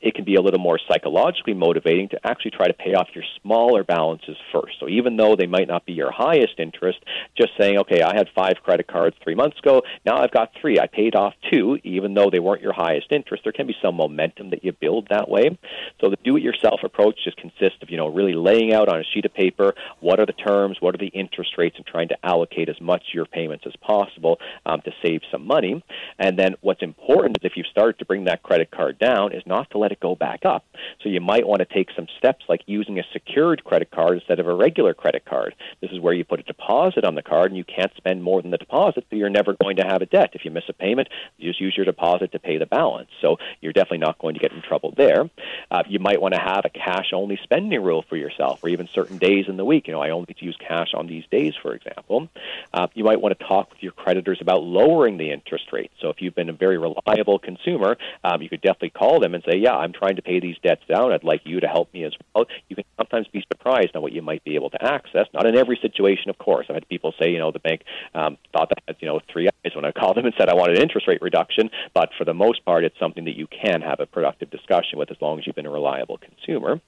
it 0.00 0.14
can 0.14 0.24
be 0.24 0.34
a 0.36 0.40
little 0.40 0.60
more 0.60 0.78
psychologically 0.88 1.54
motivating 1.54 2.08
to 2.08 2.26
actually 2.26 2.52
try 2.52 2.66
to 2.66 2.74
pay 2.74 2.94
off 2.94 3.08
your 3.14 3.24
smaller 3.40 3.84
balances 3.84 4.36
first. 4.52 4.76
So 4.80 4.88
even 4.88 5.16
though 5.16 5.36
they 5.36 5.46
might 5.46 5.68
not 5.68 5.84
be 5.86 5.92
your 5.92 6.10
highest 6.10 6.54
interest, 6.58 6.98
just 7.36 7.50
saying, 7.58 7.78
okay, 7.78 8.02
I 8.02 8.14
had 8.14 8.28
five 8.34 8.56
credit 8.62 8.86
cards 8.86 9.16
three 9.22 9.34
months 9.34 9.58
ago, 9.58 9.82
now 10.06 10.16
I've 10.16 10.30
got 10.30 10.52
three. 10.60 10.78
I 10.78 10.86
paid 10.86 11.14
off 11.14 11.34
two, 11.50 11.78
even 11.84 12.14
though 12.14 12.30
they 12.30 12.40
weren't 12.40 12.62
your 12.62 12.72
highest 12.72 13.12
interest. 13.12 13.44
There 13.44 13.52
can 13.52 13.66
be 13.66 13.76
some 13.82 13.94
momentum 13.96 14.50
that 14.50 14.64
you 14.64 14.72
build 14.72 15.08
that 15.10 15.28
way. 15.28 15.58
So 16.00 16.08
the 16.08 16.16
do-it-yourself 16.24 16.80
approach 16.82 17.18
just 17.24 17.36
consists 17.36 17.82
of, 17.82 17.90
you 17.90 17.96
know, 17.96 18.08
really 18.08 18.34
laying 18.34 18.72
out 18.72 18.88
on 18.88 19.00
a 19.00 19.04
sheet 19.04 19.24
of 19.24 19.34
paper 19.34 19.74
what 20.00 20.20
are 20.20 20.26
the 20.26 20.32
terms, 20.32 20.78
what 20.80 20.94
are 20.94 20.98
the 20.98 21.08
interest 21.08 21.58
rates, 21.58 21.76
and 21.76 21.86
trying 21.86 22.08
to 22.08 22.16
allocate 22.24 22.68
as 22.68 22.80
much 22.80 23.02
of 23.08 23.14
your 23.14 23.26
payments 23.26 23.64
as 23.66 23.74
possible 23.76 24.38
um, 24.64 24.80
to 24.82 24.92
save 25.02 25.20
some 25.30 25.46
money. 25.46 25.82
And 26.18 26.38
then 26.38 26.54
what's 26.60 26.82
important 26.82 27.36
is 27.38 27.50
if 27.50 27.56
you 27.56 27.64
start 27.64 27.98
to 27.98 28.04
bring 28.04 28.24
that 28.24 28.42
credit 28.42 28.70
card 28.70 28.98
down 28.98 29.32
is 29.32 29.42
not 29.46 29.70
to 29.70 29.78
let 29.78 29.89
let 29.90 29.96
it 29.96 30.00
go 30.00 30.14
back 30.14 30.44
up. 30.44 30.64
So 31.02 31.08
you 31.08 31.20
might 31.20 31.46
want 31.46 31.60
to 31.60 31.74
take 31.74 31.88
some 31.96 32.06
steps 32.18 32.44
like 32.48 32.62
using 32.66 32.98
a 32.98 33.02
secured 33.12 33.64
credit 33.64 33.90
card 33.90 34.18
instead 34.18 34.38
of 34.38 34.46
a 34.46 34.54
regular 34.54 34.94
credit 34.94 35.24
card. 35.24 35.54
This 35.80 35.90
is 35.90 36.00
where 36.00 36.14
you 36.14 36.24
put 36.24 36.40
a 36.40 36.44
deposit 36.44 37.04
on 37.04 37.14
the 37.14 37.22
card 37.22 37.50
and 37.50 37.56
you 37.56 37.64
can't 37.64 37.92
spend 37.96 38.22
more 38.22 38.40
than 38.40 38.50
the 38.50 38.58
deposit, 38.58 39.06
so 39.10 39.16
you're 39.16 39.30
never 39.30 39.54
going 39.54 39.76
to 39.76 39.84
have 39.84 40.02
a 40.02 40.06
debt. 40.06 40.30
If 40.34 40.44
you 40.44 40.50
miss 40.50 40.64
a 40.68 40.72
payment, 40.72 41.08
you 41.38 41.50
just 41.50 41.60
use 41.60 41.74
your 41.76 41.86
deposit 41.86 42.32
to 42.32 42.38
pay 42.38 42.58
the 42.58 42.66
balance. 42.66 43.10
So 43.20 43.38
you're 43.60 43.72
definitely 43.72 43.98
not 43.98 44.18
going 44.18 44.34
to 44.34 44.40
get 44.40 44.52
in 44.52 44.62
trouble 44.62 44.94
there. 44.96 45.28
Uh, 45.70 45.82
you 45.88 45.98
might 45.98 46.20
want 46.20 46.34
to 46.34 46.40
have 46.40 46.64
a 46.64 46.70
cash 46.70 47.12
only 47.12 47.38
spending 47.42 47.82
rule 47.82 48.04
for 48.08 48.16
yourself, 48.16 48.62
or 48.62 48.68
even 48.68 48.88
certain 48.92 49.18
days 49.18 49.46
in 49.48 49.56
the 49.56 49.64
week. 49.64 49.86
You 49.86 49.94
know, 49.94 50.02
I 50.02 50.10
only 50.10 50.34
use 50.38 50.56
cash 50.56 50.94
on 50.94 51.06
these 51.06 51.24
days, 51.30 51.54
for 51.60 51.74
example. 51.74 52.28
Uh, 52.72 52.86
you 52.94 53.04
might 53.04 53.20
want 53.20 53.38
to 53.38 53.44
talk 53.44 53.70
with 53.70 53.82
your 53.82 53.92
creditors 53.92 54.38
about 54.40 54.62
lowering 54.62 55.18
the 55.18 55.30
interest 55.30 55.72
rate. 55.72 55.90
So 56.00 56.08
if 56.08 56.22
you've 56.22 56.34
been 56.34 56.48
a 56.48 56.54
very 56.54 56.78
reliable 56.78 57.38
consumer, 57.38 57.96
um, 58.24 58.40
you 58.42 58.48
could 58.48 58.62
definitely 58.62 58.90
call 58.90 59.20
them 59.20 59.34
and 59.34 59.42
say, 59.44 59.58
yeah, 59.58 59.76
I'm 59.80 59.92
trying 59.92 60.16
to 60.16 60.22
pay 60.22 60.40
these 60.40 60.56
debts 60.62 60.82
down. 60.88 61.12
I'd 61.12 61.24
like 61.24 61.42
you 61.44 61.60
to 61.60 61.66
help 61.66 61.92
me 61.92 62.04
as 62.04 62.12
well. 62.34 62.46
You 62.68 62.76
can 62.76 62.84
sometimes 62.96 63.26
be 63.28 63.44
surprised 63.52 63.96
on 63.96 64.02
what 64.02 64.12
you 64.12 64.22
might 64.22 64.44
be 64.44 64.54
able 64.54 64.70
to 64.70 64.84
access. 64.84 65.26
Not 65.32 65.46
in 65.46 65.56
every 65.56 65.78
situation, 65.80 66.30
of 66.30 66.38
course. 66.38 66.66
I've 66.68 66.76
had 66.76 66.88
people 66.88 67.14
say, 67.20 67.30
you 67.30 67.38
know, 67.38 67.50
the 67.50 67.58
bank 67.58 67.82
um, 68.14 68.36
thought 68.52 68.68
that 68.70 68.96
you 69.00 69.08
know, 69.08 69.20
three 69.32 69.48
eyes 69.48 69.72
when 69.74 69.84
I 69.84 69.92
called 69.98 70.16
them 70.16 70.26
and 70.26 70.34
said 70.38 70.48
I 70.48 70.54
wanted 70.54 70.76
an 70.76 70.82
interest 70.82 71.08
rate 71.08 71.22
reduction. 71.22 71.70
But 71.94 72.10
for 72.16 72.24
the 72.24 72.34
most 72.34 72.64
part, 72.64 72.84
it's 72.84 72.98
something 72.98 73.24
that 73.24 73.36
you 73.36 73.46
can 73.46 73.80
have 73.82 74.00
a 74.00 74.06
productive 74.06 74.50
discussion 74.50 74.98
with 74.98 75.10
as 75.10 75.16
long 75.20 75.38
as 75.38 75.46
you've 75.46 75.56
been 75.56 75.66
a 75.66 75.70
reliable 75.70 76.18
consumer. 76.18 76.80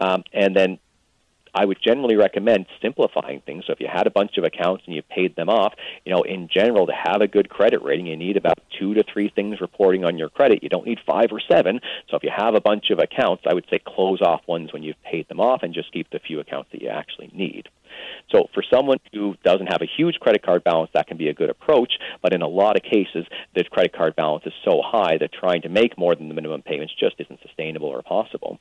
Um, 0.00 0.24
and 0.32 0.56
then 0.56 0.78
I 1.54 1.64
would 1.64 1.78
generally 1.82 2.16
recommend 2.16 2.66
simplifying 2.80 3.40
things. 3.40 3.64
So 3.66 3.72
if 3.72 3.80
you 3.80 3.88
had 3.92 4.06
a 4.06 4.10
bunch 4.10 4.36
of 4.38 4.44
accounts 4.44 4.84
and 4.86 4.94
you 4.94 5.02
paid 5.02 5.36
them 5.36 5.48
off, 5.48 5.74
you 6.04 6.14
know, 6.14 6.22
in 6.22 6.48
general, 6.48 6.86
to 6.86 6.92
have 6.92 7.20
a 7.20 7.28
good 7.28 7.48
credit 7.48 7.82
rating, 7.82 8.06
you 8.06 8.16
need 8.16 8.36
about 8.36 8.58
two 8.78 8.94
to 8.94 9.04
three 9.12 9.30
things 9.34 9.60
reporting 9.60 10.04
on 10.04 10.18
your 10.18 10.28
credit. 10.28 10.62
You 10.62 10.68
don't 10.68 10.86
need 10.86 10.98
five 11.06 11.28
or 11.32 11.40
seven. 11.50 11.80
So 12.08 12.16
if 12.16 12.22
you 12.22 12.30
have 12.34 12.54
a 12.54 12.60
bunch 12.60 12.90
of 12.90 12.98
accounts, 12.98 13.44
I 13.46 13.54
would 13.54 13.66
say 13.70 13.80
close 13.84 14.20
off 14.20 14.42
ones 14.46 14.72
when 14.72 14.82
you've 14.82 15.02
paid 15.02 15.28
them 15.28 15.40
off 15.40 15.62
and 15.62 15.74
just 15.74 15.92
keep 15.92 16.10
the 16.10 16.18
few 16.18 16.40
accounts 16.40 16.70
that 16.72 16.82
you 16.82 16.88
actually 16.88 17.30
need. 17.32 17.68
So 18.30 18.48
for 18.54 18.62
someone 18.72 18.98
who 19.12 19.34
doesn't 19.44 19.66
have 19.72 19.82
a 19.82 19.96
huge 19.96 20.16
credit 20.20 20.42
card 20.42 20.64
balance, 20.64 20.90
that 20.94 21.08
can 21.08 21.16
be 21.16 21.28
a 21.28 21.34
good 21.34 21.50
approach. 21.50 21.92
But 22.22 22.32
in 22.32 22.42
a 22.42 22.48
lot 22.48 22.76
of 22.76 22.82
cases, 22.82 23.26
the 23.54 23.64
credit 23.64 23.92
card 23.92 24.16
balance 24.16 24.44
is 24.46 24.52
so 24.64 24.80
high 24.84 25.18
that 25.18 25.32
trying 25.32 25.62
to 25.62 25.68
make 25.68 25.98
more 25.98 26.14
than 26.14 26.28
the 26.28 26.34
minimum 26.34 26.62
payments 26.62 26.94
just 26.98 27.16
isn't 27.18 27.40
sustainable 27.42 27.88
or 27.88 28.02
possible. 28.02 28.60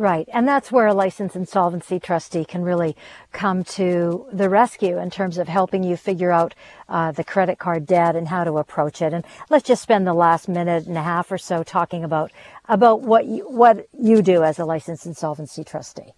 Right. 0.00 0.26
And 0.32 0.48
that's 0.48 0.72
where 0.72 0.86
a 0.86 0.94
licensed 0.94 1.36
insolvency 1.36 2.00
trustee 2.00 2.46
can 2.46 2.62
really 2.62 2.96
come 3.32 3.64
to 3.64 4.26
the 4.32 4.48
rescue 4.48 4.96
in 4.96 5.10
terms 5.10 5.36
of 5.36 5.46
helping 5.46 5.82
you 5.82 5.94
figure 5.94 6.30
out 6.30 6.54
uh, 6.88 7.12
the 7.12 7.22
credit 7.22 7.58
card 7.58 7.84
debt 7.84 8.16
and 8.16 8.26
how 8.26 8.44
to 8.44 8.56
approach 8.56 9.02
it. 9.02 9.12
And 9.12 9.26
let's 9.50 9.68
just 9.68 9.82
spend 9.82 10.06
the 10.06 10.14
last 10.14 10.48
minute 10.48 10.86
and 10.86 10.96
a 10.96 11.02
half 11.02 11.30
or 11.30 11.36
so 11.36 11.62
talking 11.62 12.02
about, 12.02 12.32
about 12.66 13.02
what 13.02 13.26
you, 13.26 13.46
what 13.50 13.88
you 13.92 14.22
do 14.22 14.42
as 14.42 14.58
a 14.58 14.64
licensed 14.64 15.04
insolvency 15.04 15.64
trustee. 15.64 16.14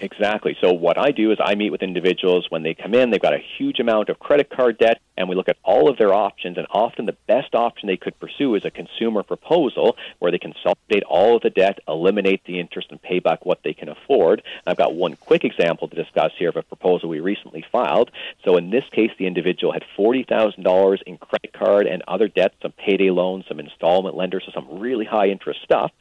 Exactly. 0.00 0.56
So 0.62 0.72
what 0.72 0.96
I 0.96 1.10
do 1.10 1.30
is 1.30 1.38
I 1.40 1.54
meet 1.54 1.70
with 1.70 1.82
individuals 1.82 2.46
when 2.48 2.62
they 2.62 2.72
come 2.72 2.94
in, 2.94 3.10
they've 3.10 3.20
got 3.20 3.34
a 3.34 3.44
huge 3.58 3.80
amount 3.80 4.08
of 4.08 4.18
credit 4.18 4.48
card 4.48 4.78
debt, 4.78 5.00
and 5.18 5.28
we 5.28 5.34
look 5.34 5.50
at 5.50 5.58
all 5.62 5.90
of 5.90 5.98
their 5.98 6.14
options, 6.14 6.56
and 6.56 6.66
often 6.70 7.04
the 7.04 7.16
best 7.26 7.54
option 7.54 7.86
they 7.86 7.98
could 7.98 8.18
pursue 8.18 8.54
is 8.54 8.64
a 8.64 8.70
consumer 8.70 9.22
proposal 9.22 9.96
where 10.18 10.32
they 10.32 10.38
consolidate 10.38 11.02
all 11.02 11.36
of 11.36 11.42
the 11.42 11.50
debt, 11.50 11.80
eliminate 11.86 12.42
the 12.44 12.58
interest, 12.58 12.88
and 12.90 13.02
pay 13.02 13.18
back 13.18 13.44
what 13.44 13.62
they 13.62 13.74
can 13.74 13.90
afford. 13.90 14.42
I've 14.66 14.78
got 14.78 14.94
one 14.94 15.16
quick 15.16 15.44
example 15.44 15.88
to 15.88 15.96
discuss 15.96 16.32
here 16.38 16.48
of 16.48 16.56
a 16.56 16.62
proposal 16.62 17.10
we 17.10 17.20
recently 17.20 17.62
filed. 17.70 18.10
So 18.42 18.56
in 18.56 18.70
this 18.70 18.84
case, 18.92 19.10
the 19.18 19.26
individual 19.26 19.74
had 19.74 19.84
$40,000 19.98 21.02
in 21.02 21.18
credit 21.18 21.52
card 21.52 21.86
and 21.86 22.02
other 22.08 22.28
debts, 22.28 22.54
some 22.62 22.72
payday 22.72 23.10
loans, 23.10 23.44
some 23.48 23.60
installment 23.60 24.16
lenders, 24.16 24.44
so 24.46 24.52
some 24.52 24.78
really 24.78 25.04
high 25.04 25.26
interest 25.26 25.60
stuff. 25.62 25.92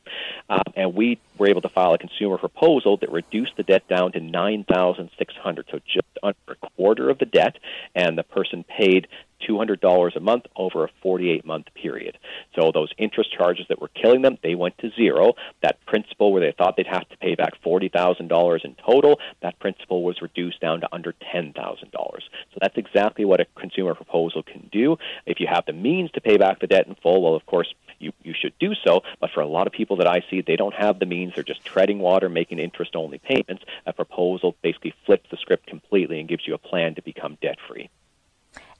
Um, 0.49 0.63
and 0.75 0.95
we 0.95 1.19
were 1.39 1.47
able 1.47 1.61
to 1.61 1.69
file 1.69 1.93
a 1.93 1.97
consumer 1.97 2.37
proposal 2.37 2.97
that 2.97 3.11
reduced 3.11 3.53
the 3.57 3.63
debt 3.63 3.87
down 3.87 4.11
to 4.11 4.19
9600 4.19 5.65
so 5.71 5.79
just 5.85 6.05
under 6.21 6.37
a 6.47 6.55
quarter 6.75 7.09
of 7.09 7.17
the 7.19 7.25
debt, 7.25 7.57
and 7.95 8.17
the 8.17 8.23
person 8.23 8.63
paid 8.63 9.07
$200 9.47 10.15
a 10.15 10.19
month 10.19 10.45
over 10.55 10.83
a 10.83 10.89
48 11.01 11.45
month 11.45 11.67
period. 11.73 12.17
So 12.55 12.71
those 12.73 12.91
interest 12.97 13.31
charges 13.35 13.65
that 13.69 13.81
were 13.81 13.89
killing 13.89 14.21
them, 14.21 14.37
they 14.43 14.55
went 14.55 14.77
to 14.79 14.91
zero. 14.95 15.33
That 15.61 15.83
principal 15.85 16.33
where 16.33 16.41
they 16.41 16.53
thought 16.57 16.75
they'd 16.75 16.87
have 16.87 17.07
to 17.09 17.17
pay 17.17 17.35
back 17.35 17.53
$40,000 17.65 18.65
in 18.65 18.75
total, 18.75 19.19
that 19.41 19.59
principal 19.59 20.03
was 20.03 20.21
reduced 20.21 20.59
down 20.59 20.81
to 20.81 20.89
under 20.91 21.13
$10,000. 21.33 21.53
So 21.93 22.57
that's 22.59 22.77
exactly 22.77 23.25
what 23.25 23.39
a 23.39 23.45
consumer 23.57 23.95
proposal 23.95 24.43
can 24.43 24.69
do. 24.71 24.97
If 25.25 25.39
you 25.39 25.47
have 25.47 25.65
the 25.65 25.73
means 25.73 26.11
to 26.11 26.21
pay 26.21 26.37
back 26.37 26.59
the 26.59 26.67
debt 26.67 26.87
in 26.87 26.95
full, 26.95 27.21
well, 27.21 27.35
of 27.35 27.45
course, 27.45 27.73
you, 27.99 28.11
you 28.23 28.33
should 28.39 28.53
do 28.59 28.73
so. 28.83 29.01
But 29.19 29.31
for 29.31 29.41
a 29.41 29.47
lot 29.47 29.67
of 29.67 29.73
people 29.73 29.97
that 29.97 30.07
I 30.07 30.23
see, 30.29 30.41
they 30.41 30.55
don't 30.55 30.73
have 30.73 30.99
the 30.99 31.05
means. 31.05 31.33
They're 31.35 31.43
just 31.43 31.65
treading 31.65 31.99
water, 31.99 32.29
making 32.29 32.59
interest 32.59 32.95
only 32.95 33.19
payments. 33.19 33.63
A 33.85 33.93
proposal 33.93 34.55
basically 34.61 34.93
flips 35.05 35.29
the 35.29 35.37
script 35.37 35.67
completely 35.67 36.19
and 36.19 36.29
gives 36.29 36.47
you 36.47 36.53
a 36.53 36.57
plan 36.57 36.95
to 36.95 37.01
become 37.01 37.37
debt 37.41 37.57
free. 37.67 37.89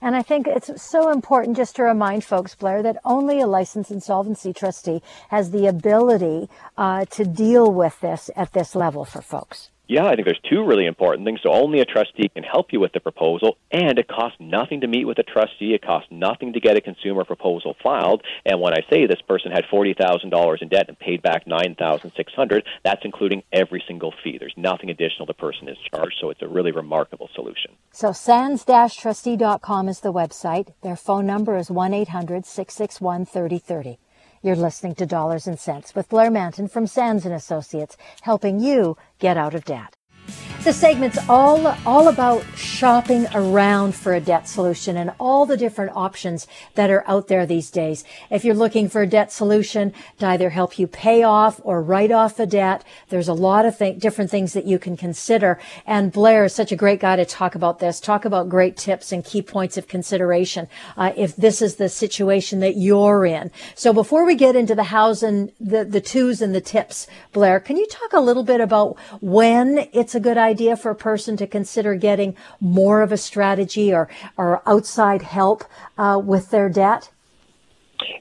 And 0.02 0.16
I 0.16 0.22
think 0.22 0.46
it's 0.46 0.82
so 0.82 1.10
important 1.10 1.56
just 1.56 1.76
to 1.76 1.82
remind 1.82 2.24
folks, 2.24 2.54
Blair, 2.54 2.82
that 2.82 2.96
only 3.04 3.40
a 3.40 3.46
licensed 3.46 3.90
insolvency 3.90 4.52
trustee 4.52 5.02
has 5.28 5.50
the 5.50 5.66
ability 5.66 6.48
uh, 6.76 7.04
to 7.06 7.24
deal 7.24 7.70
with 7.70 8.00
this 8.00 8.30
at 8.34 8.52
this 8.52 8.74
level 8.74 9.04
for 9.04 9.20
folks 9.20 9.70
yeah, 9.90 10.06
I 10.06 10.14
think 10.14 10.24
there's 10.24 10.40
two 10.48 10.64
really 10.64 10.86
important 10.86 11.26
things. 11.26 11.40
So 11.42 11.50
only 11.50 11.80
a 11.80 11.84
trustee 11.84 12.28
can 12.28 12.44
help 12.44 12.72
you 12.72 12.78
with 12.78 12.92
the 12.92 13.00
proposal, 13.00 13.56
and 13.72 13.98
it 13.98 14.06
costs 14.06 14.38
nothing 14.38 14.82
to 14.82 14.86
meet 14.86 15.04
with 15.04 15.18
a 15.18 15.24
trustee. 15.24 15.74
It 15.74 15.82
costs 15.82 16.08
nothing 16.12 16.52
to 16.52 16.60
get 16.60 16.76
a 16.76 16.80
consumer 16.80 17.24
proposal 17.24 17.74
filed. 17.82 18.22
And 18.46 18.60
when 18.60 18.72
I 18.72 18.86
say 18.88 19.06
this 19.06 19.20
person 19.26 19.50
had 19.50 19.64
forty 19.68 19.92
thousand 19.94 20.30
dollars 20.30 20.60
in 20.62 20.68
debt 20.68 20.86
and 20.86 20.96
paid 20.96 21.22
back 21.22 21.44
nine 21.44 21.74
thousand 21.76 22.12
six 22.16 22.32
hundred, 22.32 22.64
that's 22.84 23.04
including 23.04 23.42
every 23.52 23.82
single 23.88 24.14
fee. 24.22 24.38
There's 24.38 24.54
nothing 24.56 24.90
additional 24.90 25.26
the 25.26 25.34
person 25.34 25.68
is 25.68 25.78
charged. 25.92 26.18
So 26.20 26.30
it's 26.30 26.42
a 26.42 26.48
really 26.48 26.70
remarkable 26.70 27.28
solution. 27.34 27.72
So 27.90 28.12
sands-trustee.com 28.12 29.88
is 29.88 30.00
the 30.00 30.12
website. 30.12 30.72
Their 30.82 30.94
phone 30.94 31.26
number 31.26 31.56
is 31.56 31.68
one 31.68 31.92
800 31.92 32.46
661 32.46 33.26
you're 34.42 34.56
listening 34.56 34.94
to 34.94 35.06
Dollars 35.06 35.46
and 35.46 35.58
Cents 35.58 35.94
with 35.94 36.08
Blair 36.08 36.30
Mantin 36.30 36.70
from 36.70 36.86
Sands 36.86 37.26
and 37.26 37.34
Associates, 37.34 37.96
helping 38.22 38.58
you 38.58 38.96
get 39.18 39.36
out 39.36 39.54
of 39.54 39.64
debt. 39.64 39.99
The 40.62 40.74
segment's 40.74 41.18
all, 41.26 41.74
all 41.86 42.08
about 42.08 42.44
shopping 42.54 43.26
around 43.34 43.94
for 43.94 44.12
a 44.12 44.20
debt 44.20 44.46
solution 44.46 44.98
and 44.98 45.10
all 45.18 45.46
the 45.46 45.56
different 45.56 45.92
options 45.96 46.46
that 46.74 46.90
are 46.90 47.02
out 47.06 47.28
there 47.28 47.46
these 47.46 47.70
days. 47.70 48.04
If 48.30 48.44
you're 48.44 48.54
looking 48.54 48.90
for 48.90 49.00
a 49.00 49.06
debt 49.06 49.32
solution 49.32 49.94
to 50.18 50.26
either 50.26 50.50
help 50.50 50.78
you 50.78 50.86
pay 50.86 51.22
off 51.22 51.62
or 51.64 51.82
write 51.82 52.12
off 52.12 52.38
a 52.38 52.44
debt, 52.44 52.84
there's 53.08 53.26
a 53.26 53.32
lot 53.32 53.64
of 53.64 53.78
th- 53.78 53.98
different 53.98 54.30
things 54.30 54.52
that 54.52 54.66
you 54.66 54.78
can 54.78 54.98
consider. 54.98 55.58
And 55.86 56.12
Blair 56.12 56.44
is 56.44 56.54
such 56.54 56.72
a 56.72 56.76
great 56.76 57.00
guy 57.00 57.16
to 57.16 57.24
talk 57.24 57.54
about 57.54 57.78
this, 57.78 57.98
talk 57.98 58.26
about 58.26 58.50
great 58.50 58.76
tips 58.76 59.12
and 59.12 59.24
key 59.24 59.40
points 59.40 59.78
of 59.78 59.88
consideration 59.88 60.68
uh, 60.98 61.12
if 61.16 61.36
this 61.36 61.62
is 61.62 61.76
the 61.76 61.88
situation 61.88 62.60
that 62.60 62.76
you're 62.76 63.24
in. 63.24 63.50
So 63.74 63.94
before 63.94 64.26
we 64.26 64.34
get 64.34 64.56
into 64.56 64.74
the 64.74 64.84
hows 64.84 65.22
and 65.22 65.52
the, 65.58 65.86
the 65.86 66.02
twos 66.02 66.42
and 66.42 66.54
the 66.54 66.60
tips, 66.60 67.06
Blair, 67.32 67.60
can 67.60 67.78
you 67.78 67.86
talk 67.86 68.12
a 68.12 68.20
little 68.20 68.44
bit 68.44 68.60
about 68.60 68.98
when 69.22 69.88
it's 69.94 70.14
a 70.14 70.19
good 70.20 70.38
idea 70.38 70.60
idea 70.60 70.76
for 70.76 70.90
a 70.90 70.94
person 70.94 71.36
to 71.36 71.46
consider 71.46 71.94
getting 71.94 72.36
more 72.60 73.02
of 73.02 73.12
a 73.12 73.16
strategy 73.16 73.92
or, 73.92 74.08
or 74.36 74.62
outside 74.66 75.22
help 75.22 75.64
uh, 75.96 76.20
with 76.22 76.50
their 76.50 76.68
debt? 76.68 77.10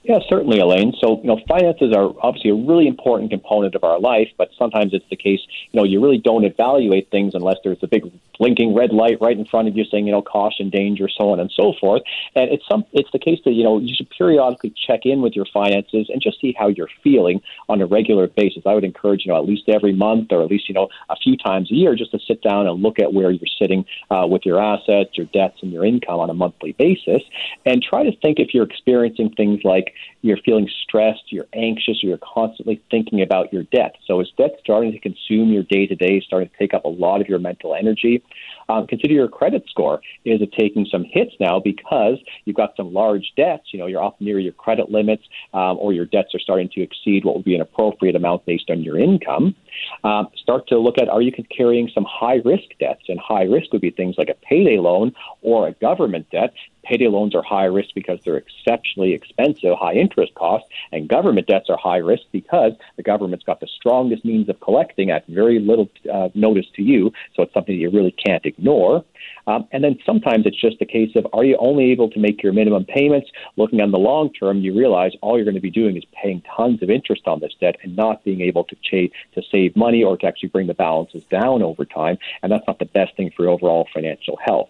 Yeah, 0.04 0.20
certainly, 0.28 0.60
Elaine. 0.60 0.94
So, 1.02 1.20
you 1.22 1.28
know, 1.28 1.40
finances 1.48 1.94
are 1.96 2.14
obviously 2.22 2.52
a 2.52 2.56
really 2.56 2.88
important 2.88 3.32
component 3.32 3.76
of 3.76 3.84
our 3.84 4.00
life, 4.00 4.30
but 4.38 4.50
sometimes 4.58 4.94
it's 4.94 5.06
the 5.10 5.16
case, 5.16 5.40
you 5.72 5.80
know, 5.80 5.86
you 5.86 6.02
really 6.02 6.18
don't 6.18 6.44
evaluate 6.44 7.10
things 7.12 7.34
unless 7.34 7.58
there's 7.64 7.82
a 7.82 7.88
big 7.88 8.04
blinking 8.40 8.74
red 8.74 8.92
light 8.92 9.18
right 9.22 9.38
in 9.38 9.46
front 9.46 9.68
of 9.68 9.76
you 9.78 9.84
saying, 9.86 10.08
you 10.08 10.12
know, 10.12 10.22
caution, 10.22 10.70
danger, 10.70 11.08
so 11.10 11.32
on 11.32 11.40
and 11.40 11.52
so 11.52 11.74
forth. 11.80 12.02
And 12.36 12.50
it's 12.50 12.64
some, 12.68 12.86
it's 12.94 13.12
the 13.12 13.20
case 13.20 13.40
that, 13.46 13.52
you 13.52 13.64
know, 13.64 13.80
you 13.80 13.94
should 13.94 14.10
periodically 14.10 14.74
check 14.88 15.02
in 15.06 15.22
with 15.22 15.36
your 15.36 15.46
finances 15.54 16.10
and 16.10 16.22
just 16.22 16.40
see 16.40 16.56
how 16.58 16.70
you're 16.70 16.90
feeling 17.04 17.42
on 17.68 17.82
a 17.82 17.86
regular 17.86 18.28
basis. 18.28 18.64
I 18.66 18.74
would 18.74 18.84
encourage, 18.86 19.26
you 19.26 19.32
know, 19.32 19.38
at 19.38 19.46
least 19.46 19.68
every 19.68 19.94
month 19.94 20.32
or 20.32 20.42
at 20.42 20.50
least, 20.50 20.70
you 20.70 20.74
know, 20.74 20.88
a 21.10 21.16
few 21.16 21.38
times 21.38 21.70
a 21.72 21.76
year 21.76 21.96
just 21.96 22.12
to 22.12 22.20
sit 22.20 22.42
down 22.42 22.66
and 22.68 22.82
look 22.82 23.00
at 23.00 23.14
where 23.14 23.30
you're 23.30 23.48
sitting 23.60 23.86
uh, 24.10 24.26
with 24.28 24.46
your 24.46 24.62
assets, 24.62 25.18
your 25.18 25.28
debts, 25.28 25.60
and 25.62 25.72
your 25.72 25.86
income 25.86 26.20
on 26.20 26.30
a 26.30 26.34
monthly 26.34 26.72
basis 26.72 27.22
and 27.66 27.84
try 27.84 28.04
to 28.04 28.16
think 28.18 28.40
if 28.40 28.54
you're 28.54 28.64
experiencing 28.64 29.32
things 29.32 29.62
like 29.64 29.94
you're 30.22 30.38
feeling 30.38 30.70
stressed, 30.84 31.32
you're 31.32 31.48
anxious, 31.54 32.04
or 32.04 32.08
you're 32.08 32.18
constantly 32.18 32.82
thinking 32.90 33.22
about 33.22 33.52
your 33.54 33.64
debt. 33.64 33.96
So 34.06 34.20
is 34.20 34.32
debt 34.38 34.58
starting 34.60 34.92
to 34.92 35.00
consume 35.00 35.52
your 35.52 35.64
day 35.64 35.88
to 35.88 35.96
day, 35.96 36.22
starting 36.22 36.50
to 36.50 36.58
take 36.58 36.74
up 36.74 36.86
a 36.86 36.90
lot 36.90 37.22
of 37.22 37.28
your 37.28 37.40
mental 37.40 37.76
energy? 37.76 38.24
Um, 38.70 38.88
consider 38.88 39.14
your 39.14 39.28
credit 39.28 39.64
score. 39.70 40.02
Is 40.26 40.42
it 40.42 40.54
taking 40.58 40.86
some 40.86 41.04
hits 41.04 41.32
now 41.40 41.60
because 41.60 42.18
you've 42.46 42.56
got 42.56 42.76
some 42.78 42.94
large 42.94 43.34
debts? 43.36 43.74
You 43.74 43.80
know, 43.80 43.88
you're 43.88 44.02
off 44.02 44.16
near 44.20 44.40
your 44.40 44.54
credit 44.54 44.92
limits, 44.92 45.24
um, 45.54 45.78
or 45.80 45.94
your 45.94 46.06
debts 46.06 46.36
are 46.36 46.40
starting 46.40 46.70
to 46.70 46.82
exceed 46.82 47.26
what 47.26 47.36
would 47.36 47.46
be 47.46 47.56
an 47.56 47.62
appropriate 47.62 48.16
amount 48.16 48.46
based 48.46 48.70
on 48.70 48.82
your 48.82 49.00
income. 49.00 49.56
Um, 50.04 50.28
start 50.36 50.68
to 50.68 50.78
look 50.78 50.98
at 50.98 51.10
are 51.10 51.22
you 51.22 51.32
carrying 51.56 51.90
some 51.94 52.06
high 52.10 52.42
risk 52.46 52.70
debts? 52.80 53.04
And 53.08 53.20
high 53.20 53.44
risk 53.44 53.72
would 53.74 53.82
be 53.82 53.92
things 53.92 54.16
like 54.18 54.30
a 54.30 54.36
payday 54.46 54.78
loan 54.78 55.14
or 55.42 55.68
a 55.68 55.72
government 55.74 56.28
debt 56.32 56.54
Payday 56.84 57.08
loans 57.08 57.36
are 57.36 57.44
high 57.44 57.66
risk 57.66 57.90
because 57.94 58.20
they're 58.24 58.38
exceptionally 58.38 59.14
expensive, 59.14 59.76
high 59.78 59.94
interest 59.94 60.34
costs, 60.36 60.68
and 60.92 61.08
government 61.08 61.48
debts 61.48 61.70
are 61.70 61.78
high 61.78 61.98
risk 61.98 62.24
because 62.32 62.74
the 62.96 63.04
government's 63.04 63.46
got 63.46 63.60
the 63.60 63.68
strongest 63.68 64.26
means 64.26 64.50
of 64.50 64.60
collecting 64.60 65.12
at 65.12 65.28
very 65.28 65.60
little 65.60 65.90
uh, 66.12 66.30
notice 66.34 66.66
to 66.76 66.82
you. 66.82 67.12
So 67.36 67.44
it's 67.44 67.54
something 67.54 67.76
that 67.76 67.82
you 67.82 67.90
really 67.90 68.12
can't 68.12 68.46
ignore. 68.46 69.04
Um, 69.48 69.68
and 69.72 69.84
then 69.84 69.98
sometimes 70.06 70.46
it's 70.46 70.60
just 70.60 70.82
a 70.82 70.86
case 70.86 71.16
of 71.16 71.28
are 71.34 71.44
you 71.44 71.58
only 71.60 71.92
able 71.92 72.10
to 72.12 72.20
make 72.20 72.42
your 72.44 72.54
minimum 72.54 72.86
payments? 72.86 73.30
Looking 73.58 73.82
on 73.82 73.92
the 73.92 73.98
long 73.98 74.32
term, 74.34 74.60
you 74.60 74.78
realize 74.78 75.14
all 75.22 75.38
you're 75.38 75.46
going 75.46 75.56
to 75.56 75.62
be 75.62 75.72
doing 75.72 75.98
is 75.98 76.06
paying 76.22 76.42
tons 76.56 76.82
of 76.84 76.90
interest 76.90 77.24
on 77.28 77.40
this 77.40 77.54
debt 77.60 77.78
and 77.84 77.96
not 77.96 78.24
being 78.24 78.42
able 78.42 78.64
to, 78.66 78.76
cha- 78.82 79.14
to 79.34 79.42
save 79.52 79.76
money 79.76 80.04
or 80.04 80.18
to 80.18 80.28
actually 80.28 80.50
bring 80.50 80.68
the 80.68 80.74
balances 80.74 81.24
down 81.26 81.62
over 81.64 81.86
time. 81.86 82.18
And 82.42 82.52
that's 82.52 82.68
not 82.68 82.80
the 82.80 82.86
best 82.86 83.16
thing 83.16 83.32
for 83.36 83.44
your 83.44 83.52
overall 83.52 83.88
financial 83.94 84.38
health. 84.38 84.70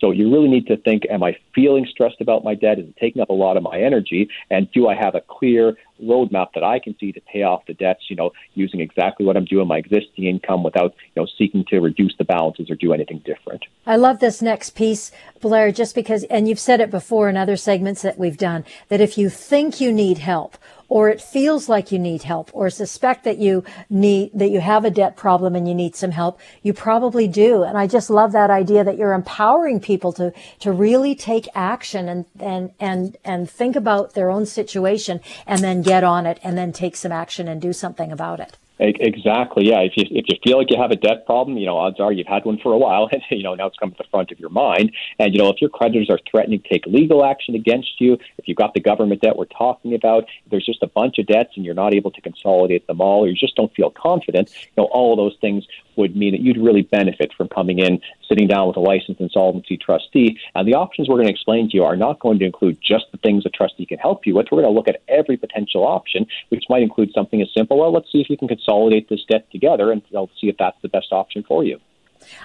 So 0.00 0.10
you 0.10 0.32
really 0.32 0.48
need 0.48 0.66
to 0.68 0.76
think, 0.76 1.04
am 1.10 1.22
I 1.22 1.36
feeling 1.54 1.86
stressed 1.90 2.20
about 2.20 2.44
my 2.44 2.54
debt? 2.54 2.78
Is 2.78 2.86
it 2.86 2.96
taking 2.96 3.22
up 3.22 3.30
a 3.30 3.34
lot 3.34 3.56
of 3.56 3.62
my 3.62 3.80
energy? 3.80 4.28
And 4.50 4.70
do 4.72 4.88
I 4.88 4.94
have 4.94 5.14
a 5.14 5.20
clear 5.20 5.76
roadmap 6.02 6.52
that 6.54 6.62
I 6.62 6.78
can 6.78 6.96
see 6.98 7.12
to 7.12 7.20
pay 7.20 7.42
off 7.42 7.66
the 7.66 7.74
debts, 7.74 8.04
you 8.08 8.16
know, 8.16 8.30
using 8.54 8.80
exactly 8.80 9.26
what 9.26 9.36
I'm 9.36 9.44
doing, 9.44 9.66
my 9.66 9.78
existing 9.78 10.24
income 10.24 10.62
without, 10.62 10.94
you 11.14 11.22
know, 11.22 11.26
seeking 11.36 11.64
to 11.68 11.80
reduce 11.80 12.16
the 12.18 12.24
balances 12.24 12.70
or 12.70 12.76
do 12.76 12.92
anything 12.92 13.20
different. 13.24 13.64
I 13.86 13.96
love 13.96 14.20
this 14.20 14.40
next 14.40 14.70
piece, 14.70 15.10
Blair, 15.40 15.72
just 15.72 15.94
because, 15.94 16.24
and 16.24 16.48
you've 16.48 16.60
said 16.60 16.80
it 16.80 16.90
before 16.90 17.28
in 17.28 17.36
other 17.36 17.56
segments 17.56 18.02
that 18.02 18.18
we've 18.18 18.38
done, 18.38 18.64
that 18.88 19.00
if 19.00 19.18
you 19.18 19.28
think 19.28 19.80
you 19.80 19.92
need 19.92 20.18
help 20.18 20.56
or 20.88 21.08
it 21.08 21.20
feels 21.20 21.68
like 21.68 21.92
you 21.92 21.98
need 21.98 22.22
help 22.22 22.50
or 22.54 22.70
suspect 22.70 23.24
that 23.24 23.38
you 23.38 23.62
need, 23.90 24.30
that 24.34 24.50
you 24.50 24.60
have 24.60 24.84
a 24.84 24.90
debt 24.90 25.16
problem 25.16 25.54
and 25.54 25.68
you 25.68 25.74
need 25.74 25.94
some 25.94 26.10
help, 26.10 26.40
you 26.62 26.72
probably 26.72 27.28
do. 27.28 27.62
And 27.62 27.76
I 27.76 27.86
just 27.86 28.10
love 28.10 28.32
that 28.32 28.50
idea 28.50 28.84
that 28.84 28.96
you're 28.96 29.12
empowering 29.12 29.80
people 29.80 30.12
to, 30.14 30.32
to 30.60 30.72
really 30.72 31.14
take 31.14 31.48
action 31.54 32.08
and, 32.08 32.24
and, 32.40 32.72
and, 32.80 33.16
and 33.24 33.50
think 33.50 33.76
about 33.76 34.14
their 34.14 34.30
own 34.30 34.46
situation 34.46 35.20
and 35.46 35.60
then 35.60 35.82
get 35.82 36.04
on 36.04 36.26
it 36.26 36.40
and 36.42 36.56
then 36.56 36.72
take 36.72 36.96
some 36.96 37.12
action 37.12 37.48
and 37.48 37.60
do 37.60 37.72
something 37.72 38.10
about 38.10 38.40
it. 38.40 38.56
Exactly. 38.80 39.66
Yeah. 39.66 39.80
If 39.80 39.96
you 39.96 40.04
if 40.10 40.26
you 40.28 40.36
feel 40.44 40.58
like 40.58 40.70
you 40.70 40.80
have 40.80 40.92
a 40.92 40.96
debt 40.96 41.26
problem, 41.26 41.58
you 41.58 41.66
know, 41.66 41.76
odds 41.76 41.98
are 41.98 42.12
you've 42.12 42.28
had 42.28 42.44
one 42.44 42.58
for 42.58 42.72
a 42.72 42.78
while, 42.78 43.08
and 43.10 43.22
you 43.30 43.42
know 43.42 43.54
now 43.54 43.66
it's 43.66 43.76
come 43.76 43.90
to 43.90 43.96
the 43.98 44.08
front 44.10 44.30
of 44.30 44.38
your 44.38 44.50
mind. 44.50 44.92
And 45.18 45.34
you 45.34 45.40
know, 45.40 45.48
if 45.48 45.60
your 45.60 45.70
creditors 45.70 46.08
are 46.10 46.18
threatening 46.30 46.60
to 46.60 46.68
take 46.68 46.86
legal 46.86 47.24
action 47.24 47.54
against 47.54 48.00
you, 48.00 48.18
if 48.38 48.46
you've 48.46 48.56
got 48.56 48.74
the 48.74 48.80
government 48.80 49.20
debt 49.20 49.36
we're 49.36 49.46
talking 49.46 49.94
about, 49.94 50.26
there's 50.50 50.64
just 50.64 50.82
a 50.82 50.86
bunch 50.86 51.18
of 51.18 51.26
debts 51.26 51.56
and 51.56 51.64
you're 51.64 51.74
not 51.74 51.92
able 51.92 52.10
to 52.12 52.20
consolidate 52.20 52.86
them 52.86 53.00
all, 53.00 53.24
or 53.24 53.28
you 53.28 53.34
just 53.34 53.56
don't 53.56 53.74
feel 53.74 53.90
confident, 53.90 54.50
you 54.54 54.82
know, 54.82 54.88
all 54.92 55.12
of 55.12 55.16
those 55.16 55.36
things 55.40 55.66
would 55.98 56.16
mean 56.16 56.32
that 56.32 56.40
you'd 56.40 56.56
really 56.56 56.82
benefit 56.82 57.32
from 57.36 57.48
coming 57.48 57.80
in, 57.80 58.00
sitting 58.28 58.46
down 58.46 58.68
with 58.68 58.76
a 58.76 58.80
licensed 58.80 59.20
insolvency 59.20 59.76
trustee. 59.76 60.38
And 60.54 60.66
the 60.66 60.74
options 60.74 61.08
we're 61.08 61.16
going 61.16 61.26
to 61.26 61.32
explain 61.32 61.68
to 61.68 61.76
you 61.76 61.84
are 61.84 61.96
not 61.96 62.20
going 62.20 62.38
to 62.38 62.44
include 62.44 62.78
just 62.80 63.06
the 63.10 63.18
things 63.18 63.44
a 63.44 63.50
trustee 63.50 63.84
can 63.84 63.98
help 63.98 64.24
you 64.24 64.34
with. 64.34 64.46
We're 64.50 64.62
going 64.62 64.72
to 64.72 64.76
look 64.78 64.88
at 64.88 65.02
every 65.08 65.36
potential 65.36 65.84
option, 65.84 66.26
which 66.50 66.64
might 66.70 66.82
include 66.82 67.10
something 67.12 67.42
as 67.42 67.48
simple, 67.54 67.78
well, 67.78 67.92
let's 67.92 68.10
see 68.12 68.20
if 68.20 68.30
you 68.30 68.36
can 68.36 68.48
consolidate 68.68 69.08
this 69.08 69.24
debt 69.28 69.50
together 69.50 69.90
and 69.90 70.02
you 70.08 70.16
know, 70.16 70.28
see 70.40 70.48
if 70.48 70.56
that's 70.58 70.80
the 70.82 70.88
best 70.88 71.08
option 71.12 71.42
for 71.46 71.64
you. 71.64 71.80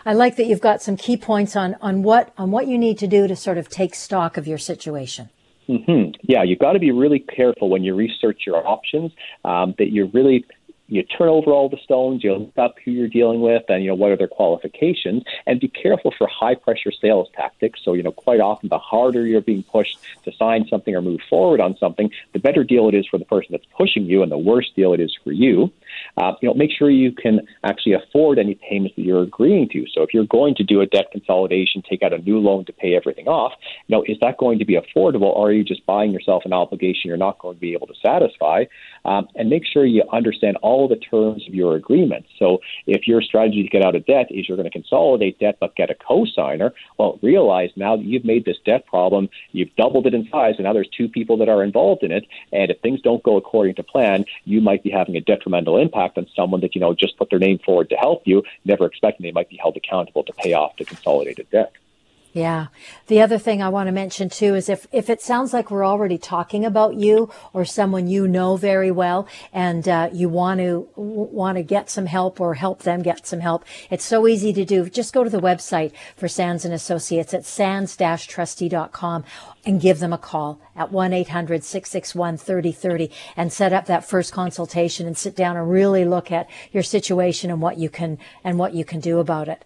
I 0.05 0.13
like 0.13 0.36
that 0.38 0.45
you've 0.45 0.61
got 0.61 0.82
some 0.82 0.95
key 0.95 1.17
points 1.17 1.55
on, 1.55 1.76
on 1.82 2.03
what 2.03 2.32
on 2.38 2.51
what 2.51 2.67
you 2.67 2.78
need 2.78 2.97
to 2.99 3.07
do 3.07 3.28
to 3.28 3.36
sort 3.36 3.57
of 3.57 3.69
take 3.69 3.95
stock 3.95 4.38
of 4.38 4.47
your 4.47 4.59
situation. 4.59 5.30
Mm-hmm. 5.67 6.11
Yeah, 6.21 6.43
you've 6.43 6.59
got 6.59 6.74
to 6.74 6.80
be 6.80 6.91
really 6.91 7.19
careful 7.19 7.69
when 7.69 7.84
you 7.84 7.95
research 7.95 8.41
your 8.45 8.65
options. 8.67 9.11
Um, 9.43 9.74
that 9.78 9.91
you're 9.91 10.07
really 10.07 10.45
you 10.88 11.01
turn 11.03 11.30
over 11.30 11.51
all 11.51 11.69
the 11.69 11.78
stones, 11.78 12.24
you 12.24 12.36
look 12.36 12.57
up 12.57 12.76
who 12.84 12.91
you're 12.91 13.07
dealing 13.07 13.41
with, 13.41 13.63
and 13.69 13.84
you 13.84 13.89
know 13.89 13.95
what 13.95 14.11
are 14.11 14.17
their 14.17 14.28
qualifications, 14.28 15.24
and 15.47 15.59
be 15.59 15.67
careful 15.67 16.13
for 16.17 16.28
high 16.28 16.55
pressure 16.55 16.91
sales 16.91 17.30
tactics. 17.36 17.80
So 17.84 17.93
you 17.93 18.03
know, 18.03 18.11
quite 18.11 18.39
often 18.39 18.69
the 18.69 18.78
harder 18.78 19.26
you're 19.26 19.41
being 19.41 19.63
pushed 19.63 19.97
to 20.26 20.32
sign 20.34 20.67
something 20.67 20.95
or 20.95 21.01
move 21.01 21.21
forward 21.30 21.59
on 21.59 21.78
something, 21.78 22.11
the 22.34 22.39
better 22.39 22.63
deal 22.63 22.88
it 22.89 22.93
is 22.93 23.07
for 23.07 23.17
the 23.17 23.26
person 23.26 23.49
that's 23.51 23.65
pushing 23.76 24.05
you, 24.05 24.21
and 24.24 24.32
the 24.32 24.38
worse 24.38 24.69
deal 24.76 24.93
it 24.93 24.99
is 24.99 25.17
for 25.24 25.32
you. 25.32 25.71
Uh, 26.18 26.34
you 26.41 26.47
know, 26.47 26.53
make 26.53 26.72
sure 26.72 26.89
you 26.89 27.11
can 27.11 27.41
actually 27.64 27.93
afford 27.93 28.38
any 28.38 28.55
payments 28.70 28.95
that 28.95 29.03
you're 29.03 29.24
agreeing 29.24 29.68
to. 29.70 29.86
So 29.93 30.03
if 30.03 30.14
you're 30.14 30.26
going 30.26 30.55
to 30.55 30.64
do 30.64 30.82
a 30.82 30.86
debt 30.86 31.07
consolidation, 31.11 31.82
take 31.82 32.03
out 32.03 32.14
a 32.14 32.20
new 32.20 32.39
loan 32.39 32.66
to 32.66 32.74
pay 32.74 32.95
everything 32.95 33.28
off, 33.28 33.53
you 33.88 33.95
know, 33.95 34.03
is 34.07 34.18
that 34.22 34.38
going 34.38 34.59
to 34.59 34.66
be 34.66 34.76
affordable, 34.76 35.24
or 35.24 35.47
are 35.49 35.51
you 35.51 35.64
just 35.64 35.86
buying 35.86 36.11
yourself 36.11 36.43
an 36.45 36.53
obligation 36.53 37.07
you're 37.07 37.18
not 37.18 37.39
going 37.39 37.55
to 37.55 37.61
be 37.61 37.74
able 37.74 37.88
to 37.88 37.95
satisfy? 38.01 38.66
Um, 39.05 39.28
and 39.36 39.49
make 39.49 39.64
sure 39.66 39.86
you 39.86 40.03
understand 40.11 40.57
all 40.57 40.88
the 40.88 40.95
terms 40.95 41.47
of 41.47 41.55
your 41.55 41.76
agreement. 41.76 42.26
So 42.38 42.59
if 42.86 43.07
your 43.07 43.22
strategy 43.22 43.64
to 43.64 43.70
get 43.70 43.84
out 43.84 43.95
of 43.95 44.05
debt 44.05 44.28
is 44.30 44.47
you're 44.47 44.57
going 44.57 44.70
to 44.70 44.72
consolidate 44.72 45.39
debt 45.39 45.57
but 45.59 45.76
get 45.76 45.89
a 45.89 45.95
co-signer, 45.95 46.74
well, 46.97 47.20
realize 47.22 47.72
now 47.76 47.97
that 47.97 48.05
you've 48.05 48.26
made 48.26 48.45
this 48.45 48.57
debt 48.66 48.86
problem, 48.86 49.30
you've 49.51 49.76
doubled 49.76 50.07
it 50.07 50.14
in 50.14 50.28
size, 50.30 50.55
and 50.57 50.66
now 50.66 50.74
there's 50.74 50.89
two 50.95 51.07
people 51.07 51.38
that 51.38 51.49
are 51.49 51.64
involved 51.64 52.03
in 52.03 52.11
it. 52.11 52.26
And 52.51 52.70
if 52.70 52.80
things 52.82 53.01
don't 53.01 53.24
go 53.24 53.36
according 53.36 53.76
to 53.76 53.84
plan, 53.84 54.26
you 54.45 54.61
might 54.61 54.84
be 54.84 54.89
having 54.89 55.16
a 55.16 55.22
detrimental 55.22 55.78
impact 55.78 56.03
on 56.18 56.28
someone 56.36 56.62
that 56.62 56.76
you 56.76 56.82
know 56.82 56.93
just 56.93 57.18
put 57.18 57.30
their 57.30 57.39
name 57.39 57.60
forward 57.60 57.89
to 57.89 57.95
help 57.95 58.24
you, 58.26 58.43
never 58.66 58.86
expecting 58.86 59.24
they 59.24 59.32
might 59.32 59.49
be 59.49 59.58
held 59.58 59.78
accountable 59.78 60.24
to 60.24 60.34
pay 60.34 60.54
off 60.54 60.78
the 60.78 60.86
consolidated 60.86 61.49
debt. 61.51 61.74
Yeah. 62.34 62.67
The 63.07 63.21
other 63.21 63.38
thing 63.38 63.61
I 63.61 63.69
want 63.69 63.88
to 63.88 63.91
mention 63.91 64.27
too 64.27 64.55
is 64.55 64.67
if, 64.67 64.88
if 64.91 65.07
it 65.07 65.21
sounds 65.21 65.53
like 65.53 65.69
we're 65.69 65.86
already 65.86 66.17
talking 66.17 66.65
about 66.65 66.95
you 66.95 67.29
or 67.53 67.63
someone 67.63 68.07
you 68.07 68.27
know 68.27 68.57
very 68.57 68.89
well 68.89 69.27
and 69.53 69.88
uh, 69.88 70.09
you 70.11 70.29
want 70.29 70.59
to 70.59 70.89
want 70.95 71.57
to 71.57 71.63
get 71.63 71.91
some 71.91 72.07
help 72.07 72.41
or 72.41 72.55
help 72.55 72.81
them 72.81 73.03
get 73.03 73.27
some 73.27 73.41
help, 73.41 73.63
it's 73.91 74.03
so 74.03 74.27
easy 74.27 74.51
to 74.51 74.65
do. 74.65 74.89
Just 74.89 75.13
go 75.13 75.23
to 75.23 75.29
the 75.29 75.39
website 75.39 75.91
for 76.17 76.27
Sands 76.27 76.65
and 76.65 76.73
Associates 76.73 77.36
at 77.36 77.45
sands-trustee.com 77.45 79.23
and 79.63 79.79
give 79.79 79.99
them 79.99 80.11
a 80.11 80.17
call 80.17 80.59
at 80.75 80.91
1-800-661-3030 80.91 83.11
and 83.38 83.53
set 83.53 83.73
up 83.73 83.86
that 83.86 84.05
first 84.05 84.34
consultation 84.34 85.05
and 85.05 85.15
sit 85.15 85.36
down 85.36 85.55
and 85.55 85.69
really 85.69 86.03
look 86.03 86.31
at 86.31 86.49
your 86.71 86.81
situation 86.81 87.51
and 87.51 87.61
what 87.61 87.77
you 87.77 87.91
can 87.91 88.17
and 88.43 88.57
what 88.57 88.73
you 88.73 88.84
can 88.84 88.99
do 88.99 89.19
about 89.19 89.47
it. 89.47 89.63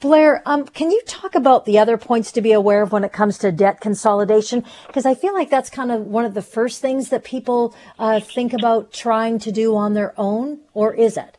Blair, 0.00 0.42
um, 0.46 0.66
can 0.66 0.90
you 0.90 1.00
talk 1.06 1.34
about 1.34 1.64
the 1.64 1.78
other 1.78 1.96
points 1.96 2.32
to 2.32 2.40
be 2.40 2.52
aware 2.52 2.82
of 2.82 2.92
when 2.92 3.04
it 3.04 3.12
comes 3.12 3.38
to 3.38 3.52
debt 3.52 3.80
consolidation? 3.80 4.64
Because 4.86 5.06
I 5.06 5.14
feel 5.14 5.34
like 5.34 5.50
that's 5.50 5.70
kind 5.70 5.90
of 5.90 6.06
one 6.06 6.24
of 6.24 6.34
the 6.34 6.42
first 6.42 6.80
things 6.80 7.10
that 7.10 7.24
people 7.24 7.74
uh, 7.98 8.20
think 8.20 8.52
about 8.52 8.92
trying 8.92 9.38
to 9.40 9.52
do 9.52 9.76
on 9.76 9.94
their 9.94 10.14
own, 10.18 10.60
or 10.74 10.94
is 10.94 11.16
it? 11.16 11.36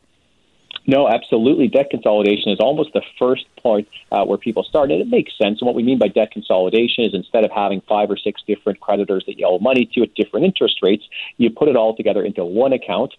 No, 0.87 1.07
absolutely. 1.07 1.67
Debt 1.67 1.91
consolidation 1.91 2.51
is 2.51 2.59
almost 2.59 2.93
the 2.93 3.03
first 3.19 3.45
point 3.61 3.87
uh, 4.11 4.25
where 4.25 4.39
people 4.39 4.63
start, 4.63 4.89
and 4.89 4.99
it 4.99 5.07
makes 5.07 5.37
sense. 5.37 5.61
And 5.61 5.67
what 5.67 5.75
we 5.75 5.83
mean 5.83 5.99
by 5.99 6.07
debt 6.07 6.31
consolidation 6.31 7.03
is 7.03 7.13
instead 7.13 7.43
of 7.43 7.51
having 7.51 7.81
five 7.81 8.09
or 8.09 8.17
six 8.17 8.41
different 8.47 8.79
creditors 8.79 9.23
that 9.27 9.37
you 9.37 9.45
owe 9.45 9.59
money 9.59 9.87
to 9.93 10.01
at 10.01 10.15
different 10.15 10.47
interest 10.47 10.79
rates, 10.81 11.03
you 11.37 11.51
put 11.51 11.67
it 11.67 11.75
all 11.75 11.95
together 11.95 12.23
into 12.23 12.43
one 12.43 12.73
account 12.73 13.13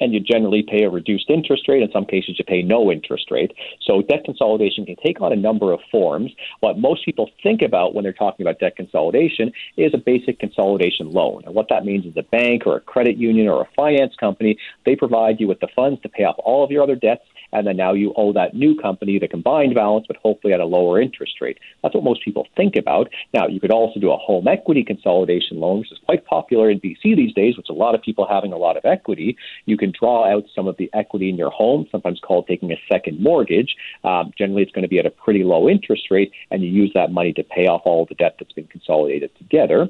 and 0.00 0.12
you 0.12 0.20
generally 0.20 0.62
pay 0.62 0.84
a 0.84 0.90
reduced 0.90 1.30
interest 1.30 1.68
rate. 1.68 1.82
In 1.82 1.90
some 1.92 2.04
cases, 2.04 2.38
you 2.38 2.44
pay 2.44 2.62
no 2.62 2.90
interest 2.90 3.30
rate. 3.30 3.52
So 3.82 4.02
debt 4.02 4.24
consolidation 4.24 4.86
can 4.86 4.96
take 4.96 5.20
on 5.20 5.32
a 5.32 5.36
number 5.36 5.72
of 5.72 5.80
forms. 5.90 6.32
What 6.60 6.78
most 6.78 7.04
people 7.04 7.30
think 7.42 7.62
about 7.62 7.94
when 7.94 8.04
they're 8.04 8.12
talking 8.12 8.44
about 8.44 8.58
debt 8.58 8.76
consolidation 8.76 9.52
is 9.76 9.92
a 9.94 9.98
basic 9.98 10.38
consolidation 10.38 11.12
loan. 11.12 11.42
And 11.46 11.54
what 11.54 11.68
that 11.70 11.84
means 11.84 12.06
is 12.06 12.16
a 12.16 12.22
bank 12.22 12.66
or 12.66 12.76
a 12.76 12.80
credit 12.80 13.16
union 13.16 13.48
or 13.48 13.62
a 13.62 13.68
finance 13.76 14.14
company, 14.18 14.58
they 14.84 14.96
provide 14.96 15.40
you 15.40 15.48
with 15.48 15.60
the 15.60 15.68
funds 15.74 16.00
to 16.02 16.08
pay 16.08 16.24
off 16.24 16.36
all 16.38 16.64
of 16.64 16.70
your 16.70 16.82
other 16.82 16.96
debts 16.96 17.24
and 17.52 17.66
then 17.66 17.76
now 17.76 17.92
you 17.92 18.12
owe 18.16 18.32
that 18.32 18.54
new 18.54 18.76
company 18.76 19.18
the 19.18 19.28
combined 19.28 19.74
balance, 19.74 20.06
but 20.06 20.16
hopefully 20.16 20.52
at 20.52 20.60
a 20.60 20.64
lower 20.64 21.00
interest 21.00 21.40
rate. 21.40 21.58
That's 21.82 21.94
what 21.94 22.04
most 22.04 22.24
people 22.24 22.46
think 22.56 22.76
about. 22.76 23.08
Now, 23.32 23.46
you 23.46 23.60
could 23.60 23.70
also 23.70 23.98
do 24.00 24.12
a 24.12 24.16
home 24.16 24.48
equity 24.48 24.84
consolidation 24.84 25.58
loan, 25.58 25.80
which 25.80 25.92
is 25.92 25.98
quite 26.04 26.26
popular 26.26 26.70
in 26.70 26.80
BC 26.80 27.16
these 27.16 27.34
days, 27.34 27.56
which 27.56 27.68
a 27.68 27.72
lot 27.72 27.94
of 27.94 28.02
people 28.02 28.26
having 28.28 28.52
a 28.52 28.58
lot 28.58 28.76
of 28.76 28.84
equity. 28.84 29.36
You 29.64 29.77
can 29.78 29.92
draw 29.98 30.30
out 30.30 30.44
some 30.54 30.66
of 30.66 30.76
the 30.76 30.90
equity 30.92 31.28
in 31.28 31.36
your 31.36 31.50
home, 31.50 31.86
sometimes 31.90 32.20
called 32.20 32.46
taking 32.46 32.72
a 32.72 32.80
second 32.90 33.20
mortgage. 33.20 33.76
Um, 34.04 34.32
generally, 34.36 34.62
it's 34.62 34.72
going 34.72 34.82
to 34.82 34.88
be 34.88 34.98
at 34.98 35.06
a 35.06 35.10
pretty 35.10 35.44
low 35.44 35.68
interest 35.68 36.10
rate, 36.10 36.32
and 36.50 36.62
you 36.62 36.68
use 36.68 36.90
that 36.94 37.12
money 37.12 37.32
to 37.34 37.42
pay 37.42 37.66
off 37.66 37.82
all 37.84 38.06
the 38.06 38.14
debt 38.14 38.36
that's 38.38 38.52
been 38.52 38.66
consolidated 38.66 39.30
together. 39.38 39.88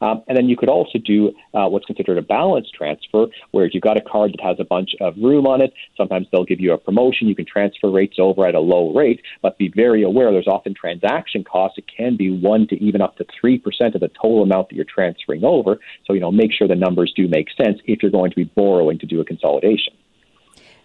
Um, 0.00 0.22
and 0.28 0.36
then 0.36 0.48
you 0.48 0.56
could 0.56 0.68
also 0.68 0.98
do 0.98 1.32
uh, 1.54 1.68
what's 1.68 1.84
considered 1.84 2.18
a 2.18 2.22
balance 2.22 2.68
transfer, 2.70 3.26
where 3.50 3.66
if 3.66 3.74
you've 3.74 3.82
got 3.82 3.96
a 3.96 4.00
card 4.00 4.32
that 4.32 4.40
has 4.42 4.56
a 4.58 4.64
bunch 4.64 4.90
of 5.00 5.16
room 5.16 5.46
on 5.46 5.60
it, 5.60 5.72
sometimes 5.96 6.26
they'll 6.32 6.44
give 6.44 6.60
you 6.60 6.72
a 6.72 6.78
promotion. 6.78 7.28
You 7.28 7.34
can 7.34 7.46
transfer 7.46 7.90
rates 7.90 8.16
over 8.18 8.46
at 8.46 8.54
a 8.54 8.60
low 8.60 8.92
rate, 8.94 9.20
but 9.42 9.58
be 9.58 9.68
very 9.68 10.02
aware 10.02 10.32
there's 10.32 10.48
often 10.48 10.74
transaction 10.74 11.44
costs. 11.44 11.78
It 11.78 11.84
can 11.94 12.16
be 12.16 12.30
1 12.30 12.68
to 12.68 12.82
even 12.82 13.00
up 13.00 13.16
to 13.16 13.26
3% 13.44 13.60
of 13.94 14.00
the 14.00 14.08
total 14.08 14.42
amount 14.42 14.70
that 14.70 14.76
you're 14.76 14.84
transferring 14.84 15.44
over. 15.44 15.78
So, 16.06 16.12
you 16.12 16.20
know, 16.20 16.32
make 16.32 16.52
sure 16.52 16.66
the 16.66 16.74
numbers 16.74 17.12
do 17.14 17.28
make 17.28 17.48
sense 17.50 17.78
if 17.84 18.02
you're 18.02 18.10
going 18.10 18.30
to 18.30 18.36
be 18.36 18.44
borrowing 18.44 18.98
to 19.00 19.06
do 19.06 19.20
a 19.20 19.24
consolidation. 19.24 19.94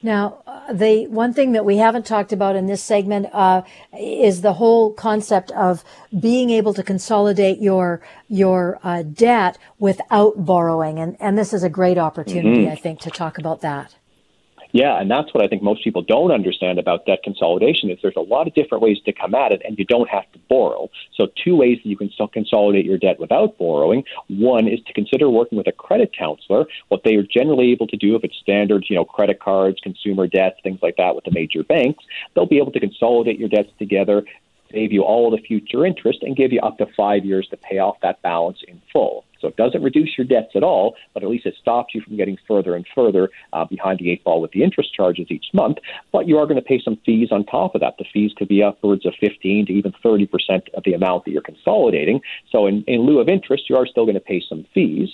Now, 0.05 0.43
uh, 0.45 0.71
the 0.71 1.07
one 1.07 1.33
thing 1.33 1.53
that 1.53 1.65
we 1.65 1.77
haven't 1.77 2.05
talked 2.05 2.31
about 2.31 2.55
in 2.55 2.67
this 2.67 2.83
segment 2.83 3.25
uh, 3.33 3.63
is 3.99 4.41
the 4.41 4.53
whole 4.53 4.93
concept 4.93 5.49
of 5.53 5.83
being 6.19 6.51
able 6.51 6.75
to 6.75 6.83
consolidate 6.83 7.59
your 7.59 8.01
your 8.27 8.79
uh, 8.83 9.01
debt 9.01 9.57
without 9.79 10.45
borrowing, 10.45 10.99
and 10.99 11.17
and 11.19 11.39
this 11.39 11.53
is 11.53 11.63
a 11.63 11.69
great 11.69 11.97
opportunity, 11.97 12.65
mm-hmm. 12.65 12.71
I 12.71 12.75
think, 12.75 12.99
to 12.99 13.09
talk 13.09 13.39
about 13.39 13.61
that. 13.61 13.95
Yeah, 14.75 14.99
and 14.99 15.09
that's 15.09 15.33
what 15.33 15.41
I 15.41 15.47
think 15.47 15.63
most 15.63 15.85
people 15.85 16.01
don't 16.01 16.31
understand 16.31 16.79
about 16.79 17.05
debt 17.05 17.19
consolidation 17.23 17.89
is 17.89 17.97
there's 18.01 18.17
a 18.17 18.19
lot 18.19 18.45
of 18.45 18.53
different 18.55 18.83
ways 18.83 18.97
to 19.05 19.13
come 19.13 19.33
at 19.33 19.53
it, 19.53 19.61
and 19.63 19.79
you 19.79 19.85
don't 19.85 20.09
have 20.09 20.29
to 20.33 20.39
borrow. 20.49 20.89
So 21.15 21.27
two 21.41 21.55
ways 21.55 21.77
that 21.81 21.89
you 21.89 21.95
can 21.95 22.09
consolidate 22.33 22.83
your 22.83 22.97
debt 22.97 23.17
without 23.17 23.57
borrowing. 23.57 24.03
One 24.27 24.67
is 24.67 24.81
to 24.85 24.91
consider 24.91 25.29
working 25.29 25.57
with 25.57 25.67
a 25.67 25.71
credit 25.71 26.13
counselor. 26.13 26.65
What 26.89 27.03
they 27.05 27.15
are 27.15 27.23
generally 27.23 27.71
able 27.71 27.87
to 27.87 27.95
do, 27.95 28.17
if 28.17 28.25
it's 28.25 28.35
standard, 28.35 28.83
you 28.89 28.97
know, 28.97 29.05
credit 29.05 29.39
cards, 29.39 29.79
consumer 29.81 30.27
debts, 30.27 30.59
things 30.61 30.79
like 30.81 30.97
that, 30.97 31.15
with 31.15 31.23
the 31.23 31.31
major 31.31 31.63
banks, 31.63 32.03
they'll 32.33 32.45
be 32.45 32.57
able 32.57 32.73
to 32.73 32.81
consolidate 32.81 33.39
your 33.39 33.47
debts 33.47 33.71
together, 33.79 34.23
save 34.73 34.91
you 34.91 35.03
all 35.03 35.31
the 35.31 35.37
future 35.37 35.85
interest, 35.85 36.19
and 36.21 36.35
give 36.35 36.51
you 36.51 36.59
up 36.59 36.79
to 36.79 36.85
five 36.97 37.23
years 37.23 37.47
to 37.51 37.55
pay 37.55 37.77
off 37.77 37.95
that 38.01 38.21
balance 38.23 38.59
in 38.67 38.81
full. 38.91 39.23
So 39.45 39.49
it 39.49 39.57
doesn't 39.57 39.83
reduce 39.83 40.17
your 40.17 40.25
debts 40.25 40.53
at 40.55 40.63
all, 40.63 40.95
but 41.13 41.21
at 41.21 41.29
least 41.29 41.45
it 41.45 41.53
stops 41.61 41.93
you 41.93 42.01
from 42.01 42.17
getting 42.17 42.35
further 42.47 42.75
and 42.75 42.83
further 42.95 43.29
uh, 43.53 43.63
behind 43.65 43.99
the 43.99 44.09
eight 44.09 44.23
ball 44.23 44.41
with 44.41 44.51
the 44.53 44.63
interest 44.63 44.91
charges 44.91 45.27
each 45.29 45.45
month. 45.53 45.77
But 46.11 46.27
you 46.27 46.39
are 46.39 46.47
going 46.47 46.55
to 46.55 46.63
pay 46.63 46.81
some 46.83 46.97
fees 47.05 47.29
on 47.31 47.45
top 47.45 47.75
of 47.75 47.81
that. 47.81 47.99
The 47.99 48.05
fees 48.11 48.31
could 48.35 48.47
be 48.47 48.63
upwards 48.63 49.05
of 49.05 49.13
15 49.19 49.67
to 49.67 49.71
even 49.71 49.93
30 50.01 50.25
percent 50.25 50.69
of 50.73 50.83
the 50.83 50.93
amount 50.93 51.25
that 51.25 51.31
you're 51.31 51.43
consolidating. 51.43 52.21
So 52.51 52.65
in, 52.65 52.83
in 52.87 53.01
lieu 53.01 53.19
of 53.19 53.29
interest, 53.29 53.69
you 53.69 53.75
are 53.75 53.85
still 53.85 54.05
going 54.05 54.15
to 54.15 54.19
pay 54.19 54.41
some 54.49 54.65
fees. 54.73 55.09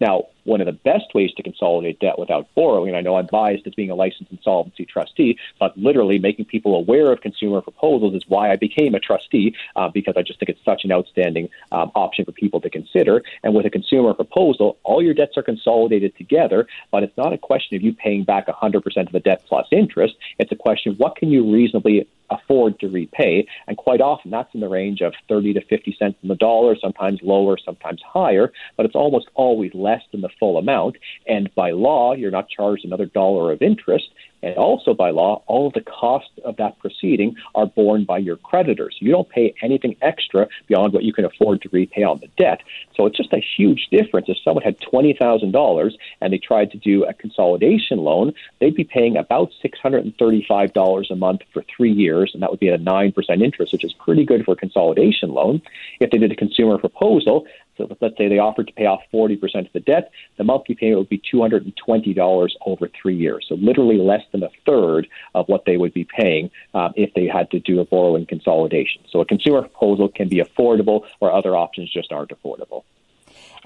Now, 0.00 0.24
one 0.46 0.60
of 0.60 0.66
the 0.66 0.72
best 0.72 1.14
ways 1.14 1.32
to 1.36 1.42
consolidate 1.42 2.00
debt 2.00 2.18
without 2.18 2.48
borrowing. 2.54 2.94
I 2.94 3.00
know 3.00 3.16
I'm 3.16 3.26
biased 3.26 3.66
as 3.66 3.74
being 3.74 3.90
a 3.90 3.94
licensed 3.94 4.32
insolvency 4.32 4.84
trustee, 4.84 5.38
but 5.58 5.76
literally 5.76 6.18
making 6.18 6.46
people 6.46 6.74
aware 6.76 7.12
of 7.12 7.20
consumer 7.20 7.60
proposals 7.60 8.14
is 8.14 8.22
why 8.28 8.50
I 8.50 8.56
became 8.56 8.94
a 8.94 9.00
trustee 9.00 9.54
uh, 9.74 9.88
because 9.88 10.14
I 10.16 10.22
just 10.22 10.38
think 10.38 10.50
it's 10.50 10.64
such 10.64 10.84
an 10.84 10.92
outstanding 10.92 11.48
um, 11.72 11.90
option 11.94 12.24
for 12.24 12.32
people 12.32 12.60
to 12.60 12.70
consider. 12.70 13.22
And 13.42 13.54
with 13.54 13.66
a 13.66 13.70
consumer 13.70 14.14
proposal, 14.14 14.78
all 14.84 15.02
your 15.02 15.14
debts 15.14 15.36
are 15.36 15.42
consolidated 15.42 16.16
together, 16.16 16.66
but 16.90 17.02
it's 17.02 17.16
not 17.16 17.32
a 17.32 17.38
question 17.38 17.76
of 17.76 17.82
you 17.82 17.92
paying 17.92 18.24
back 18.24 18.46
100% 18.46 19.06
of 19.06 19.12
the 19.12 19.20
debt 19.20 19.44
plus 19.46 19.66
interest. 19.70 20.14
It's 20.38 20.52
a 20.52 20.56
question 20.56 20.92
of 20.92 20.98
what 20.98 21.16
can 21.16 21.30
you 21.30 21.52
reasonably 21.52 22.06
afford 22.30 22.78
to 22.80 22.88
repay. 22.88 23.46
And 23.66 23.76
quite 23.76 24.00
often 24.00 24.30
that's 24.30 24.54
in 24.54 24.60
the 24.60 24.68
range 24.68 25.00
of 25.00 25.14
30 25.28 25.54
to 25.54 25.60
50 25.64 25.96
cents 25.98 26.18
in 26.22 26.28
the 26.28 26.34
dollar, 26.34 26.76
sometimes 26.76 27.20
lower, 27.22 27.56
sometimes 27.58 28.00
higher, 28.06 28.52
but 28.76 28.86
it's 28.86 28.94
almost 28.94 29.28
always 29.34 29.72
less 29.74 30.02
than 30.12 30.20
the 30.20 30.30
full 30.38 30.58
amount. 30.58 30.96
And 31.26 31.54
by 31.54 31.70
law, 31.70 32.14
you're 32.14 32.30
not 32.30 32.48
charged 32.48 32.84
another 32.84 33.06
dollar 33.06 33.52
of 33.52 33.62
interest. 33.62 34.08
And 34.46 34.56
also 34.58 34.94
by 34.94 35.10
law, 35.10 35.42
all 35.48 35.66
of 35.66 35.72
the 35.72 35.80
costs 35.80 36.30
of 36.44 36.56
that 36.58 36.78
proceeding 36.78 37.34
are 37.56 37.66
borne 37.66 38.04
by 38.04 38.18
your 38.18 38.36
creditors. 38.36 38.96
You 39.00 39.10
don't 39.10 39.28
pay 39.28 39.52
anything 39.60 39.96
extra 40.02 40.46
beyond 40.68 40.92
what 40.92 41.02
you 41.02 41.12
can 41.12 41.24
afford 41.24 41.62
to 41.62 41.68
repay 41.70 42.04
on 42.04 42.20
the 42.20 42.28
debt. 42.38 42.60
So 42.94 43.06
it's 43.06 43.16
just 43.16 43.32
a 43.32 43.44
huge 43.56 43.88
difference. 43.90 44.28
If 44.28 44.38
someone 44.44 44.62
had 44.62 44.78
$20,000 44.78 45.92
and 46.20 46.32
they 46.32 46.38
tried 46.38 46.70
to 46.70 46.78
do 46.78 47.04
a 47.04 47.12
consolidation 47.12 47.98
loan, 47.98 48.34
they'd 48.60 48.76
be 48.76 48.84
paying 48.84 49.16
about 49.16 49.50
$635 49.64 51.10
a 51.10 51.16
month 51.16 51.40
for 51.52 51.64
three 51.76 51.92
years, 51.92 52.30
and 52.32 52.40
that 52.40 52.50
would 52.52 52.60
be 52.60 52.68
at 52.68 52.80
a 52.80 52.82
9% 52.82 53.42
interest, 53.42 53.72
which 53.72 53.84
is 53.84 53.92
pretty 53.94 54.24
good 54.24 54.44
for 54.44 54.52
a 54.52 54.56
consolidation 54.56 55.30
loan. 55.30 55.60
If 55.98 56.12
they 56.12 56.18
did 56.18 56.30
a 56.30 56.36
consumer 56.36 56.78
proposal, 56.78 57.46
so 57.76 57.88
let's 58.00 58.16
say 58.16 58.28
they 58.28 58.38
offered 58.38 58.66
to 58.68 58.72
pay 58.72 58.86
off 58.86 59.02
40% 59.12 59.66
of 59.66 59.72
the 59.72 59.80
debt, 59.80 60.10
the 60.38 60.44
monthly 60.44 60.74
payment 60.74 60.98
would 60.98 61.08
be 61.08 61.22
$220 61.32 62.50
over 62.64 62.88
three 63.00 63.16
years. 63.16 63.46
So 63.48 63.56
literally 63.56 63.98
less 63.98 64.22
than 64.32 64.42
a 64.42 64.50
third 64.64 65.08
of 65.34 65.48
what 65.48 65.64
they 65.66 65.76
would 65.76 65.92
be 65.92 66.04
paying 66.04 66.50
um, 66.74 66.92
if 66.96 67.12
they 67.14 67.26
had 67.26 67.50
to 67.50 67.60
do 67.60 67.80
a 67.80 67.84
borrowing 67.84 68.26
consolidation. 68.26 69.02
So 69.10 69.20
a 69.20 69.24
consumer 69.24 69.62
proposal 69.62 70.08
can 70.08 70.28
be 70.28 70.42
affordable 70.42 71.02
where 71.18 71.32
other 71.32 71.56
options 71.56 71.92
just 71.92 72.12
aren't 72.12 72.30
affordable. 72.30 72.84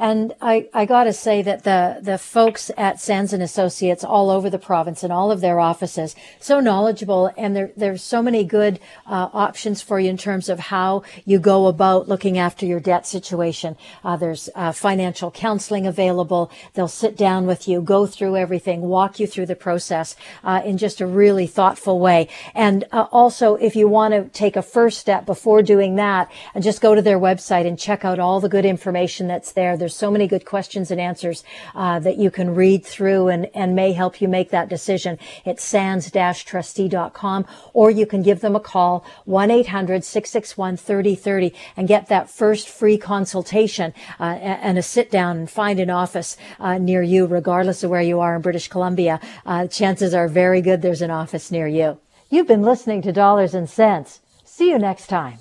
And 0.01 0.33
I, 0.41 0.69
I 0.73 0.87
got 0.87 1.05
to 1.05 1.13
say 1.13 1.43
that 1.43 1.65
the, 1.65 1.99
the 2.01 2.17
folks 2.17 2.71
at 2.79 2.99
Sands 2.99 3.35
and 3.35 3.43
Associates 3.43 4.03
all 4.03 4.31
over 4.31 4.49
the 4.49 4.59
province 4.59 5.03
and 5.03 5.13
all 5.13 5.31
of 5.31 5.43
their 5.43 5.61
offices, 5.61 6.17
so 6.41 6.59
knowledgeable. 6.59 7.31
And 7.37 7.55
there, 7.55 7.71
there's 7.77 8.03
so 8.03 8.23
many 8.23 8.43
good 8.43 8.81
uh, 9.07 9.29
options 9.35 9.83
for 9.83 10.01
you 10.01 10.09
in 10.09 10.17
terms 10.17 10.49
of 10.49 10.59
how 10.59 11.03
you 11.27 11.39
go 11.39 11.67
about 11.67 12.09
looking 12.09 12.39
after 12.39 12.65
your 12.65 12.81
debt 12.81 13.07
situation. 13.07 13.77
Uh, 14.03 14.17
there's 14.17 14.49
uh, 14.55 14.73
financial 14.73 15.31
counseling 15.31 15.87
available. 15.87 16.51
They'll 16.73 16.89
sit 16.89 17.15
down 17.15 17.47
with 17.47 17.69
you, 17.69 17.83
go 17.83 18.07
through 18.07 18.37
everything, 18.37 18.81
walk 18.81 19.21
you 19.21 19.27
through 19.27 19.47
the 19.47 19.55
process 19.55 20.17
uh, 20.43 20.63
in 20.65 20.79
just 20.79 21.03
a 21.03 21.07
really 21.07 21.47
thoughtful 21.47 22.01
way. 22.01 22.29
And 22.55 22.85
uh, 22.91 23.07
also, 23.13 23.57
if 23.57 23.77
you 23.77 23.87
want 23.87 24.15
to 24.15 24.25
take 24.31 24.57
a 24.57 24.63
first 24.63 24.99
step 24.99 25.27
before 25.27 25.61
doing 25.63 25.97
that, 25.97 26.31
and 26.55 26.65
just 26.65 26.81
go 26.81 26.95
to 26.95 27.03
their 27.03 27.19
website 27.19 27.67
and 27.67 27.79
check 27.79 28.03
out 28.03 28.19
all 28.19 28.41
the 28.41 28.49
good 28.49 28.65
information 28.65 29.27
that's 29.27 29.53
there. 29.53 29.77
There's 29.77 29.90
so 29.91 30.11
many 30.11 30.27
good 30.27 30.45
questions 30.45 30.91
and 30.91 31.01
answers 31.01 31.45
uh, 31.75 31.99
that 32.01 32.17
you 32.17 32.31
can 32.31 32.55
read 32.55 32.85
through 32.85 33.29
and, 33.29 33.49
and 33.55 33.75
may 33.75 33.93
help 33.93 34.21
you 34.21 34.29
make 34.29 34.51
that 34.51 34.69
decision. 34.69 35.19
It's 35.45 35.65
sands-trustee.com 35.65 37.47
or 37.73 37.91
you 37.91 38.05
can 38.07 38.23
give 38.23 38.41
them 38.41 38.55
a 38.57 38.61
call, 38.61 39.05
1-800-661-3030 39.27 41.55
and 41.77 41.89
get 41.89 42.09
that 42.09 42.31
first 42.31 42.69
free 42.69 42.99
consultation 42.99 43.95
uh, 44.19 44.25
and 44.25 44.77
a 44.79 44.83
sit 44.83 45.11
down 45.11 45.37
and 45.37 45.51
find 45.51 45.79
an 45.81 45.91
office 45.91 46.37
uh, 46.59 46.79
near 46.79 47.03
you, 47.03 47.27
regardless 47.27 47.83
of 47.83 47.91
where 47.91 48.01
you 48.01 48.21
are 48.21 48.37
in 48.37 48.43
British 48.43 48.69
Columbia. 48.69 49.21
Uh, 49.45 49.67
chances 49.67 50.15
are 50.15 50.29
very 50.29 50.61
good 50.61 50.83
there's 50.83 51.03
an 51.03 51.11
office 51.11 51.51
near 51.51 51.67
you. 51.67 51.99
You've 52.31 52.47
been 52.47 52.63
listening 52.63 53.03
to 53.03 53.13
Dollars 53.13 53.55
and 53.55 53.69
Cents. 53.69 54.21
See 54.45 54.71
you 54.71 54.79
next 54.79 55.09
time. 55.09 55.41